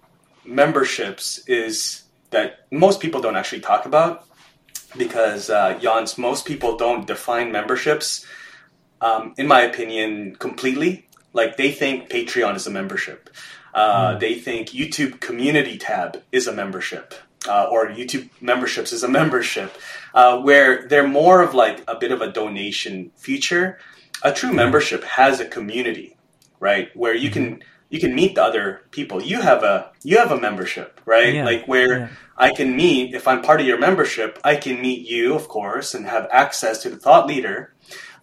memberships 0.46 1.46
is 1.46 2.04
that 2.30 2.66
most 2.70 3.00
people 3.00 3.20
don't 3.20 3.36
actually 3.36 3.60
talk 3.60 3.84
about 3.84 4.26
because 4.96 5.50
uh, 5.50 5.78
Jans, 5.78 6.16
most 6.16 6.46
people 6.46 6.78
don't 6.78 7.06
define 7.06 7.52
memberships, 7.52 8.24
um, 9.02 9.34
in 9.36 9.46
my 9.46 9.60
opinion, 9.60 10.34
completely. 10.36 11.07
Like 11.40 11.56
they 11.56 11.70
think 11.72 12.10
Patreon 12.10 12.54
is 12.56 12.66
a 12.66 12.70
membership. 12.70 13.30
Uh, 13.72 14.14
mm. 14.14 14.20
They 14.20 14.34
think 14.34 14.70
YouTube 14.70 15.20
Community 15.20 15.76
tab 15.78 16.22
is 16.32 16.46
a 16.46 16.52
membership 16.52 17.14
uh, 17.46 17.68
or 17.70 17.88
YouTube 17.88 18.28
memberships 18.40 18.92
is 18.92 19.02
a 19.02 19.08
membership, 19.20 19.76
uh, 20.14 20.40
where 20.40 20.88
they're 20.88 21.06
more 21.06 21.42
of 21.42 21.54
like 21.54 21.82
a 21.86 21.96
bit 21.96 22.12
of 22.12 22.20
a 22.20 22.32
donation 22.32 23.10
feature. 23.16 23.78
A 24.22 24.32
true 24.32 24.52
membership 24.52 25.04
has 25.04 25.38
a 25.38 25.44
community, 25.44 26.16
right? 26.58 26.88
Where 26.96 27.14
you 27.14 27.30
can 27.30 27.44
mm-hmm. 27.44 27.62
you 27.88 28.00
can 28.00 28.14
meet 28.14 28.34
the 28.34 28.42
other 28.42 28.82
people. 28.90 29.22
You 29.22 29.40
have 29.40 29.62
a 29.62 29.92
you 30.02 30.18
have 30.18 30.32
a 30.32 30.40
membership, 30.40 31.00
right? 31.04 31.34
Yeah. 31.34 31.44
Like 31.44 31.66
where 31.66 31.98
yeah. 31.98 32.08
I 32.36 32.52
can 32.52 32.74
meet 32.74 33.14
if 33.14 33.28
I'm 33.28 33.42
part 33.42 33.60
of 33.60 33.66
your 33.66 33.78
membership, 33.78 34.38
I 34.42 34.56
can 34.56 34.82
meet 34.82 35.08
you, 35.08 35.34
of 35.34 35.46
course, 35.46 35.94
and 35.94 36.06
have 36.06 36.26
access 36.32 36.82
to 36.82 36.90
the 36.90 36.96
thought 36.96 37.26
leader. 37.26 37.74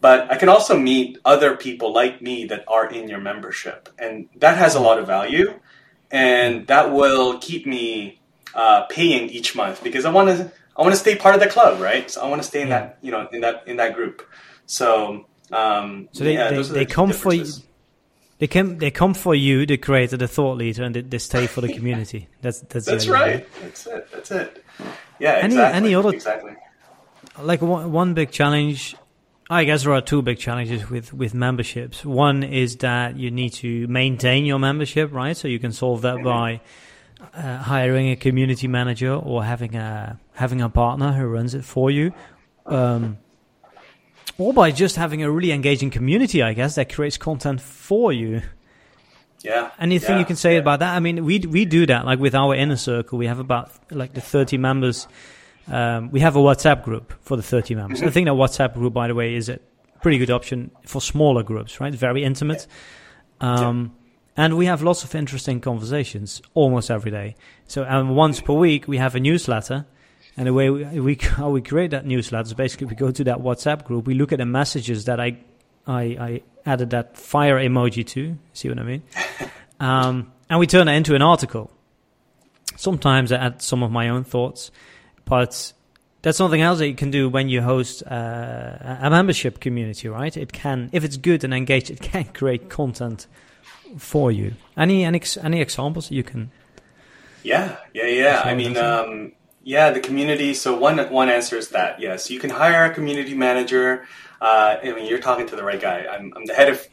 But 0.01 0.31
I 0.31 0.37
can 0.37 0.49
also 0.49 0.77
meet 0.77 1.17
other 1.25 1.55
people 1.55 1.93
like 1.93 2.21
me 2.21 2.45
that 2.45 2.63
are 2.67 2.87
in 2.87 3.07
your 3.09 3.19
membership, 3.19 3.89
and 3.97 4.29
that 4.37 4.57
has 4.57 4.75
a 4.75 4.79
lot 4.79 4.99
of 4.99 5.07
value, 5.07 5.59
and 6.11 6.67
that 6.67 6.91
will 6.91 7.39
keep 7.39 7.65
me 7.65 8.19
uh, 8.53 8.83
paying 8.83 9.29
each 9.29 9.55
month 9.55 9.83
because 9.83 10.05
I 10.05 10.11
want 10.11 10.29
to 10.29 10.51
I 10.77 10.81
want 10.81 10.93
to 10.93 10.99
stay 10.99 11.15
part 11.15 11.35
of 11.35 11.41
the 11.41 11.47
club, 11.47 11.79
right? 11.79 12.09
So 12.09 12.21
I 12.21 12.29
want 12.29 12.41
to 12.41 12.47
stay 12.47 12.61
in 12.61 12.69
that 12.69 12.97
you 13.01 13.11
know 13.11 13.27
in 13.31 13.41
that 13.41 13.67
in 13.67 13.77
that 13.77 13.95
group. 13.95 14.27
So 14.65 15.25
um, 15.51 16.09
so 16.11 16.23
they 16.23 16.33
yeah, 16.33 16.49
they, 16.49 16.61
they 16.61 16.85
come 16.85 17.11
for 17.11 17.33
you. 17.33 17.45
they 18.39 18.47
come 18.47 18.77
they 18.77 18.91
come 18.91 19.13
for 19.13 19.35
you, 19.35 19.65
the 19.65 19.77
creator, 19.77 20.17
the 20.17 20.27
thought 20.27 20.57
leader, 20.57 20.83
and 20.83 20.95
they, 20.95 21.01
they 21.01 21.17
stay 21.17 21.47
for 21.47 21.61
the 21.61 21.73
community. 21.77 22.27
That's 22.41 22.61
that's 22.61 22.85
that's 22.85 23.07
right. 23.07 23.47
That's 23.61 23.87
it. 23.87 24.11
That's 24.11 24.31
it. 24.31 24.65
Yeah. 25.19 25.33
Any 25.33 25.55
exactly. 25.55 25.77
any 25.77 25.95
other 25.95 26.09
exactly. 26.09 26.55
like 27.39 27.61
one, 27.61 27.91
one 27.91 28.13
big 28.13 28.31
challenge 28.31 28.95
i 29.49 29.63
guess 29.63 29.83
there 29.83 29.93
are 29.93 30.01
two 30.01 30.21
big 30.21 30.37
challenges 30.37 30.89
with 30.89 31.13
with 31.13 31.33
memberships 31.33 32.03
one 32.05 32.43
is 32.43 32.77
that 32.77 33.17
you 33.17 33.31
need 33.31 33.51
to 33.51 33.87
maintain 33.87 34.45
your 34.45 34.59
membership 34.59 35.11
right 35.13 35.37
so 35.37 35.47
you 35.47 35.59
can 35.59 35.71
solve 35.71 36.01
that 36.01 36.23
by 36.23 36.59
uh, 37.33 37.57
hiring 37.57 38.09
a 38.09 38.15
community 38.15 38.67
manager 38.67 39.13
or 39.13 39.43
having 39.43 39.75
a 39.75 40.19
having 40.33 40.61
a 40.61 40.69
partner 40.69 41.13
who 41.13 41.25
runs 41.25 41.53
it 41.53 41.63
for 41.63 41.89
you 41.89 42.11
um, 42.65 43.17
or 44.37 44.53
by 44.53 44.71
just 44.71 44.95
having 44.95 45.23
a 45.23 45.31
really 45.31 45.51
engaging 45.51 45.89
community 45.89 46.41
i 46.43 46.53
guess 46.53 46.75
that 46.75 46.91
creates 46.93 47.17
content 47.17 47.61
for 47.61 48.11
you 48.11 48.41
Yeah. 49.45 49.69
Anything 49.79 50.15
yeah, 50.15 50.19
you 50.19 50.25
can 50.25 50.35
say 50.35 50.53
yeah. 50.53 50.59
about 50.59 50.79
that? 50.79 50.95
I 50.95 50.99
mean, 50.99 51.23
we 51.23 51.39
we 51.39 51.65
do 51.65 51.85
that. 51.85 52.05
Like 52.05 52.19
with 52.19 52.33
our 52.33 52.55
inner 52.55 52.77
circle, 52.77 53.19
we 53.19 53.27
have 53.27 53.39
about 53.39 53.69
like 53.91 54.13
the 54.13 54.21
thirty 54.21 54.57
members. 54.57 55.07
Um, 55.67 56.11
we 56.11 56.19
have 56.19 56.35
a 56.35 56.39
WhatsApp 56.39 56.83
group 56.83 57.13
for 57.21 57.35
the 57.37 57.43
thirty 57.43 57.75
members. 57.75 58.01
I 58.03 58.09
think 58.09 58.25
that 58.27 58.33
WhatsApp 58.33 58.73
group, 58.73 58.93
by 58.93 59.07
the 59.07 59.15
way, 59.15 59.35
is 59.35 59.49
a 59.49 59.59
pretty 60.01 60.17
good 60.17 60.29
option 60.31 60.71
for 60.85 61.01
smaller 61.01 61.43
groups, 61.43 61.79
right? 61.79 61.93
Very 61.93 62.23
intimate. 62.23 62.67
Um, 63.41 63.95
And 64.37 64.57
we 64.57 64.65
have 64.65 64.83
lots 64.83 65.03
of 65.03 65.15
interesting 65.15 65.61
conversations 65.61 66.41
almost 66.53 66.91
every 66.91 67.09
day. 67.11 67.35
So, 67.67 67.83
and 67.83 68.15
once 68.15 68.41
per 68.41 68.53
week, 68.53 68.85
we 68.87 68.97
have 68.97 69.15
a 69.15 69.19
newsletter. 69.19 69.85
And 70.37 70.47
the 70.47 70.53
way 70.53 70.69
we, 70.69 70.99
we 70.99 71.15
how 71.21 71.49
we 71.49 71.61
create 71.61 71.91
that 71.91 72.05
newsletter 72.05 72.47
is 72.47 72.53
basically 72.53 72.87
we 72.87 72.95
go 72.95 73.11
to 73.11 73.23
that 73.23 73.37
WhatsApp 73.37 73.85
group, 73.85 74.05
we 74.05 74.13
look 74.13 74.31
at 74.33 74.39
the 74.39 74.45
messages 74.45 75.05
that 75.05 75.19
I 75.19 75.37
I, 75.87 76.01
I 76.01 76.41
added 76.65 76.89
that 76.89 77.15
fire 77.17 77.57
emoji 77.57 78.05
to. 78.07 78.37
See 78.53 78.69
what 78.69 78.79
I 78.79 78.83
mean? 78.83 79.03
um, 79.79 80.31
and 80.49 80.59
we 80.59 80.67
turn 80.67 80.87
it 80.87 80.93
into 80.93 81.15
an 81.15 81.21
article. 81.21 81.71
Sometimes 82.75 83.31
I 83.31 83.37
add 83.37 83.61
some 83.61 83.83
of 83.83 83.91
my 83.91 84.09
own 84.09 84.23
thoughts, 84.23 84.71
but 85.25 85.73
that's 86.21 86.37
something 86.37 86.61
else 86.61 86.79
that 86.79 86.87
you 86.87 86.95
can 86.95 87.11
do 87.11 87.29
when 87.29 87.49
you 87.49 87.61
host 87.61 88.03
uh, 88.05 88.97
a 89.01 89.09
membership 89.09 89.59
community, 89.59 90.07
right? 90.07 90.35
It 90.35 90.53
can, 90.53 90.89
if 90.91 91.03
it's 91.03 91.17
good 91.17 91.43
and 91.43 91.53
engaged, 91.53 91.89
it 91.91 92.01
can 92.01 92.25
create 92.25 92.69
content 92.69 93.27
for 93.97 94.31
you. 94.31 94.53
Any 94.77 95.03
any 95.03 95.21
any 95.41 95.61
examples 95.61 96.11
you 96.11 96.23
can? 96.23 96.51
Yeah, 97.43 97.77
yeah, 97.93 98.07
yeah. 98.07 98.41
I 98.43 98.55
mean, 98.55 98.75
um, 98.77 99.33
yeah, 99.63 99.91
the 99.91 99.99
community. 99.99 100.53
So 100.53 100.75
one 100.75 100.97
one 101.11 101.29
answer 101.29 101.57
is 101.57 101.69
that 101.69 101.99
yes, 101.99 102.31
you 102.31 102.39
can 102.39 102.49
hire 102.49 102.85
a 102.85 102.93
community 102.93 103.35
manager. 103.35 104.07
Uh, 104.41 104.77
I 104.83 104.91
mean, 104.93 105.05
you're 105.05 105.19
talking 105.19 105.47
to 105.47 105.55
the 105.55 105.63
right 105.63 105.79
guy. 105.79 106.05
I'm, 106.11 106.33
I'm 106.35 106.45
the 106.45 106.53
head 106.53 106.69
of 106.69 106.87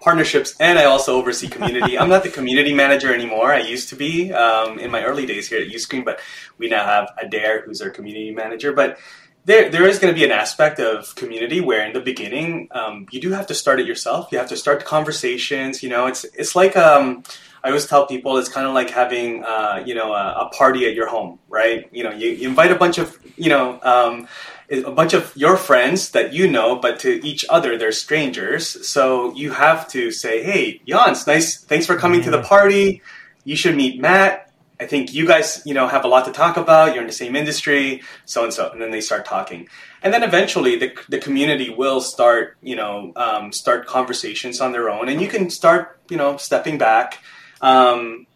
partnerships, 0.00 0.54
and 0.60 0.78
I 0.78 0.84
also 0.84 1.16
oversee 1.16 1.48
community. 1.48 1.98
I'm 1.98 2.08
not 2.08 2.22
the 2.22 2.30
community 2.30 2.74
manager 2.74 3.12
anymore. 3.12 3.52
I 3.52 3.60
used 3.60 3.88
to 3.90 3.96
be 3.96 4.32
um, 4.32 4.78
in 4.78 4.90
my 4.90 5.04
early 5.04 5.26
days 5.26 5.48
here 5.48 5.60
at 5.60 5.68
Uscreen, 5.68 6.04
but 6.04 6.20
we 6.58 6.68
now 6.68 6.84
have 6.84 7.10
Adair, 7.20 7.62
who's 7.62 7.80
our 7.80 7.90
community 7.90 8.30
manager. 8.30 8.72
But 8.72 8.98
there, 9.44 9.68
there 9.68 9.86
is 9.86 9.98
going 9.98 10.12
to 10.12 10.18
be 10.18 10.24
an 10.24 10.32
aspect 10.32 10.80
of 10.80 11.14
community 11.16 11.60
where 11.60 11.86
in 11.86 11.92
the 11.92 12.00
beginning 12.00 12.68
um, 12.72 13.06
you 13.10 13.20
do 13.20 13.30
have 13.32 13.46
to 13.48 13.54
start 13.54 13.78
it 13.80 13.86
yourself. 13.86 14.32
You 14.32 14.38
have 14.38 14.48
to 14.48 14.56
start 14.56 14.80
the 14.80 14.86
conversations. 14.86 15.82
You 15.82 15.90
know, 15.90 16.06
it's 16.06 16.24
it's 16.24 16.56
like 16.56 16.76
um, 16.76 17.24
I 17.62 17.68
always 17.68 17.86
tell 17.86 18.06
people 18.06 18.36
it's 18.38 18.48
kind 18.48 18.66
of 18.66 18.74
like 18.74 18.90
having 18.90 19.44
uh, 19.44 19.82
you 19.84 19.94
know 19.94 20.12
a, 20.12 20.46
a, 20.46 20.48
party 20.50 20.86
at 20.86 20.94
your 20.94 21.08
home, 21.08 21.38
right? 21.48 21.88
You 21.92 22.04
know, 22.04 22.12
you, 22.12 22.28
you 22.28 22.48
invite 22.48 22.70
a 22.70 22.74
bunch 22.74 22.98
of 22.98 23.18
you 23.36 23.50
know 23.50 23.78
um, 23.82 24.28
a 24.70 24.90
bunch 24.90 25.12
of 25.14 25.32
your 25.36 25.56
friends 25.56 26.10
that 26.10 26.32
you 26.32 26.48
know, 26.48 26.76
but 26.76 27.00
to 27.00 27.24
each 27.26 27.44
other 27.48 27.76
they're 27.76 27.92
strangers. 27.92 28.86
So 28.88 29.34
you 29.34 29.52
have 29.52 29.88
to 29.88 30.10
say, 30.10 30.42
"Hey, 30.42 30.80
Jans, 30.86 31.26
nice, 31.26 31.62
thanks 31.62 31.86
for 31.86 31.96
coming 31.96 32.22
to 32.22 32.30
the 32.30 32.42
party. 32.42 33.02
You 33.44 33.56
should 33.56 33.76
meet 33.76 34.00
Matt. 34.00 34.50
I 34.80 34.86
think 34.86 35.14
you 35.14 35.26
guys, 35.26 35.62
you 35.64 35.74
know, 35.74 35.86
have 35.86 36.04
a 36.04 36.08
lot 36.08 36.24
to 36.24 36.32
talk 36.32 36.56
about. 36.56 36.94
You're 36.94 37.02
in 37.02 37.06
the 37.06 37.12
same 37.12 37.36
industry, 37.36 38.02
so 38.24 38.44
and 38.44 38.52
so." 38.52 38.70
And 38.70 38.80
then 38.80 38.90
they 38.90 39.00
start 39.00 39.24
talking, 39.24 39.68
and 40.02 40.12
then 40.12 40.22
eventually 40.22 40.76
the 40.76 40.92
the 41.08 41.18
community 41.18 41.70
will 41.70 42.00
start, 42.00 42.56
you 42.62 42.76
know, 42.76 43.12
um, 43.16 43.52
start 43.52 43.86
conversations 43.86 44.60
on 44.60 44.72
their 44.72 44.88
own, 44.90 45.08
and 45.08 45.20
you 45.20 45.28
can 45.28 45.50
start, 45.50 46.00
you 46.08 46.16
know, 46.16 46.36
stepping 46.38 46.78
back. 46.78 47.18
Um, 47.60 48.26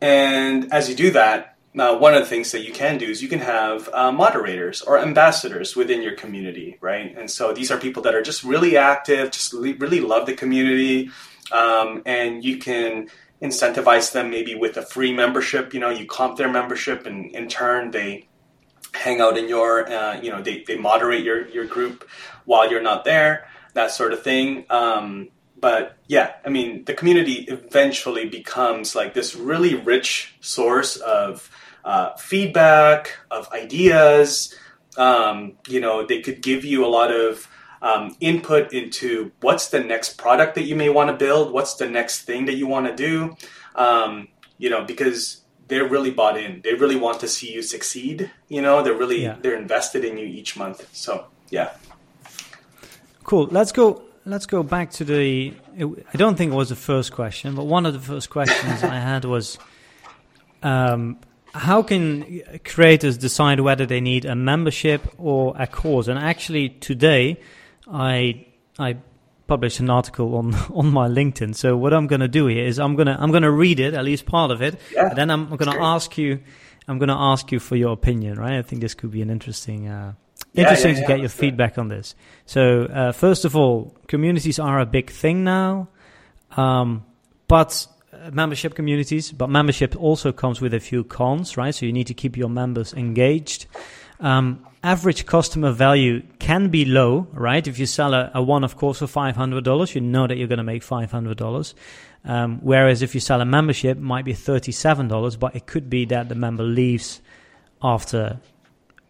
and 0.00 0.72
as 0.72 0.88
you 0.88 0.94
do 0.94 1.10
that, 1.12 1.53
now, 1.76 1.98
one 1.98 2.14
of 2.14 2.20
the 2.20 2.26
things 2.26 2.52
that 2.52 2.60
you 2.60 2.72
can 2.72 2.98
do 2.98 3.06
is 3.06 3.20
you 3.20 3.28
can 3.28 3.40
have 3.40 3.88
uh, 3.92 4.12
moderators 4.12 4.80
or 4.80 4.96
ambassadors 4.96 5.74
within 5.74 6.02
your 6.02 6.14
community, 6.14 6.78
right? 6.80 7.12
And 7.18 7.28
so 7.28 7.52
these 7.52 7.72
are 7.72 7.78
people 7.78 8.00
that 8.04 8.14
are 8.14 8.22
just 8.22 8.44
really 8.44 8.76
active, 8.76 9.32
just 9.32 9.52
really 9.52 9.98
love 9.98 10.26
the 10.26 10.34
community, 10.34 11.10
um, 11.50 12.02
and 12.06 12.44
you 12.44 12.58
can 12.58 13.08
incentivize 13.42 14.12
them 14.12 14.30
maybe 14.30 14.54
with 14.54 14.76
a 14.76 14.82
free 14.82 15.12
membership. 15.12 15.74
You 15.74 15.80
know, 15.80 15.90
you 15.90 16.06
comp 16.06 16.38
their 16.38 16.48
membership, 16.48 17.06
and 17.06 17.34
in 17.34 17.48
turn 17.48 17.90
they 17.90 18.28
hang 18.94 19.20
out 19.20 19.36
in 19.36 19.48
your, 19.48 19.90
uh, 19.90 20.20
you 20.20 20.30
know, 20.30 20.40
they, 20.40 20.62
they 20.64 20.78
moderate 20.78 21.24
your 21.24 21.48
your 21.48 21.66
group 21.66 22.08
while 22.44 22.70
you're 22.70 22.82
not 22.82 23.04
there, 23.04 23.48
that 23.72 23.90
sort 23.90 24.12
of 24.12 24.22
thing. 24.22 24.64
Um, 24.70 25.30
but 25.58 25.96
yeah, 26.06 26.34
I 26.44 26.50
mean, 26.50 26.84
the 26.84 26.94
community 26.94 27.46
eventually 27.48 28.28
becomes 28.28 28.94
like 28.94 29.12
this 29.12 29.34
really 29.34 29.74
rich 29.74 30.36
source 30.40 30.96
of 30.98 31.50
uh, 31.84 32.14
feedback, 32.16 33.16
of 33.30 33.50
ideas. 33.52 34.54
Um, 34.96 35.54
you 35.68 35.80
know, 35.80 36.06
they 36.06 36.20
could 36.20 36.40
give 36.42 36.64
you 36.64 36.84
a 36.84 36.88
lot 36.88 37.10
of 37.10 37.48
um, 37.82 38.16
input 38.20 38.72
into 38.72 39.32
what's 39.40 39.68
the 39.68 39.80
next 39.80 40.16
product 40.16 40.54
that 40.54 40.64
you 40.64 40.76
may 40.76 40.88
want 40.88 41.10
to 41.10 41.16
build, 41.16 41.52
what's 41.52 41.74
the 41.74 41.88
next 41.88 42.22
thing 42.22 42.46
that 42.46 42.54
you 42.54 42.66
want 42.66 42.86
to 42.86 42.94
do. 42.94 43.36
Um, 43.74 44.28
you 44.56 44.70
know, 44.70 44.84
because 44.84 45.42
they're 45.68 45.88
really 45.88 46.10
bought 46.10 46.38
in. 46.38 46.60
They 46.62 46.74
really 46.74 46.96
want 46.96 47.20
to 47.20 47.28
see 47.28 47.52
you 47.52 47.62
succeed. 47.62 48.30
You 48.48 48.62
know, 48.62 48.82
they're 48.82 48.94
really 48.94 49.22
Yeah. 49.22 49.36
they're 49.40 49.56
invested 49.56 50.04
in 50.04 50.16
you 50.18 50.26
each 50.26 50.56
month. 50.56 50.88
So 50.92 51.26
yeah. 51.50 51.70
Cool. 53.24 53.48
Let's 53.50 53.72
go. 53.72 54.02
Let's 54.26 54.46
go 54.46 54.62
back 54.62 54.90
to 54.92 55.04
the. 55.04 55.54
I 55.78 56.16
don't 56.16 56.36
think 56.36 56.52
it 56.52 56.54
was 56.54 56.68
the 56.70 56.76
first 56.76 57.12
question, 57.12 57.54
but 57.54 57.64
one 57.64 57.84
of 57.84 57.92
the 57.92 58.00
first 58.00 58.30
questions 58.30 58.82
I 58.96 58.98
had 58.98 59.24
was, 59.24 59.58
um, 60.62 61.18
how 61.54 61.82
can 61.82 62.42
creators 62.64 63.16
decide 63.16 63.60
whether 63.60 63.86
they 63.86 64.00
need 64.00 64.24
a 64.24 64.34
membership 64.34 65.02
or 65.18 65.54
a 65.58 65.66
course? 65.66 66.08
And 66.08 66.18
actually, 66.18 66.68
today, 66.70 67.40
I 67.90 68.46
I 68.78 68.96
published 69.46 69.78
an 69.80 69.88
article 69.90 70.36
on 70.36 70.54
on 70.74 70.90
my 70.92 71.08
LinkedIn. 71.08 71.54
So 71.54 71.76
what 71.76 71.92
I'm 71.94 72.06
going 72.06 72.20
to 72.20 72.28
do 72.28 72.46
here 72.48 72.66
is 72.66 72.78
I'm 72.78 72.96
gonna 72.96 73.16
I'm 73.18 73.30
gonna 73.30 73.50
read 73.52 73.78
it, 73.80 73.94
at 73.94 74.04
least 74.04 74.26
part 74.26 74.50
of 74.50 74.60
it, 74.62 74.78
Yeah, 74.92 75.08
and 75.08 75.16
then 75.16 75.30
I'm 75.30 75.48
going 75.56 75.70
to 75.70 75.80
ask 75.80 76.18
you. 76.18 76.40
I'm 76.86 76.98
going 76.98 77.08
to 77.08 77.16
ask 77.16 77.50
you 77.50 77.60
for 77.60 77.76
your 77.76 77.94
opinion, 77.94 78.38
right? 78.38 78.58
I 78.58 78.62
think 78.62 78.82
this 78.82 78.92
could 78.92 79.10
be 79.10 79.22
an 79.22 79.30
interesting. 79.30 79.88
Uh, 79.88 80.12
Interesting 80.54 80.90
yeah, 80.90 80.94
to 80.96 81.00
yeah, 81.00 81.06
get 81.08 81.16
your 81.16 81.22
let's 81.22 81.34
do 81.34 81.38
it. 81.38 81.40
feedback 81.50 81.78
on 81.78 81.88
this. 81.88 82.14
So, 82.46 82.82
uh, 82.84 83.12
first 83.12 83.44
of 83.46 83.56
all, 83.56 83.96
communities 84.06 84.58
are 84.58 84.78
a 84.80 84.84
big 84.86 85.10
thing 85.10 85.44
now, 85.44 85.88
um, 86.56 87.04
but 87.48 87.86
membership 88.32 88.74
communities, 88.74 89.32
but 89.32 89.48
membership 89.48 89.94
also 89.96 90.32
comes 90.32 90.60
with 90.60 90.74
a 90.74 90.80
few 90.80 91.04
cons, 91.04 91.56
right? 91.56 91.74
So 91.74 91.86
you 91.86 91.92
need 91.92 92.06
to 92.06 92.14
keep 92.14 92.36
your 92.36 92.48
members 92.48 92.94
engaged. 92.94 93.66
Um, 94.20 94.64
average 94.82 95.26
customer 95.26 95.72
value 95.72 96.22
can 96.38 96.68
be 96.68 96.84
low, 96.84 97.26
right? 97.32 97.66
If 97.66 97.78
you 97.78 97.86
sell 97.86 98.14
a, 98.14 98.30
a 98.34 98.42
one-off 98.42 98.76
course 98.76 98.98
for 99.00 99.06
five 99.06 99.36
hundred 99.36 99.64
dollars, 99.64 99.94
you 99.94 100.00
know 100.00 100.26
that 100.26 100.36
you're 100.36 100.48
going 100.48 100.58
to 100.58 100.64
make 100.64 100.82
five 100.82 101.10
hundred 101.10 101.36
dollars. 101.36 101.74
Um, 102.24 102.60
whereas 102.62 103.02
if 103.02 103.14
you 103.14 103.20
sell 103.20 103.40
a 103.40 103.44
membership, 103.44 103.98
it 103.98 104.02
might 104.02 104.24
be 104.24 104.32
thirty-seven 104.32 105.08
dollars, 105.08 105.36
but 105.36 105.54
it 105.54 105.66
could 105.66 105.90
be 105.90 106.06
that 106.06 106.28
the 106.28 106.34
member 106.34 106.62
leaves 106.62 107.20
after 107.82 108.40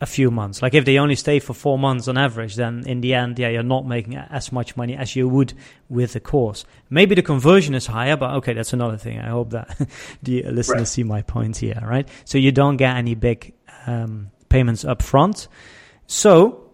a 0.01 0.07
few 0.07 0.31
months. 0.31 0.61
Like 0.61 0.75
if 0.75 0.85
they 0.85 0.99
only 0.99 1.15
stay 1.15 1.39
for 1.39 1.55
four 1.55 1.79
months 1.79 2.09
on 2.09 2.19
average, 2.19 2.57
then 2.57 2.83
in 2.87 3.01
the 3.01 3.15
end, 3.15 3.39
yeah, 3.39 3.49
you're 3.49 3.63
not 3.63 3.87
making 3.87 4.17
as 4.17 4.53
much 4.53 4.77
money 4.77 4.97
as 4.97 5.15
you 5.17 5.29
would 5.29 5.55
with 5.89 6.13
the 6.13 6.21
course. 6.21 6.65
Maybe 6.91 7.15
the 7.15 7.23
conversion 7.23 7.75
is 7.75 7.87
higher, 7.87 8.17
but 8.17 8.35
okay, 8.35 8.53
that's 8.53 8.73
another 8.73 8.97
thing. 8.99 9.21
I 9.21 9.29
hope 9.29 9.51
that 9.51 9.89
the 10.23 10.43
listeners 10.45 10.79
Right. 10.79 10.89
see 10.89 11.03
my 11.05 11.23
point 11.23 11.57
here, 11.59 11.81
right? 11.83 12.09
So 12.25 12.39
you 12.39 12.53
don't 12.53 12.77
get 12.77 12.97
any 12.97 13.15
big 13.15 13.55
um, 13.87 14.31
payments 14.49 14.85
up 14.85 15.01
front. 15.03 15.49
So 16.07 16.71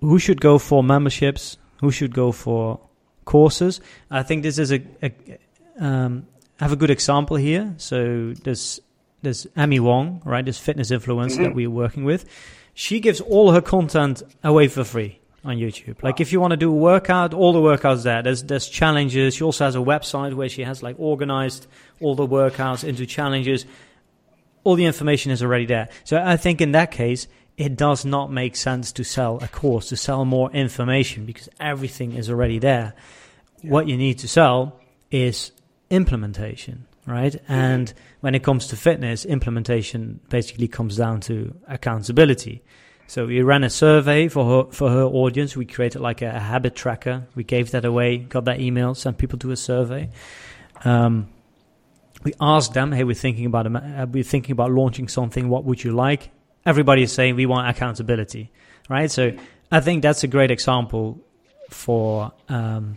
who 0.00 0.18
should 0.18 0.40
go 0.40 0.58
for 0.58 0.82
memberships? 0.82 1.58
Who 1.80 1.90
should 1.90 2.14
go 2.14 2.32
for 2.32 2.80
courses? 3.24 3.80
I 4.10 4.22
think 4.22 4.42
this 4.42 4.58
is 4.58 4.72
a, 4.72 4.82
a 5.02 5.12
um, 5.78 6.26
have 6.58 6.72
a 6.72 6.76
good 6.76 6.90
example 6.90 7.36
here. 7.36 7.74
So 7.76 8.32
there's 8.44 8.80
there's 9.26 9.46
Emi 9.56 9.80
Wong, 9.80 10.22
right? 10.24 10.44
This 10.44 10.58
fitness 10.58 10.92
influencer 10.92 11.38
that 11.38 11.42
mm-hmm. 11.48 11.56
we're 11.56 11.70
working 11.70 12.04
with. 12.04 12.24
She 12.74 13.00
gives 13.00 13.20
all 13.20 13.50
her 13.50 13.60
content 13.60 14.22
away 14.44 14.68
for 14.68 14.84
free 14.84 15.18
on 15.44 15.56
YouTube. 15.56 16.00
Like 16.00 16.20
if 16.20 16.32
you 16.32 16.40
want 16.40 16.52
to 16.52 16.56
do 16.56 16.70
a 16.70 16.76
workout, 16.76 17.34
all 17.34 17.52
the 17.52 17.60
workouts 17.60 18.04
there. 18.04 18.22
There's 18.22 18.44
there's 18.44 18.68
challenges. 18.68 19.34
She 19.34 19.42
also 19.42 19.64
has 19.64 19.74
a 19.74 19.80
website 19.80 20.34
where 20.34 20.48
she 20.48 20.62
has 20.62 20.80
like 20.80 20.94
organized 20.98 21.66
all 22.00 22.14
the 22.14 22.26
workouts 22.26 22.84
into 22.84 23.04
challenges. 23.04 23.66
All 24.62 24.76
the 24.76 24.84
information 24.84 25.32
is 25.32 25.42
already 25.42 25.66
there. 25.66 25.88
So 26.04 26.22
I 26.22 26.36
think 26.36 26.60
in 26.60 26.72
that 26.72 26.92
case, 26.92 27.26
it 27.56 27.76
does 27.76 28.04
not 28.04 28.30
make 28.30 28.54
sense 28.54 28.92
to 28.92 29.04
sell 29.04 29.38
a 29.42 29.48
course, 29.48 29.88
to 29.88 29.96
sell 29.96 30.24
more 30.24 30.52
information 30.52 31.26
because 31.26 31.48
everything 31.58 32.12
is 32.12 32.30
already 32.30 32.58
there. 32.60 32.94
yeah. 33.62 33.70
what 33.70 33.88
you 33.88 33.96
need 33.96 34.18
to 34.18 34.28
sell 34.28 34.78
is 35.10 35.50
implementation, 35.90 36.86
right? 37.06 37.40
And 37.48 37.92
when 38.20 38.34
it 38.34 38.42
comes 38.42 38.66
to 38.68 38.76
fitness, 38.76 39.24
implementation 39.24 40.20
basically 40.28 40.68
comes 40.68 40.96
down 40.96 41.20
to 41.22 41.56
accountability. 41.68 42.62
So 43.06 43.26
we 43.26 43.40
ran 43.42 43.62
a 43.62 43.70
survey 43.70 44.28
for 44.28 44.44
her 44.64 44.72
for 44.72 44.90
her 44.90 45.04
audience. 45.04 45.56
We 45.56 45.64
created 45.64 46.00
like 46.00 46.22
a, 46.22 46.30
a 46.30 46.40
habit 46.40 46.74
tracker. 46.74 47.26
We 47.36 47.44
gave 47.44 47.70
that 47.70 47.84
away, 47.84 48.18
got 48.18 48.46
that 48.46 48.60
email, 48.60 48.94
sent 48.94 49.18
people 49.18 49.38
to 49.40 49.52
a 49.52 49.56
survey. 49.56 50.10
Um, 50.84 51.28
we 52.24 52.34
asked 52.40 52.74
them, 52.74 52.90
"Hey, 52.90 53.04
we're 53.04 53.14
thinking 53.14 53.46
about 53.46 53.74
uh, 53.74 54.06
we're 54.10 54.24
thinking 54.24 54.52
about 54.52 54.72
launching 54.72 55.06
something. 55.06 55.48
What 55.48 55.64
would 55.64 55.84
you 55.84 55.92
like?" 55.92 56.30
Everybody 56.64 57.04
is 57.04 57.12
saying 57.12 57.36
we 57.36 57.46
want 57.46 57.68
accountability, 57.68 58.50
right? 58.88 59.08
So 59.08 59.32
I 59.70 59.78
think 59.80 60.02
that's 60.02 60.24
a 60.24 60.28
great 60.28 60.50
example 60.50 61.20
for. 61.70 62.32
Um, 62.48 62.96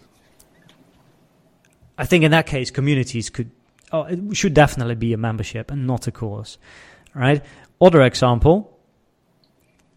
I 2.00 2.06
think 2.06 2.24
in 2.24 2.32
that 2.32 2.48
case, 2.48 2.72
communities 2.72 3.30
could 3.30 3.52
oh, 3.92 4.04
it 4.04 4.36
should 4.36 4.54
definitely 4.54 4.96
be 4.96 5.14
a 5.14 5.18
membership 5.18 5.72
and 5.72 5.86
not 5.88 6.08
a 6.08 6.12
course, 6.12 6.58
right? 7.14 7.44
Other 7.82 8.02
example. 8.02 8.78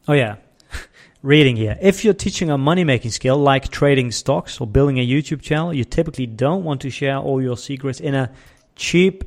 Oh 0.09 0.13
yeah, 0.13 0.37
reading 1.23 1.57
here. 1.57 1.79
If 1.81 2.05
you're 2.05 2.15
teaching 2.15 2.51
a 2.51 2.59
money 2.59 2.85
making 2.85 3.11
skill 3.11 3.39
like 3.39 3.69
trading 3.69 4.11
stocks 4.11 4.61
or 4.61 4.67
building 4.67 4.99
a 4.99 5.07
YouTube 5.07 5.43
channel, 5.43 5.73
you 5.73 5.85
typically 5.85 6.27
don't 6.27 6.65
want 6.65 6.81
to 6.83 6.91
share 6.91 7.19
all 7.19 7.41
your 7.43 7.57
secrets 7.57 8.01
in 8.01 8.15
a 8.15 8.31
cheap 8.77 9.25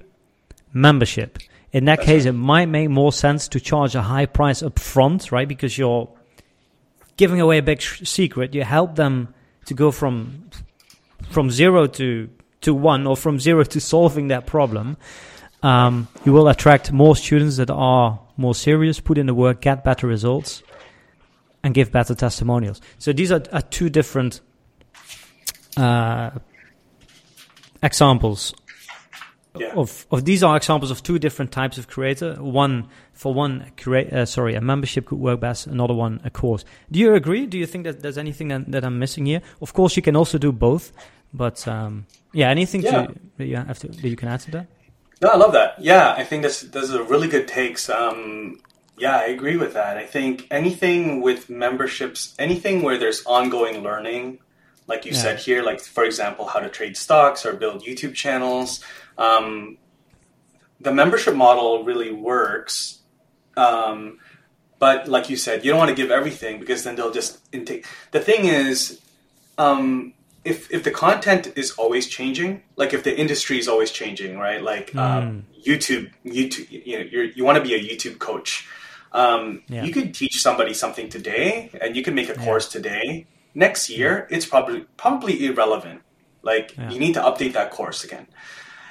membership. 0.74 1.40
In 1.72 1.86
that 1.86 1.98
That's 1.98 2.06
case, 2.08 2.24
right. 2.26 2.30
it 2.30 2.38
might 2.38 2.66
make 2.68 2.90
more 2.90 3.12
sense 3.12 3.50
to 3.50 3.60
charge 3.60 3.96
a 3.96 4.02
high 4.02 4.26
price 4.26 4.64
up 4.64 4.80
front, 4.80 5.32
right? 5.32 5.48
Because 5.48 5.78
you're 5.78 6.10
giving 7.18 7.42
away 7.42 7.58
a 7.58 7.62
big 7.62 7.82
sh- 7.82 8.08
secret. 8.08 8.54
You 8.54 8.64
help 8.64 8.96
them 8.96 9.34
to 9.66 9.74
go 9.74 9.92
from 9.92 10.50
from 11.30 11.50
zero 11.50 11.88
to 11.88 12.30
to 12.66 12.74
one, 12.74 13.08
or 13.08 13.16
from 13.18 13.40
zero 13.40 13.64
to 13.64 13.80
solving 13.80 14.28
that 14.28 14.46
problem. 14.46 14.98
Um, 15.64 16.08
you 16.26 16.34
will 16.34 16.48
attract 16.48 16.92
more 16.92 17.16
students 17.16 17.58
that 17.58 17.72
are 17.72 18.20
more 18.38 18.54
serious, 18.54 19.00
put 19.00 19.18
in 19.18 19.26
the 19.26 19.34
work, 19.34 19.62
get 19.62 19.84
better 19.84 20.06
results, 20.06 20.62
and 21.64 21.74
give 21.74 21.92
better 21.92 22.14
testimonials. 22.14 22.82
So 23.00 23.14
these 23.14 23.32
are, 23.32 23.42
are 23.52 23.62
two 23.62 23.90
different 23.90 24.42
uh, 25.78 26.32
examples 27.82 28.54
yeah. 29.60 29.74
of 29.76 30.06
of 30.12 30.26
these 30.26 30.44
are 30.44 30.56
examples 30.58 30.92
of 30.92 31.04
two 31.04 31.20
different 31.20 31.52
types 31.52 31.78
of 31.78 31.88
creator. 31.88 32.36
One 32.36 32.88
for 33.14 33.34
one, 33.34 33.72
create 33.78 34.12
uh, 34.12 34.26
sorry, 34.26 34.56
a 34.56 34.62
membership 34.62 35.06
could 35.06 35.20
work 35.20 35.40
best. 35.40 35.68
Another 35.68 35.94
one, 35.94 36.22
a 36.24 36.30
course. 36.30 36.66
Do 36.92 37.00
you 37.00 37.14
agree? 37.14 37.46
Do 37.46 37.58
you 37.58 37.66
think 37.66 37.86
that 37.86 38.02
there's 38.02 38.18
anything 38.18 38.50
that, 38.50 38.72
that 38.72 38.84
I'm 38.84 39.00
missing 39.00 39.26
here? 39.26 39.42
Of 39.62 39.74
course, 39.74 39.96
you 39.96 40.02
can 40.02 40.16
also 40.16 40.38
do 40.38 40.52
both, 40.52 40.92
but 41.36 41.68
um, 41.68 42.06
yeah, 42.34 42.50
anything 42.50 42.82
yeah. 42.82 43.08
To, 43.08 43.16
that 43.38 43.46
you 43.46 43.56
have 43.56 43.80
to 43.80 43.88
that 43.88 44.08
you 44.08 44.16
can 44.16 44.28
add 44.28 44.42
to 44.42 44.52
that? 44.52 44.68
No, 45.22 45.30
I 45.30 45.38
love 45.38 45.54
that. 45.54 45.82
Yeah, 45.82 46.14
I 46.18 46.24
think 46.24 46.44
this 46.44 46.62
this 46.62 46.84
is 46.84 46.94
a 46.94 47.04
really 47.04 47.28
good 47.28 47.48
takes. 47.48 47.90
Um, 47.90 48.60
yeah, 48.98 49.18
I 49.18 49.26
agree 49.26 49.58
with 49.58 49.74
that. 49.74 49.98
I 49.98 50.06
think 50.06 50.48
anything 50.52 51.22
with 51.22 51.50
memberships, 51.50 52.34
anything 52.40 52.82
where 52.82 52.98
there's 52.98 53.26
ongoing 53.26 53.84
learning, 53.84 54.40
like 54.88 55.06
you 55.06 55.12
yeah. 55.12 55.22
said 55.22 55.40
here, 55.40 55.64
like 55.64 55.82
for 55.82 56.04
example, 56.04 56.48
how 56.48 56.60
to 56.60 56.70
trade 56.70 56.96
stocks 56.98 57.46
or 57.46 57.54
build 57.54 57.84
YouTube 57.84 58.14
channels 58.14 58.84
um, 59.18 59.78
the 60.80 60.94
membership 60.94 61.36
model 61.36 61.84
really 61.84 62.12
works. 62.12 63.00
Um, 63.56 64.20
but 64.80 65.08
like 65.08 65.30
you 65.30 65.38
said, 65.38 65.64
you 65.64 65.72
don't 65.72 65.80
want 65.80 65.90
to 65.90 65.96
give 65.96 66.12
everything 66.12 66.60
because 66.60 66.84
then 66.84 66.96
they'll 66.96 67.12
just 67.12 67.40
intake. 67.54 67.86
The 68.12 68.20
thing 68.20 68.46
is, 68.46 69.00
um, 69.58 70.14
if 70.46 70.72
if 70.72 70.84
the 70.84 70.92
content 70.92 71.52
is 71.58 71.72
always 71.72 72.08
changing, 72.08 72.62
like 72.76 72.94
if 72.94 73.04
the 73.04 73.18
industry 73.18 73.58
is 73.58 73.68
always 73.68 73.92
changing, 73.92 74.38
right? 74.38 74.62
Like 74.62 74.92
mm. 74.92 75.00
um, 75.00 75.46
YouTube, 75.66 76.12
YouTube, 76.24 76.68
you 76.70 77.00
know, 77.00 77.32
you 77.36 77.44
want 77.44 77.58
to 77.58 77.64
be 77.64 77.74
a 77.74 77.80
YouTube 77.80 78.20
coach. 78.20 78.68
Um, 79.12 79.64
yeah. 79.68 79.84
You 79.84 79.92
could 79.92 80.14
teach 80.14 80.42
somebody 80.42 80.74
something 80.74 81.10
today, 81.10 81.72
and 81.82 81.96
you 81.96 82.04
can 82.04 82.14
make 82.14 82.30
a 82.30 82.36
course 82.36 82.68
yeah. 82.68 82.82
today. 82.82 83.28
Next 83.56 83.90
year, 83.90 84.28
yeah. 84.30 84.38
it's 84.38 84.46
probably 84.46 84.86
probably 84.98 85.46
irrelevant. 85.46 86.02
Like 86.44 86.78
you 86.78 87.00
need 87.00 87.16
to 87.16 87.22
update 87.22 87.54
that 87.54 87.72
course 87.72 88.04
again. 88.04 88.28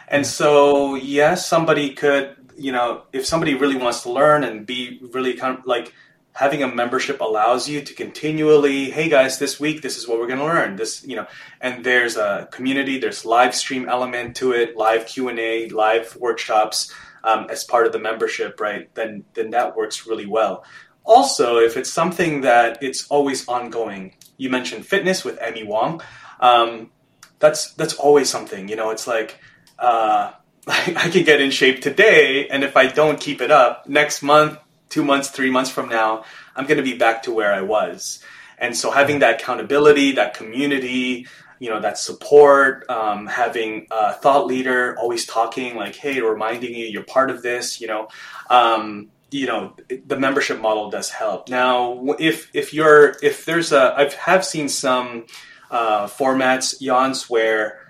And 0.08 0.26
so, 0.26 0.96
yes, 0.96 1.46
somebody 1.46 1.94
could, 1.94 2.36
you 2.58 2.72
know, 2.72 3.04
if 3.12 3.24
somebody 3.24 3.54
really 3.54 3.76
wants 3.76 4.02
to 4.02 4.10
learn 4.10 4.44
and 4.44 4.66
be 4.66 5.00
really 5.12 5.34
kind 5.34 5.58
of 5.58 5.66
like 5.66 5.94
having 6.34 6.64
a 6.64 6.68
membership 6.68 7.20
allows 7.20 7.68
you 7.68 7.80
to 7.80 7.94
continually, 7.94 8.90
hey 8.90 9.08
guys, 9.08 9.38
this 9.38 9.60
week 9.60 9.82
this 9.82 9.96
is 9.96 10.06
what 10.06 10.18
we're 10.18 10.26
going 10.26 10.40
to 10.40 10.44
learn. 10.44 10.76
This, 10.76 11.04
you 11.06 11.16
know, 11.16 11.26
and 11.60 11.84
there's 11.84 12.16
a 12.16 12.48
community, 12.50 12.98
there's 12.98 13.24
live 13.24 13.54
stream 13.54 13.88
element 13.88 14.36
to 14.36 14.52
it, 14.52 14.76
live 14.76 15.06
Q 15.06 15.28
and 15.28 15.38
A, 15.38 15.68
live 15.68 16.16
workshops 16.16 16.92
um, 17.22 17.46
as 17.50 17.64
part 17.64 17.86
of 17.86 17.92
the 17.92 18.00
membership, 18.00 18.60
right? 18.60 18.92
Then 18.94 19.24
then 19.34 19.50
that 19.50 19.76
works 19.76 20.06
really 20.06 20.26
well. 20.26 20.64
Also, 21.04 21.58
if 21.58 21.76
it's 21.76 21.90
something 21.90 22.40
that 22.42 22.82
it's 22.82 23.06
always 23.08 23.46
ongoing, 23.46 24.16
you 24.36 24.50
mentioned 24.50 24.86
fitness 24.86 25.24
with 25.24 25.38
Emi 25.38 25.66
Wong. 25.66 26.02
Um, 26.40 26.90
that's 27.38 27.72
that's 27.74 27.94
always 27.94 28.28
something. 28.28 28.68
You 28.68 28.76
know, 28.76 28.90
it's 28.90 29.06
like 29.06 29.38
uh, 29.78 30.32
I 30.66 31.10
can 31.10 31.24
get 31.24 31.40
in 31.40 31.52
shape 31.52 31.80
today, 31.80 32.48
and 32.48 32.64
if 32.64 32.76
I 32.76 32.88
don't 32.88 33.20
keep 33.20 33.40
it 33.40 33.52
up, 33.52 33.88
next 33.88 34.22
month, 34.22 34.58
two 34.94 35.04
months, 35.04 35.28
three 35.28 35.50
months 35.50 35.70
from 35.70 35.88
now, 35.88 36.24
I'm 36.54 36.66
going 36.66 36.82
to 36.84 36.88
be 36.92 36.96
back 36.96 37.24
to 37.24 37.32
where 37.32 37.52
I 37.52 37.62
was. 37.62 38.20
And 38.58 38.76
so 38.76 38.92
having 38.92 39.18
that 39.18 39.40
accountability, 39.40 40.12
that 40.12 40.34
community, 40.34 41.26
you 41.58 41.68
know, 41.68 41.80
that 41.80 41.98
support, 41.98 42.88
um, 42.88 43.26
having 43.26 43.88
a 43.90 44.12
thought 44.12 44.46
leader 44.46 44.96
always 44.96 45.26
talking 45.26 45.74
like, 45.74 45.96
hey, 45.96 46.20
reminding 46.20 46.72
you 46.74 46.86
you're 46.86 47.02
part 47.02 47.28
of 47.30 47.42
this, 47.42 47.80
you 47.80 47.88
know, 47.88 48.06
um, 48.50 49.10
you 49.32 49.46
know, 49.48 49.74
the 50.06 50.16
membership 50.16 50.60
model 50.60 50.90
does 50.90 51.10
help. 51.10 51.48
Now, 51.48 52.14
if 52.20 52.36
if 52.54 52.72
you're 52.72 53.16
if 53.20 53.44
there's 53.44 53.72
a, 53.72 53.82
I 53.98 54.08
have 54.30 54.44
seen 54.44 54.68
some 54.68 55.26
uh, 55.72 56.06
formats, 56.06 56.80
Jans 56.80 57.28
where 57.28 57.80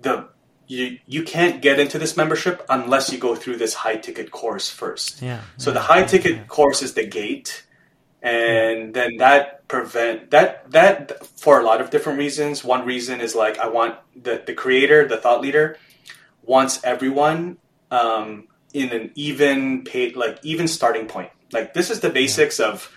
the 0.00 0.30
you 0.68 0.98
you 1.06 1.22
can't 1.22 1.60
get 1.62 1.80
into 1.80 1.98
this 1.98 2.16
membership 2.16 2.64
unless 2.68 3.10
you 3.10 3.18
go 3.18 3.34
through 3.34 3.56
this 3.56 3.74
high 3.74 3.96
ticket 3.96 4.30
course 4.30 4.70
first. 4.70 5.20
Yeah. 5.22 5.40
So 5.56 5.70
yeah, 5.70 5.74
the 5.74 5.80
high 5.80 6.04
ticket 6.04 6.36
yeah. 6.36 6.44
course 6.44 6.82
is 6.82 6.94
the 6.94 7.06
gate, 7.06 7.66
and 8.22 8.94
then 8.94 9.16
that 9.16 9.66
prevent 9.66 10.30
that 10.30 10.70
that 10.70 11.26
for 11.26 11.58
a 11.58 11.64
lot 11.64 11.80
of 11.80 11.90
different 11.90 12.18
reasons. 12.18 12.62
One 12.62 12.84
reason 12.84 13.20
is 13.20 13.34
like 13.34 13.58
I 13.58 13.68
want 13.68 13.96
the 14.14 14.42
the 14.44 14.54
creator, 14.54 15.08
the 15.08 15.16
thought 15.16 15.40
leader, 15.40 15.78
wants 16.42 16.84
everyone 16.84 17.56
um, 17.90 18.46
in 18.74 18.90
an 18.90 19.10
even 19.14 19.84
paid 19.84 20.16
like 20.16 20.38
even 20.42 20.68
starting 20.68 21.06
point. 21.06 21.30
Like 21.50 21.72
this 21.72 21.90
is 21.90 22.00
the 22.00 22.10
basics 22.10 22.60
of 22.60 22.92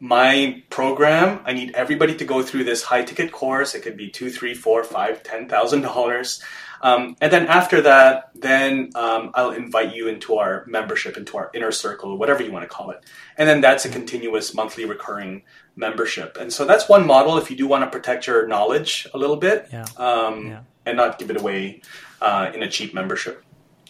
my 0.00 0.62
program 0.70 1.40
i 1.44 1.52
need 1.52 1.74
everybody 1.74 2.14
to 2.14 2.24
go 2.24 2.42
through 2.42 2.64
this 2.64 2.82
high 2.82 3.02
ticket 3.02 3.32
course 3.32 3.74
it 3.74 3.82
could 3.82 3.96
be 3.96 4.08
two 4.08 4.30
three 4.30 4.54
four 4.54 4.84
five 4.84 5.22
ten 5.22 5.48
thousand 5.48 5.82
dollars 5.82 6.42
um, 6.82 7.16
and 7.20 7.32
then 7.32 7.46
after 7.46 7.80
that, 7.82 8.30
then 8.34 8.90
um, 8.94 9.30
I'll 9.34 9.50
invite 9.50 9.94
you 9.94 10.08
into 10.08 10.36
our 10.36 10.64
membership, 10.66 11.16
into 11.16 11.36
our 11.36 11.50
inner 11.54 11.72
circle, 11.72 12.16
whatever 12.16 12.42
you 12.42 12.52
want 12.52 12.64
to 12.64 12.68
call 12.68 12.90
it. 12.90 13.04
And 13.36 13.48
then 13.48 13.60
that's 13.60 13.84
a 13.84 13.88
continuous 13.88 14.54
monthly 14.54 14.84
recurring 14.84 15.42
membership. 15.74 16.36
And 16.38 16.52
so 16.52 16.64
that's 16.64 16.88
one 16.88 17.06
model 17.06 17.38
if 17.38 17.50
you 17.50 17.56
do 17.56 17.66
want 17.66 17.84
to 17.84 17.90
protect 17.90 18.26
your 18.26 18.46
knowledge 18.46 19.08
a 19.14 19.18
little 19.18 19.36
bit 19.36 19.68
yeah. 19.72 19.84
Um, 19.96 20.48
yeah. 20.48 20.60
and 20.84 20.96
not 20.96 21.18
give 21.18 21.30
it 21.30 21.40
away 21.40 21.82
uh, 22.20 22.50
in 22.54 22.62
a 22.62 22.68
cheap 22.68 22.94
membership. 22.94 23.44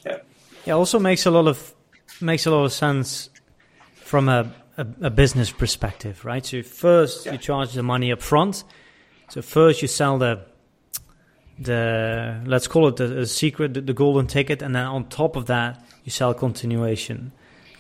Yeah. 0.05 0.19
Yeah. 0.65 0.75
Also 0.75 0.99
makes 0.99 1.27
a 1.27 1.31
lot 1.31 1.47
of 1.47 1.75
makes 2.21 2.47
a 2.47 2.51
lot 2.51 2.65
of 2.65 2.73
sense 2.73 3.31
from 3.95 4.29
a, 4.29 4.51
a, 4.77 4.87
a 5.03 5.11
business 5.11 5.51
perspective, 5.51 6.25
right? 6.25 6.45
So 6.45 6.63
first 6.63 7.27
yeah. 7.27 7.33
you 7.33 7.39
charge 7.39 7.73
the 7.73 7.83
money 7.83 8.13
up 8.13 8.23
front. 8.23 8.65
So 9.29 9.43
first 9.43 9.83
you 9.83 9.89
sell 9.89 10.19
the 10.19 10.45
the 11.59 12.43
let's 12.45 12.69
call 12.69 12.89
it 12.89 12.97
the, 12.97 13.07
the 13.07 13.27
secret, 13.27 13.75
the, 13.75 13.81
the, 13.81 13.95
golden 13.95 14.27
ticket, 14.27 14.61
and 14.63 14.75
then 14.75 14.85
on 14.85 15.09
top 15.09 15.37
of 15.37 15.47
that, 15.47 15.83
you 16.05 16.11
sell 16.11 16.35
continuation, 16.35 17.33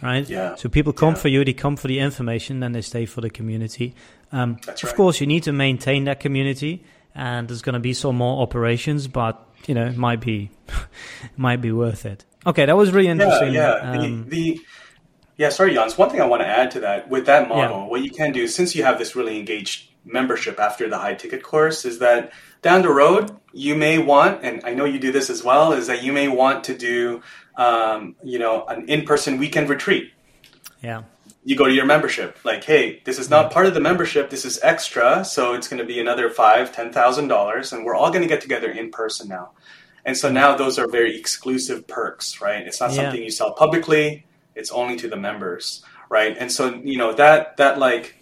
right? 0.02 0.26
Yeah. 0.28 0.54
So 0.54 0.70
people 0.70 0.94
come 0.94 1.14
yeah. 1.14 1.20
for 1.20 1.28
you, 1.28 1.44
they 1.44 1.52
come 1.52 1.76
for 1.76 1.88
the 1.88 1.98
information, 1.98 2.60
then 2.60 2.72
they 2.72 2.80
stay 2.80 3.04
for 3.04 3.20
the 3.20 3.28
community. 3.28 3.94
Um, 4.32 4.58
That's 4.64 4.82
of 4.82 4.90
right. 4.90 4.96
course, 4.96 5.20
you 5.20 5.26
need 5.26 5.42
to 5.42 5.52
maintain 5.52 6.04
that 6.04 6.20
community, 6.20 6.84
and 7.14 7.48
there's 7.48 7.62
going 7.62 7.74
to 7.74 7.80
be 7.80 7.92
some 7.92 8.16
more 8.16 8.42
operations, 8.42 9.08
but 9.08 9.46
you 9.66 9.74
know, 9.74 9.86
it 9.86 9.96
might 9.96 10.20
be 10.20 10.50
might 11.36 11.60
be 11.60 11.72
worth 11.72 12.06
it. 12.06 12.24
Okay, 12.46 12.64
that 12.64 12.76
was 12.76 12.92
really 12.92 13.08
interesting. 13.08 13.52
Yeah, 13.52 13.92
yeah. 13.92 14.00
Um, 14.00 14.28
the, 14.28 14.52
the 14.52 14.60
yeah, 15.36 15.48
sorry, 15.50 15.74
Jans. 15.74 15.98
One 15.98 16.10
thing 16.10 16.20
I 16.20 16.26
want 16.26 16.42
to 16.42 16.46
add 16.48 16.70
to 16.72 16.80
that 16.80 17.08
with 17.08 17.26
that 17.26 17.48
model, 17.48 17.80
yeah. 17.80 17.86
what 17.86 18.02
you 18.02 18.10
can 18.10 18.32
do, 18.32 18.46
since 18.48 18.74
you 18.74 18.84
have 18.84 18.98
this 18.98 19.14
really 19.16 19.38
engaged 19.38 19.90
membership 20.04 20.58
after 20.60 20.88
the 20.88 20.98
high 20.98 21.14
ticket 21.14 21.42
course, 21.42 21.84
is 21.84 21.98
that 21.98 22.32
down 22.62 22.82
the 22.82 22.90
road, 22.92 23.36
you 23.52 23.74
may 23.74 23.98
want, 23.98 24.44
and 24.44 24.62
I 24.64 24.72
know 24.74 24.84
you 24.84 24.98
do 24.98 25.12
this 25.12 25.28
as 25.30 25.42
well, 25.44 25.72
is 25.72 25.86
that 25.88 26.02
you 26.02 26.12
may 26.12 26.28
want 26.28 26.64
to 26.64 26.76
do, 26.76 27.22
um, 27.56 28.16
you 28.22 28.38
know, 28.38 28.64
an 28.66 28.88
in-person 28.88 29.38
weekend 29.38 29.68
retreat. 29.68 30.12
Yeah. 30.82 31.02
you 31.42 31.56
go 31.56 31.66
to 31.66 31.72
your 31.72 31.86
membership. 31.86 32.38
Like, 32.44 32.64
hey, 32.64 33.00
this 33.04 33.18
is 33.18 33.30
not 33.30 33.52
part 33.52 33.66
of 33.66 33.74
the 33.74 33.80
membership. 33.80 34.30
This 34.30 34.44
is 34.44 34.58
extra, 34.62 35.24
so 35.24 35.54
it's 35.54 35.68
going 35.68 35.78
to 35.78 35.84
be 35.86 36.00
another 36.00 36.28
five, 36.28 36.74
ten 36.74 36.92
thousand 36.92 37.28
dollars, 37.28 37.72
and 37.72 37.84
we're 37.84 37.94
all 37.94 38.10
going 38.10 38.22
to 38.22 38.28
get 38.28 38.40
together 38.40 38.70
in 38.70 38.90
person 38.90 39.28
now. 39.28 39.52
And 40.04 40.16
so 40.16 40.30
now 40.30 40.56
those 40.56 40.78
are 40.78 40.88
very 40.88 41.16
exclusive 41.18 41.86
perks, 41.86 42.40
right? 42.40 42.66
It's 42.66 42.80
not 42.80 42.90
Yeah. 42.90 42.96
something 43.02 43.22
you 43.22 43.30
sell 43.30 43.52
publicly. 43.54 44.26
It's 44.56 44.72
only 44.72 44.96
to 44.98 45.08
the 45.08 45.16
members, 45.16 45.84
right? 46.10 46.36
And 46.38 46.52
so 46.52 46.74
you 46.84 46.98
know 46.98 47.14
that 47.14 47.58
that 47.58 47.78
like 47.78 48.16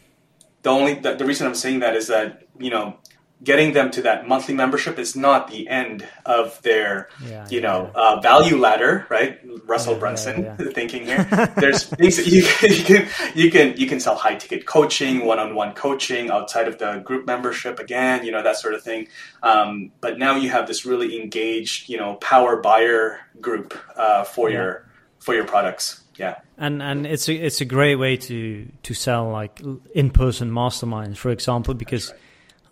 the 0.62 0.70
only 0.70 0.94
the, 0.94 1.14
the 1.16 1.26
reason 1.26 1.46
I'm 1.46 1.54
saying 1.54 1.80
that 1.80 1.96
is 1.96 2.08
that 2.08 2.42
you 2.58 2.70
know 2.70 2.98
getting 3.42 3.72
them 3.74 3.90
to 3.92 4.02
that 4.02 4.26
monthly 4.28 4.54
membership 4.54 4.98
is 4.98 5.16
not 5.16 5.48
the 5.50 5.68
end 5.68 6.08
of 6.26 6.60
their 6.62 7.08
Yeah, 7.18 7.50
you 7.50 7.60
yeah, 7.60 7.62
know 7.62 7.90
uh, 7.94 8.20
value 8.20 8.56
ladder, 8.56 9.06
right? 9.10 9.38
Russell 9.66 9.96
Yeah, 9.96 9.98
yeah, 10.00 10.00
Brunson 10.00 10.36
yeah. 10.36 10.56
thinking 10.74 11.04
here. 11.04 11.28
There's 11.58 11.84
things 11.84 12.18
you, 12.26 12.44
you 12.62 12.84
can 12.84 13.08
you 13.34 13.50
can 13.50 13.76
you 13.76 13.86
can 13.86 14.00
sell 14.00 14.16
high 14.16 14.36
ticket 14.36 14.66
coaching, 14.66 15.26
one 15.26 15.38
on 15.38 15.54
one 15.54 15.74
coaching 15.74 16.30
outside 16.30 16.68
of 16.68 16.78
the 16.78 16.98
group 17.04 17.26
membership 17.26 17.78
again, 17.78 18.24
you 18.24 18.32
know 18.32 18.42
that 18.42 18.56
sort 18.56 18.74
of 18.74 18.82
thing. 18.82 19.08
Um, 19.42 19.92
but 20.00 20.18
now 20.18 20.36
you 20.36 20.50
have 20.50 20.66
this 20.66 20.86
really 20.86 21.20
engaged, 21.20 21.88
you 21.90 21.98
know, 21.98 22.14
power 22.16 22.56
buyer 22.60 23.20
group 23.40 23.74
uh, 23.96 24.24
for 24.24 24.48
Yeah. 24.48 24.54
your 24.56 24.86
for 25.20 25.34
your 25.34 25.44
products. 25.46 26.03
Yeah. 26.16 26.36
and 26.58 26.82
and 26.82 27.06
it's 27.06 27.28
a 27.28 27.34
it's 27.34 27.60
a 27.60 27.64
great 27.64 27.96
way 27.96 28.16
to 28.16 28.68
to 28.82 28.94
sell 28.94 29.30
like 29.30 29.60
in 29.94 30.10
person 30.10 30.50
masterminds, 30.50 31.16
for 31.16 31.30
example, 31.30 31.74
because 31.74 32.14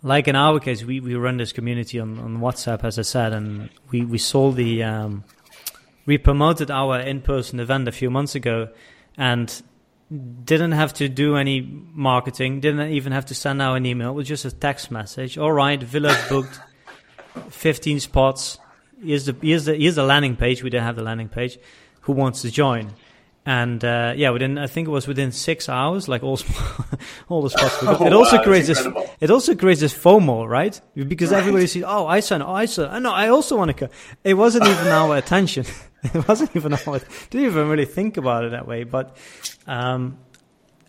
like 0.01 0.27
in 0.27 0.35
our 0.35 0.59
case, 0.59 0.83
we, 0.83 0.99
we 0.99 1.15
run 1.15 1.37
this 1.37 1.53
community 1.53 1.99
on, 1.99 2.19
on 2.19 2.39
WhatsApp, 2.39 2.83
as 2.83 2.99
I 2.99 3.03
said, 3.03 3.33
and 3.33 3.69
we 3.91 4.05
we 4.05 4.17
sold 4.17 4.55
the 4.55 4.83
um, 4.83 5.23
we 6.05 6.17
promoted 6.17 6.69
our 6.69 6.99
in 6.99 7.21
person 7.21 7.59
event 7.59 7.87
a 7.87 7.91
few 7.91 8.09
months 8.09 8.35
ago, 8.35 8.69
and 9.17 9.61
didn't 10.43 10.73
have 10.73 10.93
to 10.93 11.09
do 11.09 11.37
any 11.37 11.61
marketing, 11.61 12.59
didn't 12.59 12.91
even 12.91 13.13
have 13.13 13.25
to 13.25 13.35
send 13.35 13.61
out 13.61 13.75
an 13.75 13.85
email. 13.85 14.09
It 14.09 14.13
was 14.13 14.27
just 14.27 14.45
a 14.45 14.51
text 14.51 14.91
message. 14.91 15.37
All 15.37 15.51
right, 15.51 15.81
Villa's 15.81 16.17
booked, 16.29 16.59
fifteen 17.49 17.99
spots. 17.99 18.57
Here's 19.01 19.25
the 19.25 19.35
here's 19.41 19.65
the 19.65 19.75
here's 19.75 19.95
the 19.95 20.03
landing 20.03 20.35
page. 20.35 20.63
We 20.63 20.69
didn't 20.69 20.85
have 20.85 20.95
the 20.95 21.03
landing 21.03 21.29
page. 21.29 21.57
Who 22.01 22.11
wants 22.11 22.41
to 22.41 22.51
join? 22.51 22.91
And 23.45 23.83
uh, 23.83 24.13
yeah, 24.15 24.29
within 24.29 24.57
I 24.57 24.67
think 24.67 24.87
it 24.87 24.91
was 24.91 25.05
within 25.05 25.33
six 25.33 25.67
hours, 25.67 26.07
like 26.07 26.23
all 26.23 26.39
all 27.27 27.41
the 27.41 27.49
spots. 27.49 27.77
Oh, 27.81 28.05
it 28.05 28.13
also 28.13 28.37
wow, 28.37 28.43
creates 28.43 28.67
this. 28.67 28.87
It 29.19 29.29
also 29.29 29.53
creates 29.55 29.81
this 29.81 29.93
FOMO, 29.93 30.47
right? 30.47 30.79
Because 30.95 31.31
Right. 31.31 31.39
everybody 31.39 31.67
sees, 31.67 31.83
oh, 31.85 32.07
I 32.07 32.21
saw, 32.21 32.37
oh, 32.37 32.53
I 32.53 32.65
saw, 32.65 32.97
no, 32.99 33.11
I 33.11 33.27
also 33.27 33.57
want 33.57 33.69
to 33.69 33.87
go. 33.87 33.93
It 34.23 34.35
wasn't 34.35 34.65
even 34.67 34.87
our 35.01 35.17
attention. 35.17 35.65
it 36.03 36.25
wasn't 36.25 36.55
even 36.55 36.73
our. 36.73 36.99
Didn't 37.29 37.45
even 37.47 37.67
really 37.67 37.85
think 37.85 38.15
about 38.15 38.45
it 38.45 38.51
that 38.51 38.65
way. 38.65 38.85
But 38.85 39.17
um, 39.67 40.19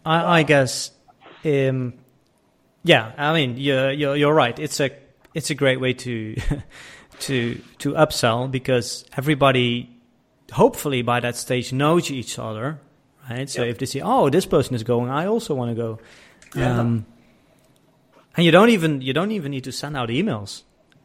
I, 0.06 0.38
I 0.38 0.42
guess, 0.44 0.92
um, 1.44 1.94
yeah. 2.84 3.12
I 3.18 3.32
mean, 3.34 3.56
you're, 3.56 3.90
you're 3.90 4.14
you're 4.16 4.34
right. 4.34 4.56
It's 4.60 4.78
a 4.78 4.90
it's 5.34 5.50
a 5.50 5.54
great 5.56 5.80
way 5.80 5.92
to 5.94 6.36
to 7.20 7.60
to 7.78 7.92
upsell 7.94 8.48
because 8.48 9.04
everybody 9.16 9.90
hopefully 10.52 11.02
by 11.02 11.20
that 11.20 11.36
stage 11.36 11.72
know 11.72 11.98
each 11.98 12.38
other, 12.38 12.80
right? 13.30 13.48
So 13.48 13.62
Yeah. 13.62 13.70
if 13.70 13.78
they 13.78 13.86
see, 13.86 14.00
oh, 14.02 14.30
this 14.30 14.46
person 14.46 14.74
is 14.74 14.82
going, 14.82 15.10
I 15.10 15.26
also 15.26 15.54
want 15.54 15.70
to 15.70 15.74
go. 15.74 15.98
Yeah. 16.54 16.80
Um, 16.80 17.06
and 18.36 18.44
you 18.44 18.50
don't 18.52 18.70
even 18.70 19.00
you 19.00 19.12
don't 19.12 19.30
even 19.32 19.50
need 19.50 19.64
to 19.64 19.72
send 19.72 19.96
out 19.96 20.08
emails. 20.08 20.62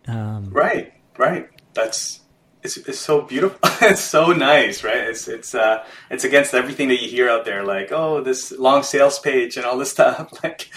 Um, 0.07 0.49
Right, 0.51 0.93
right. 1.17 1.47
That's 1.73 2.21
it's, 2.63 2.75
it's 2.77 2.99
so 2.99 3.21
beautiful. 3.21 3.59
it's 3.81 4.01
so 4.01 4.31
nice, 4.33 4.83
right? 4.83 4.97
It's 5.09 5.27
it's 5.27 5.53
uh 5.55 5.83
it's 6.09 6.23
against 6.23 6.53
everything 6.53 6.87
that 6.89 7.01
you 7.01 7.07
hear 7.09 7.29
out 7.29 7.45
there, 7.45 7.63
like 7.63 7.91
oh 7.91 8.21
this 8.21 8.51
long 8.51 8.83
sales 8.83 9.19
page 9.19 9.57
and 9.57 9.65
all 9.65 9.77
this 9.77 9.91
stuff. 9.97 10.43
Like 10.43 10.69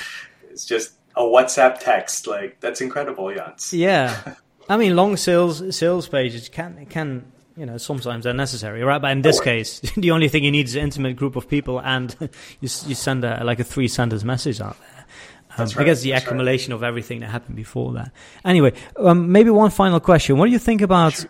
it's 0.51 0.65
just 0.67 0.93
a 1.17 1.23
WhatsApp 1.23 1.79
text. 1.81 2.27
Like 2.27 2.61
that's 2.61 2.81
incredible, 2.81 3.33
Jans. 3.35 3.73
yeah, 3.73 4.35
I 4.69 4.77
mean, 4.77 4.95
long 4.95 5.17
sales 5.17 5.75
sales 5.77 6.07
pages 6.09 6.49
can 6.51 6.87
can 6.87 7.32
you 7.57 7.67
know 7.67 7.77
sometimes 7.77 8.25
they're 8.25 8.33
necessary, 8.35 8.83
right? 8.83 9.01
But 9.01 9.13
in 9.13 9.23
this 9.23 9.41
case, 9.41 9.81
the 9.97 10.11
only 10.11 10.29
thing 10.29 10.45
you 10.45 10.51
need 10.51 10.67
is 10.67 10.75
an 10.75 10.83
intimate 10.83 11.17
group 11.17 11.37
of 11.37 11.49
people, 11.49 11.81
and 11.81 12.15
you 12.21 12.31
you 12.87 12.95
send 12.95 13.25
a 13.25 13.43
like 13.45 13.61
a 13.61 13.65
three 13.65 13.89
sentence 13.89 14.25
message 14.25 14.61
out 14.61 14.77
there. 14.81 15.05
Um, 15.51 15.57
That's 15.59 15.77
I 15.77 15.85
guess 15.85 16.01
the 16.01 16.11
that's 16.11 16.23
right. 16.23 16.29
accumulation 16.29 16.73
of 16.73 16.83
everything 16.83 17.21
that 17.21 17.29
happened 17.29 17.57
before 17.57 17.93
that. 17.93 18.11
Anyway, 18.43 18.73
um, 18.97 19.31
maybe 19.33 19.51
one 19.51 19.71
final 19.71 20.01
question: 20.01 20.39
What 20.39 20.47
do 20.47 20.53
you 20.53 20.59
think 20.59 20.81
about 20.81 21.25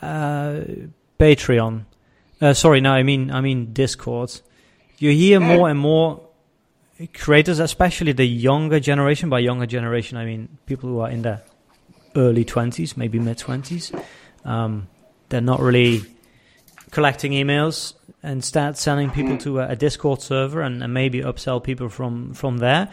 uh, 0.00 0.60
Patreon? 1.18 1.84
Uh, 2.40 2.54
sorry, 2.54 2.80
no, 2.80 2.92
I 2.92 3.02
mean 3.02 3.30
I 3.30 3.40
mean 3.40 3.72
Discord. 3.72 4.40
You 4.98 5.10
hear 5.10 5.40
more 5.40 5.68
and 5.68 5.78
more 5.80 6.20
creators, 7.14 7.58
especially 7.58 8.12
the 8.12 8.26
younger 8.26 8.78
generation. 8.78 9.30
By 9.30 9.40
younger 9.40 9.66
generation, 9.66 10.16
I 10.16 10.24
mean 10.24 10.58
people 10.66 10.90
who 10.90 11.00
are 11.00 11.10
in 11.10 11.22
their 11.22 11.42
early 12.14 12.44
twenties, 12.44 12.96
maybe 12.96 13.18
mid 13.18 13.38
twenties. 13.38 13.92
Um, 14.44 14.88
they're 15.28 15.40
not 15.40 15.60
really 15.60 16.02
collecting 16.90 17.32
emails. 17.32 17.94
Instead, 18.22 18.76
sending 18.76 19.10
people 19.10 19.36
Mm. 19.36 19.42
to 19.42 19.60
a, 19.60 19.68
a 19.70 19.76
Discord 19.76 20.20
server 20.20 20.60
and, 20.60 20.82
and 20.82 20.92
maybe 20.92 21.20
upsell 21.22 21.62
people 21.62 21.88
from 21.88 22.34
from 22.34 22.58
there. 22.58 22.88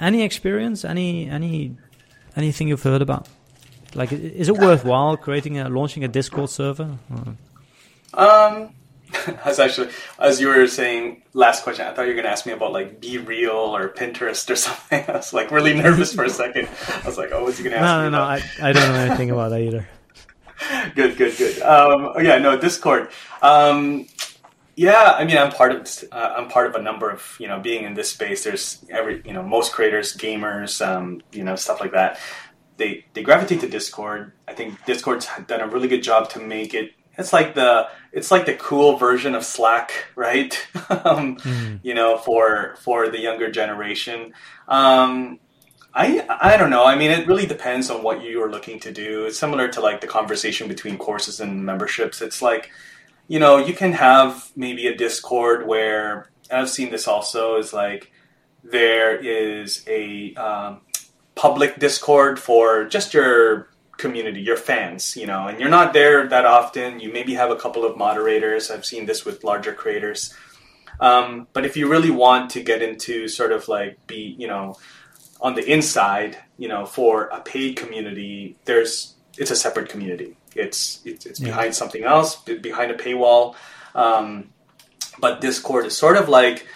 Any 0.00 0.22
experience? 0.22 0.84
Any 0.84 1.28
any 1.28 1.76
anything 2.36 2.68
you've 2.68 2.82
heard 2.82 3.02
about? 3.02 3.28
Like, 3.94 4.10
is 4.12 4.48
it 4.48 4.56
worthwhile 4.58 5.16
creating 5.16 5.58
a 5.58 5.68
launching 5.68 6.02
a 6.02 6.08
Discord 6.08 6.50
server? 6.50 6.96
Um, 8.14 8.70
as 9.44 9.60
actually 9.60 9.90
as 10.18 10.40
you 10.40 10.48
were 10.48 10.66
saying 10.66 11.22
last 11.34 11.62
question, 11.62 11.86
I 11.86 11.92
thought 11.92 12.02
you 12.02 12.08
were 12.08 12.16
gonna 12.16 12.28
ask 12.32 12.46
me 12.46 12.52
about 12.52 12.72
like 12.72 13.00
BeReal 13.00 13.54
or 13.54 13.88
Pinterest 13.90 14.48
or 14.50 14.56
something. 14.66 15.04
I 15.06 15.12
was 15.12 15.32
like 15.32 15.50
really 15.50 15.74
nervous 15.74 16.12
for 16.14 16.24
a 16.24 16.30
second. 16.30 16.68
I 17.04 17.06
was 17.06 17.18
like, 17.18 17.30
oh, 17.32 17.44
what's 17.44 17.58
he 17.58 17.64
gonna 17.64 17.76
ask 17.76 17.84
No, 17.84 17.98
me 17.98 18.10
no, 18.10 18.10
no. 18.10 18.24
about? 18.24 18.42
I, 18.62 18.70
I 18.70 18.72
don't 18.72 18.88
know 18.88 18.98
anything 19.00 19.30
about 19.30 19.50
that 19.50 19.60
either. 19.60 19.88
good, 20.94 21.16
good, 21.16 21.36
good. 21.36 21.62
Um, 21.62 22.12
yeah, 22.20 22.38
no, 22.38 22.58
Discord. 22.58 23.10
Um, 23.40 24.06
yeah, 24.74 25.14
I 25.18 25.24
mean, 25.24 25.36
I'm 25.36 25.52
part 25.52 25.72
of 25.72 26.04
uh, 26.12 26.34
I'm 26.36 26.48
part 26.48 26.66
of 26.66 26.74
a 26.74 26.82
number 26.82 27.10
of 27.10 27.36
you 27.38 27.48
know 27.48 27.60
being 27.60 27.84
in 27.84 27.94
this 27.94 28.10
space. 28.10 28.44
There's 28.44 28.84
every 28.90 29.22
you 29.24 29.32
know 29.32 29.42
most 29.42 29.72
creators, 29.72 30.16
gamers, 30.16 30.84
um, 30.86 31.22
you 31.32 31.44
know 31.44 31.56
stuff 31.56 31.80
like 31.80 31.92
that. 31.92 32.18
They 32.78 33.04
they 33.12 33.22
gravitate 33.22 33.60
to 33.60 33.68
Discord. 33.68 34.32
I 34.48 34.54
think 34.54 34.84
Discord's 34.86 35.28
done 35.46 35.60
a 35.60 35.66
really 35.66 35.88
good 35.88 36.02
job 36.02 36.30
to 36.30 36.40
make 36.40 36.74
it. 36.74 36.92
It's 37.18 37.32
like 37.32 37.54
the 37.54 37.88
it's 38.12 38.30
like 38.30 38.46
the 38.46 38.54
cool 38.54 38.96
version 38.96 39.34
of 39.34 39.44
Slack, 39.44 39.92
right? 40.16 40.58
um, 41.04 41.36
You 41.82 41.94
know, 41.94 42.16
for 42.16 42.76
for 42.80 43.08
the 43.08 43.20
younger 43.20 43.50
generation. 43.50 44.32
Um, 44.68 45.38
I 45.94 46.26
I 46.28 46.56
don't 46.56 46.70
know. 46.70 46.84
I 46.84 46.96
mean, 46.96 47.10
it 47.10 47.26
really 47.26 47.46
depends 47.46 47.90
on 47.90 48.02
what 48.02 48.22
you 48.22 48.42
are 48.42 48.50
looking 48.50 48.80
to 48.80 48.92
do. 48.92 49.26
It's 49.26 49.38
similar 49.38 49.68
to 49.68 49.80
like 49.80 50.00
the 50.00 50.06
conversation 50.06 50.68
between 50.68 50.96
courses 50.96 51.40
and 51.40 51.64
memberships. 51.64 52.22
It's 52.22 52.40
like, 52.40 52.70
you 53.28 53.38
know, 53.38 53.58
you 53.58 53.74
can 53.74 53.92
have 53.92 54.50
maybe 54.56 54.86
a 54.86 54.96
Discord 54.96 55.66
where 55.66 56.30
I've 56.50 56.70
seen 56.70 56.90
this 56.90 57.06
also 57.06 57.56
is 57.56 57.72
like 57.72 58.10
there 58.64 59.16
is 59.16 59.84
a 59.86 60.34
um, 60.34 60.80
public 61.34 61.78
Discord 61.78 62.38
for 62.38 62.84
just 62.84 63.12
your 63.12 63.68
community, 63.98 64.40
your 64.40 64.56
fans, 64.56 65.16
you 65.16 65.26
know, 65.26 65.46
and 65.48 65.60
you're 65.60 65.68
not 65.68 65.92
there 65.92 66.26
that 66.28 66.46
often. 66.46 67.00
You 67.00 67.12
maybe 67.12 67.34
have 67.34 67.50
a 67.50 67.56
couple 67.56 67.84
of 67.84 67.96
moderators. 67.96 68.70
I've 68.70 68.86
seen 68.86 69.06
this 69.06 69.24
with 69.24 69.44
larger 69.44 69.74
creators. 69.74 70.34
Um, 71.00 71.48
but 71.52 71.64
if 71.64 71.76
you 71.76 71.88
really 71.88 72.10
want 72.10 72.50
to 72.50 72.62
get 72.62 72.82
into 72.82 73.28
sort 73.28 73.52
of 73.52 73.68
like 73.68 74.06
be, 74.06 74.36
you 74.38 74.46
know, 74.46 74.76
on 75.42 75.54
the 75.54 75.64
inside, 75.70 76.38
you 76.56 76.68
know, 76.68 76.86
for 76.86 77.24
a 77.26 77.40
paid 77.40 77.76
community, 77.76 78.56
there's 78.64 79.14
it's 79.36 79.50
a 79.50 79.56
separate 79.56 79.88
community. 79.90 80.36
It's 80.54 81.00
it's, 81.04 81.26
it's 81.26 81.40
Yeah. 81.40 81.48
behind 81.48 81.74
something 81.74 82.04
else, 82.04 82.36
behind 82.36 82.90
a 82.90 82.96
paywall. 82.96 83.56
Um, 83.94 84.50
but 85.18 85.40
Discord 85.40 85.84
is 85.86 85.96
sort 85.96 86.16
of 86.16 86.28
like 86.28 86.66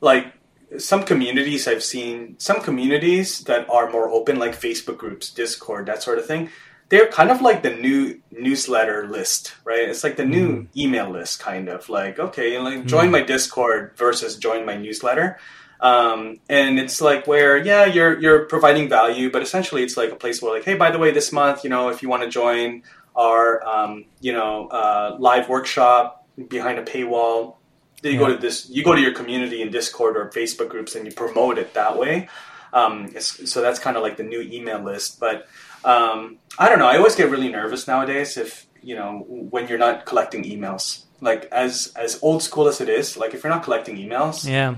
like 0.00 0.32
some 0.78 1.02
communities 1.04 1.66
I've 1.68 1.82
seen 1.84 2.36
some 2.38 2.60
communities 2.60 3.40
that 3.44 3.68
are 3.68 3.90
more 3.90 4.08
open, 4.08 4.38
like 4.38 4.52
Facebook 4.52 4.98
groups, 4.98 5.30
Discord, 5.30 5.86
that 5.86 6.02
sort 6.02 6.18
of 6.18 6.26
thing. 6.26 6.50
They're 6.88 7.08
kind 7.08 7.30
of 7.32 7.40
like 7.42 7.62
the 7.62 7.74
new 7.74 8.20
newsletter 8.30 9.08
list, 9.08 9.54
right? 9.64 9.88
It's 9.88 10.04
like 10.04 10.16
the 10.16 10.24
new 10.24 10.68
email 10.76 11.10
list, 11.10 11.40
kind 11.40 11.68
of 11.68 11.88
like 11.88 12.18
okay, 12.20 12.58
like 12.58 12.86
join 12.86 13.10
my 13.10 13.22
Discord 13.22 13.92
versus 13.96 14.36
join 14.36 14.64
my 14.64 14.76
newsletter. 14.76 15.38
Um, 15.80 16.38
and 16.48 16.78
it's 16.78 17.00
like 17.00 17.26
where 17.26 17.56
yeah 17.58 17.84
you're 17.84 18.18
you're 18.18 18.46
providing 18.46 18.88
value 18.88 19.30
but 19.30 19.42
essentially 19.42 19.82
it's 19.82 19.96
like 19.96 20.10
a 20.10 20.16
place 20.16 20.40
where 20.40 20.54
like 20.54 20.64
hey 20.64 20.74
by 20.74 20.90
the 20.90 20.98
way 20.98 21.10
this 21.10 21.32
month 21.32 21.64
you 21.64 21.70
know 21.70 21.90
if 21.90 22.02
you 22.02 22.08
want 22.08 22.22
to 22.22 22.30
join 22.30 22.82
our 23.14 23.66
um, 23.66 24.06
you 24.20 24.32
know 24.32 24.68
uh, 24.68 25.16
live 25.18 25.48
workshop 25.50 26.26
behind 26.48 26.78
a 26.78 26.82
paywall 26.82 27.56
then 28.02 28.12
you 28.12 28.18
go 28.18 28.28
to 28.28 28.38
this 28.38 28.70
you 28.70 28.82
go 28.82 28.94
to 28.94 29.00
your 29.00 29.12
community 29.12 29.60
in 29.60 29.70
discord 29.70 30.16
or 30.16 30.30
facebook 30.30 30.70
groups 30.70 30.94
and 30.94 31.06
you 31.06 31.12
promote 31.12 31.58
it 31.58 31.74
that 31.74 31.98
way. 31.98 32.28
Um, 32.72 33.12
it's, 33.14 33.50
so 33.50 33.62
that's 33.62 33.78
kind 33.78 33.96
of 33.96 34.02
like 34.02 34.16
the 34.16 34.22
new 34.22 34.40
email 34.40 34.80
list 34.82 35.20
but 35.20 35.46
um, 35.84 36.38
i 36.58 36.68
don't 36.68 36.78
know 36.78 36.86
i 36.86 36.96
always 36.96 37.14
get 37.14 37.30
really 37.30 37.48
nervous 37.48 37.86
nowadays 37.86 38.36
if 38.36 38.66
you 38.86 38.94
know 38.94 39.24
when 39.28 39.66
you're 39.68 39.78
not 39.78 40.06
collecting 40.06 40.44
emails. 40.44 41.02
Like 41.20 41.46
as 41.50 41.92
as 41.96 42.18
old 42.22 42.42
school 42.42 42.68
as 42.68 42.80
it 42.80 42.88
is, 42.88 43.16
like 43.16 43.34
if 43.34 43.42
you're 43.42 43.52
not 43.52 43.64
collecting 43.64 43.96
emails, 43.96 44.46
Yeah. 44.48 44.76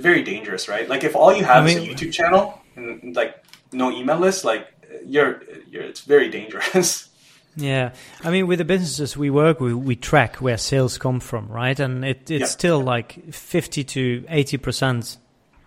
Very 0.00 0.22
dangerous, 0.22 0.68
right? 0.68 0.88
Like 0.88 1.04
if 1.04 1.14
all 1.16 1.34
you 1.34 1.44
have 1.44 1.64
I 1.64 1.68
is 1.68 1.76
a 1.76 1.80
YouTube 1.80 2.12
channel 2.12 2.60
and 2.76 3.14
like 3.14 3.44
no 3.72 3.90
email 3.90 4.18
list, 4.18 4.44
like 4.44 4.66
you're 5.04 5.42
you're 5.68 5.82
it's 5.84 6.00
very 6.02 6.28
dangerous. 6.28 7.06
Yeah, 7.56 7.90
I 8.22 8.30
mean, 8.30 8.46
with 8.46 8.58
the 8.60 8.64
businesses 8.64 9.16
we 9.16 9.28
work 9.28 9.60
with, 9.60 9.72
we 9.74 9.96
track 9.96 10.36
where 10.36 10.56
sales 10.56 10.98
come 10.98 11.18
from, 11.18 11.48
right? 11.48 11.78
And 11.80 12.04
it, 12.04 12.30
it's 12.30 12.40
Yeah. 12.40 12.46
still 12.46 12.80
like 12.80 13.34
50 13.34 13.82
to 13.84 14.24
80%, 14.30 15.18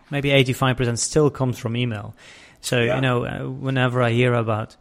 maybe 0.09 0.29
85% 0.29 0.97
still 0.97 1.29
comes 1.29 1.57
from 1.59 1.75
email. 1.75 2.15
So, 2.61 2.79
Yeah. 2.79 2.95
you 2.95 3.01
know, 3.01 3.25
uh, 3.25 3.49
whenever 3.49 4.01
I 4.01 4.11
hear 4.11 4.33
about 4.33 4.77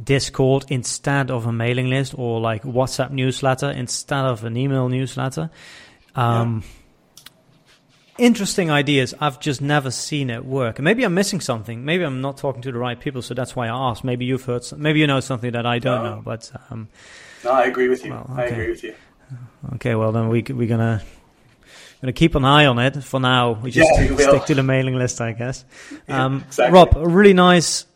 Discord 0.00 0.66
instead 0.68 1.30
of 1.30 1.46
a 1.46 1.52
mailing 1.52 1.88
list 1.88 2.14
or 2.16 2.40
like 2.40 2.62
WhatsApp 2.62 3.10
newsletter 3.10 3.70
instead 3.70 4.26
of 4.26 4.44
an 4.44 4.56
email 4.58 4.90
newsletter, 4.90 5.48
um, 6.14 6.62
interesting 8.18 8.70
ideas. 8.70 9.14
I've 9.20 9.40
just 9.40 9.60
never 9.60 9.90
seen 9.90 10.30
it 10.30 10.44
work. 10.44 10.78
Maybe 10.78 11.04
I'm 11.04 11.14
missing 11.14 11.40
something. 11.40 11.84
Maybe 11.84 12.04
I'm 12.04 12.20
not 12.20 12.36
talking 12.36 12.62
to 12.62 12.72
the 12.72 12.78
right 12.78 12.98
people, 12.98 13.22
so 13.22 13.34
that's 13.34 13.54
why 13.56 13.66
I 13.66 13.90
asked. 13.90 14.04
Maybe 14.04 14.24
you've 14.24 14.44
heard, 14.44 14.64
some, 14.64 14.80
maybe 14.82 15.00
you 15.00 15.06
know 15.06 15.20
something 15.20 15.52
that 15.52 15.66
I 15.66 15.78
don't 15.78 16.02
No. 16.04 16.14
know. 16.16 16.22
But 16.24 16.50
um, 16.70 16.88
no, 17.44 17.50
I 17.52 17.64
agree 17.64 17.88
with 17.88 18.04
you. 18.04 18.10
Well, 18.12 18.26
I 18.30 18.44
okay. 18.44 18.52
agree 18.54 18.70
with 18.70 18.84
you. 18.84 18.94
okay, 19.74 19.94
well 19.94 20.12
then 20.12 20.28
we 20.28 20.42
we're 20.48 20.68
gonna 20.68 21.02
gonna 22.00 22.12
keep 22.12 22.34
an 22.34 22.44
eye 22.44 22.66
on 22.66 22.78
it. 22.78 23.02
For 23.02 23.18
now, 23.20 23.52
we 23.52 23.70
just 23.70 23.90
Yeah, 23.98 24.16
stick 24.16 24.44
to 24.46 24.54
the 24.54 24.62
mailing 24.62 24.96
list, 24.96 25.20
I 25.20 25.32
guess. 25.32 25.64
Yeah, 26.08 26.24
Um, 26.24 26.44
exactly. 26.46 26.74
Rob, 26.74 26.94
really 26.96 27.32
nice 27.34 27.86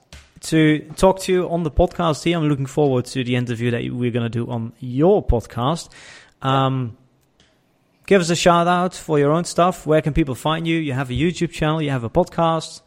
to 0.41 0.79
talk 0.97 1.21
to 1.21 1.33
you 1.33 1.49
on 1.51 1.63
the 1.65 1.71
podcast 1.71 2.23
here. 2.25 2.39
I'm 2.39 2.49
looking 2.49 2.67
forward 2.67 3.05
to 3.07 3.25
the 3.25 3.35
interview 3.37 3.71
that 3.73 3.83
we're 3.93 4.11
gonna 4.13 4.29
do 4.29 4.49
on 4.51 4.73
your 4.81 5.25
podcast. 5.27 5.89
Um, 6.43 6.97
give 8.09 8.23
us 8.23 8.31
a 8.31 8.37
shout 8.37 8.67
out 8.67 8.95
for 8.95 9.19
your 9.19 9.31
own 9.31 9.45
stuff. 9.45 9.87
Where 9.87 10.01
can 10.01 10.15
people 10.15 10.35
find 10.35 10.67
you? 10.67 10.79
You 10.79 10.95
have 10.95 11.11
a 11.11 11.13
YouTube 11.13 11.53
channel. 11.53 11.81
You 11.83 11.91
have 11.91 12.05
a 12.05 12.11
podcast. 12.11 12.81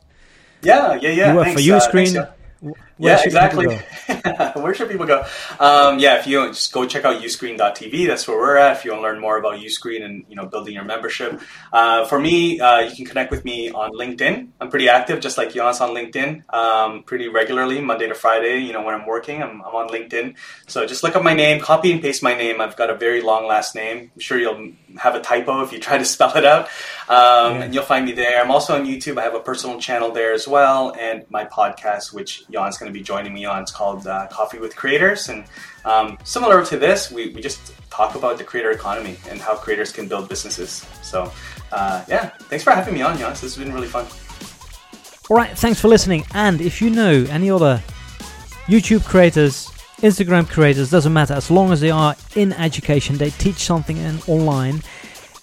Yeah, 0.64 0.96
yeah, 0.96 1.10
yeah. 1.10 1.30
you 1.30 1.38
work 1.38 1.46
thanks, 1.46 1.66
for 1.66 1.74
uh, 1.74 1.80
Uscreen. 1.80 2.14
W- 2.62 2.76
Where 3.02 3.16
yeah, 3.18 3.24
exactly. 3.24 3.66
where 4.62 4.74
should 4.76 4.89
people 4.89 5.08
go? 5.08 5.26
Um, 5.60 5.97
yeah, 5.97 6.20
if 6.20 6.28
you 6.28 6.45
just 6.49 6.72
go 6.72 6.86
check 6.86 7.04
out 7.04 7.20
uscreen.tv, 7.20 8.06
that's 8.06 8.28
where 8.28 8.38
we're 8.38 8.58
at. 8.58 8.78
If 8.78 8.86
you 8.86 8.91
want 8.91 9.02
to 9.02 9.08
learn 9.10 9.20
more 9.20 9.38
about 9.39 9.60
Uscreen 9.60 10.04
and 10.06 10.24
you 10.30 10.36
know 10.36 10.45
building 10.45 10.76
your 10.76 10.84
membership, 10.84 11.41
uh, 11.74 12.06
for 12.06 12.20
me, 12.20 12.60
uh, 12.60 12.82
you 12.82 12.95
can 12.95 13.06
connect 13.06 13.32
with 13.32 13.43
me 13.43 13.72
on 13.72 13.91
LinkedIn. 13.93 14.49
I'm 14.62 14.70
pretty 14.70 14.88
active, 14.88 15.20
just 15.20 15.36
like 15.39 15.52
Jonas 15.54 15.82
on 15.82 15.89
LinkedIn, 15.95 16.54
um, 16.54 17.02
pretty 17.02 17.28
regularly, 17.28 17.82
Monday 17.82 18.08
to 18.08 18.14
Friday. 18.14 18.60
You 18.60 18.72
know 18.74 18.84
when 18.84 18.93
I'm 18.93 19.08
working, 19.08 19.41
I'm, 19.41 19.62
I'm 19.64 19.74
on 19.76 19.88
LinkedIn. 19.89 20.36
So 20.68 20.86
just 20.86 21.02
look 21.02 21.16
up 21.16 21.24
my 21.24 21.34
name, 21.34 21.60
copy 21.60 21.91
and 21.91 22.04
paste 22.04 22.22
my 22.22 22.36
name. 22.36 22.62
I've 22.62 22.76
got 22.78 22.91
a 22.91 22.95
very 22.95 23.22
long 23.22 23.47
last 23.47 23.74
name. 23.74 24.12
I'm 24.14 24.20
sure 24.20 24.38
you'll 24.38 24.74
have 24.97 25.16
a 25.16 25.22
typo 25.22 25.64
if 25.64 25.74
you 25.74 25.80
try 25.80 25.97
to 25.97 26.06
spell 26.16 26.38
it 26.38 26.45
out, 26.45 26.66
um, 27.10 27.56
Yeah. 27.56 27.64
and 27.64 27.74
you'll 27.74 27.84
find 27.84 28.06
me 28.06 28.12
there. 28.12 28.39
I'm 28.43 28.52
also 28.52 28.76
on 28.76 28.86
YouTube. 28.86 29.18
I 29.18 29.24
have 29.24 29.34
a 29.34 29.39
personal 29.39 29.80
channel 29.80 30.12
there 30.12 30.34
as 30.34 30.47
well, 30.47 30.93
and 30.99 31.26
my 31.32 31.45
podcast, 31.45 32.14
which 32.14 32.43
Jan's 32.52 32.78
going 32.78 32.91
to 32.91 32.91
be 32.94 33.02
joining 33.02 33.34
me 33.34 33.46
on. 33.46 33.62
It's 33.62 33.72
called 33.72 34.08
uh, 34.08 34.28
Coffee 34.28 34.60
with 34.60 34.76
Creators, 34.76 35.30
and 35.30 35.46
um, 35.86 36.18
similar 36.24 36.64
to 36.66 36.78
this, 36.78 37.12
we, 37.12 37.30
we 37.30 37.42
just 37.42 37.74
talk 37.89 38.16
about 38.16 38.38
the 38.38 38.44
creator 38.44 38.72
economy 38.72 39.18
and 39.30 39.39
how 39.39 39.56
creators 39.56 39.92
can 39.92 40.08
build 40.08 40.30
businesses. 40.30 40.86
So, 41.02 41.32
uh, 41.72 42.04
yeah, 42.08 42.30
thanks 42.50 42.64
for 42.64 42.72
having 42.72 42.94
me 42.94 43.02
on, 43.02 43.18
Jans. 43.18 43.42
This 43.42 43.56
has 43.56 43.64
been 43.64 43.74
really 43.74 43.88
fun. 43.88 44.06
All 45.30 45.38
right, 45.38 45.58
thanks 45.58 45.80
for 45.80 45.88
listening. 45.88 46.26
And 46.34 46.62
if 46.62 46.82
you 46.82 46.89
know 46.89 47.26
any 47.30 47.50
other 47.50 47.82
YouTube 48.66 49.06
creators, 49.06 49.68
Instagram 50.02 50.50
creators, 50.50 50.89
doesn't 50.89 51.14
matter, 51.14 51.34
as 51.34 51.52
long 51.52 51.72
as 51.72 51.82
they 51.82 51.92
are 51.92 52.16
in 52.36 52.54
education, 52.54 53.18
they 53.18 53.30
teach 53.32 53.58
something 53.58 53.98
in 53.98 54.20
online, 54.28 54.82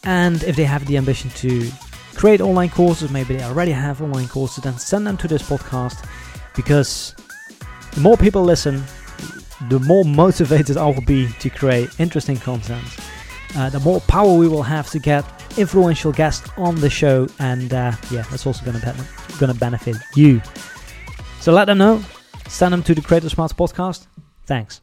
and 0.04 0.42
if 0.44 0.56
they 0.56 0.64
have 0.64 0.86
the 0.86 0.96
ambition 0.96 1.30
to 1.30 1.70
create 2.14 2.40
online 2.40 2.68
courses, 2.68 3.10
maybe 3.10 3.36
they 3.36 3.44
already 3.44 3.70
have 3.70 4.02
online 4.02 4.28
courses, 4.28 4.64
then 4.64 4.76
send 4.78 5.06
them 5.06 5.16
to 5.16 5.28
this 5.28 5.42
podcast 5.42 6.04
because 6.56 7.14
the 7.98 8.04
more 8.04 8.16
people 8.16 8.44
listen, 8.44 8.84
the 9.68 9.80
more 9.80 10.04
motivated 10.04 10.76
I 10.76 10.86
will 10.86 11.00
be 11.00 11.26
to 11.40 11.50
create 11.50 11.90
interesting 11.98 12.36
content. 12.36 12.84
Uh, 13.56 13.70
the 13.70 13.80
more 13.80 14.00
power 14.02 14.34
we 14.34 14.46
will 14.46 14.62
have 14.62 14.88
to 14.90 15.00
get 15.00 15.24
influential 15.58 16.12
guests 16.12 16.48
on 16.56 16.76
the 16.76 16.88
show, 16.88 17.26
and 17.40 17.74
uh, 17.74 17.90
yeah, 18.12 18.22
that's 18.30 18.46
also 18.46 18.64
going 18.64 18.78
to 18.78 18.94
going 19.40 19.52
to 19.52 19.58
benefit 19.58 19.96
you. 20.14 20.40
So 21.40 21.50
let 21.50 21.64
them 21.64 21.78
know. 21.78 22.00
Send 22.46 22.72
them 22.72 22.84
to 22.84 22.94
the 22.94 23.02
Creator 23.02 23.30
Smarts 23.30 23.52
podcast. 23.52 24.06
Thanks. 24.46 24.80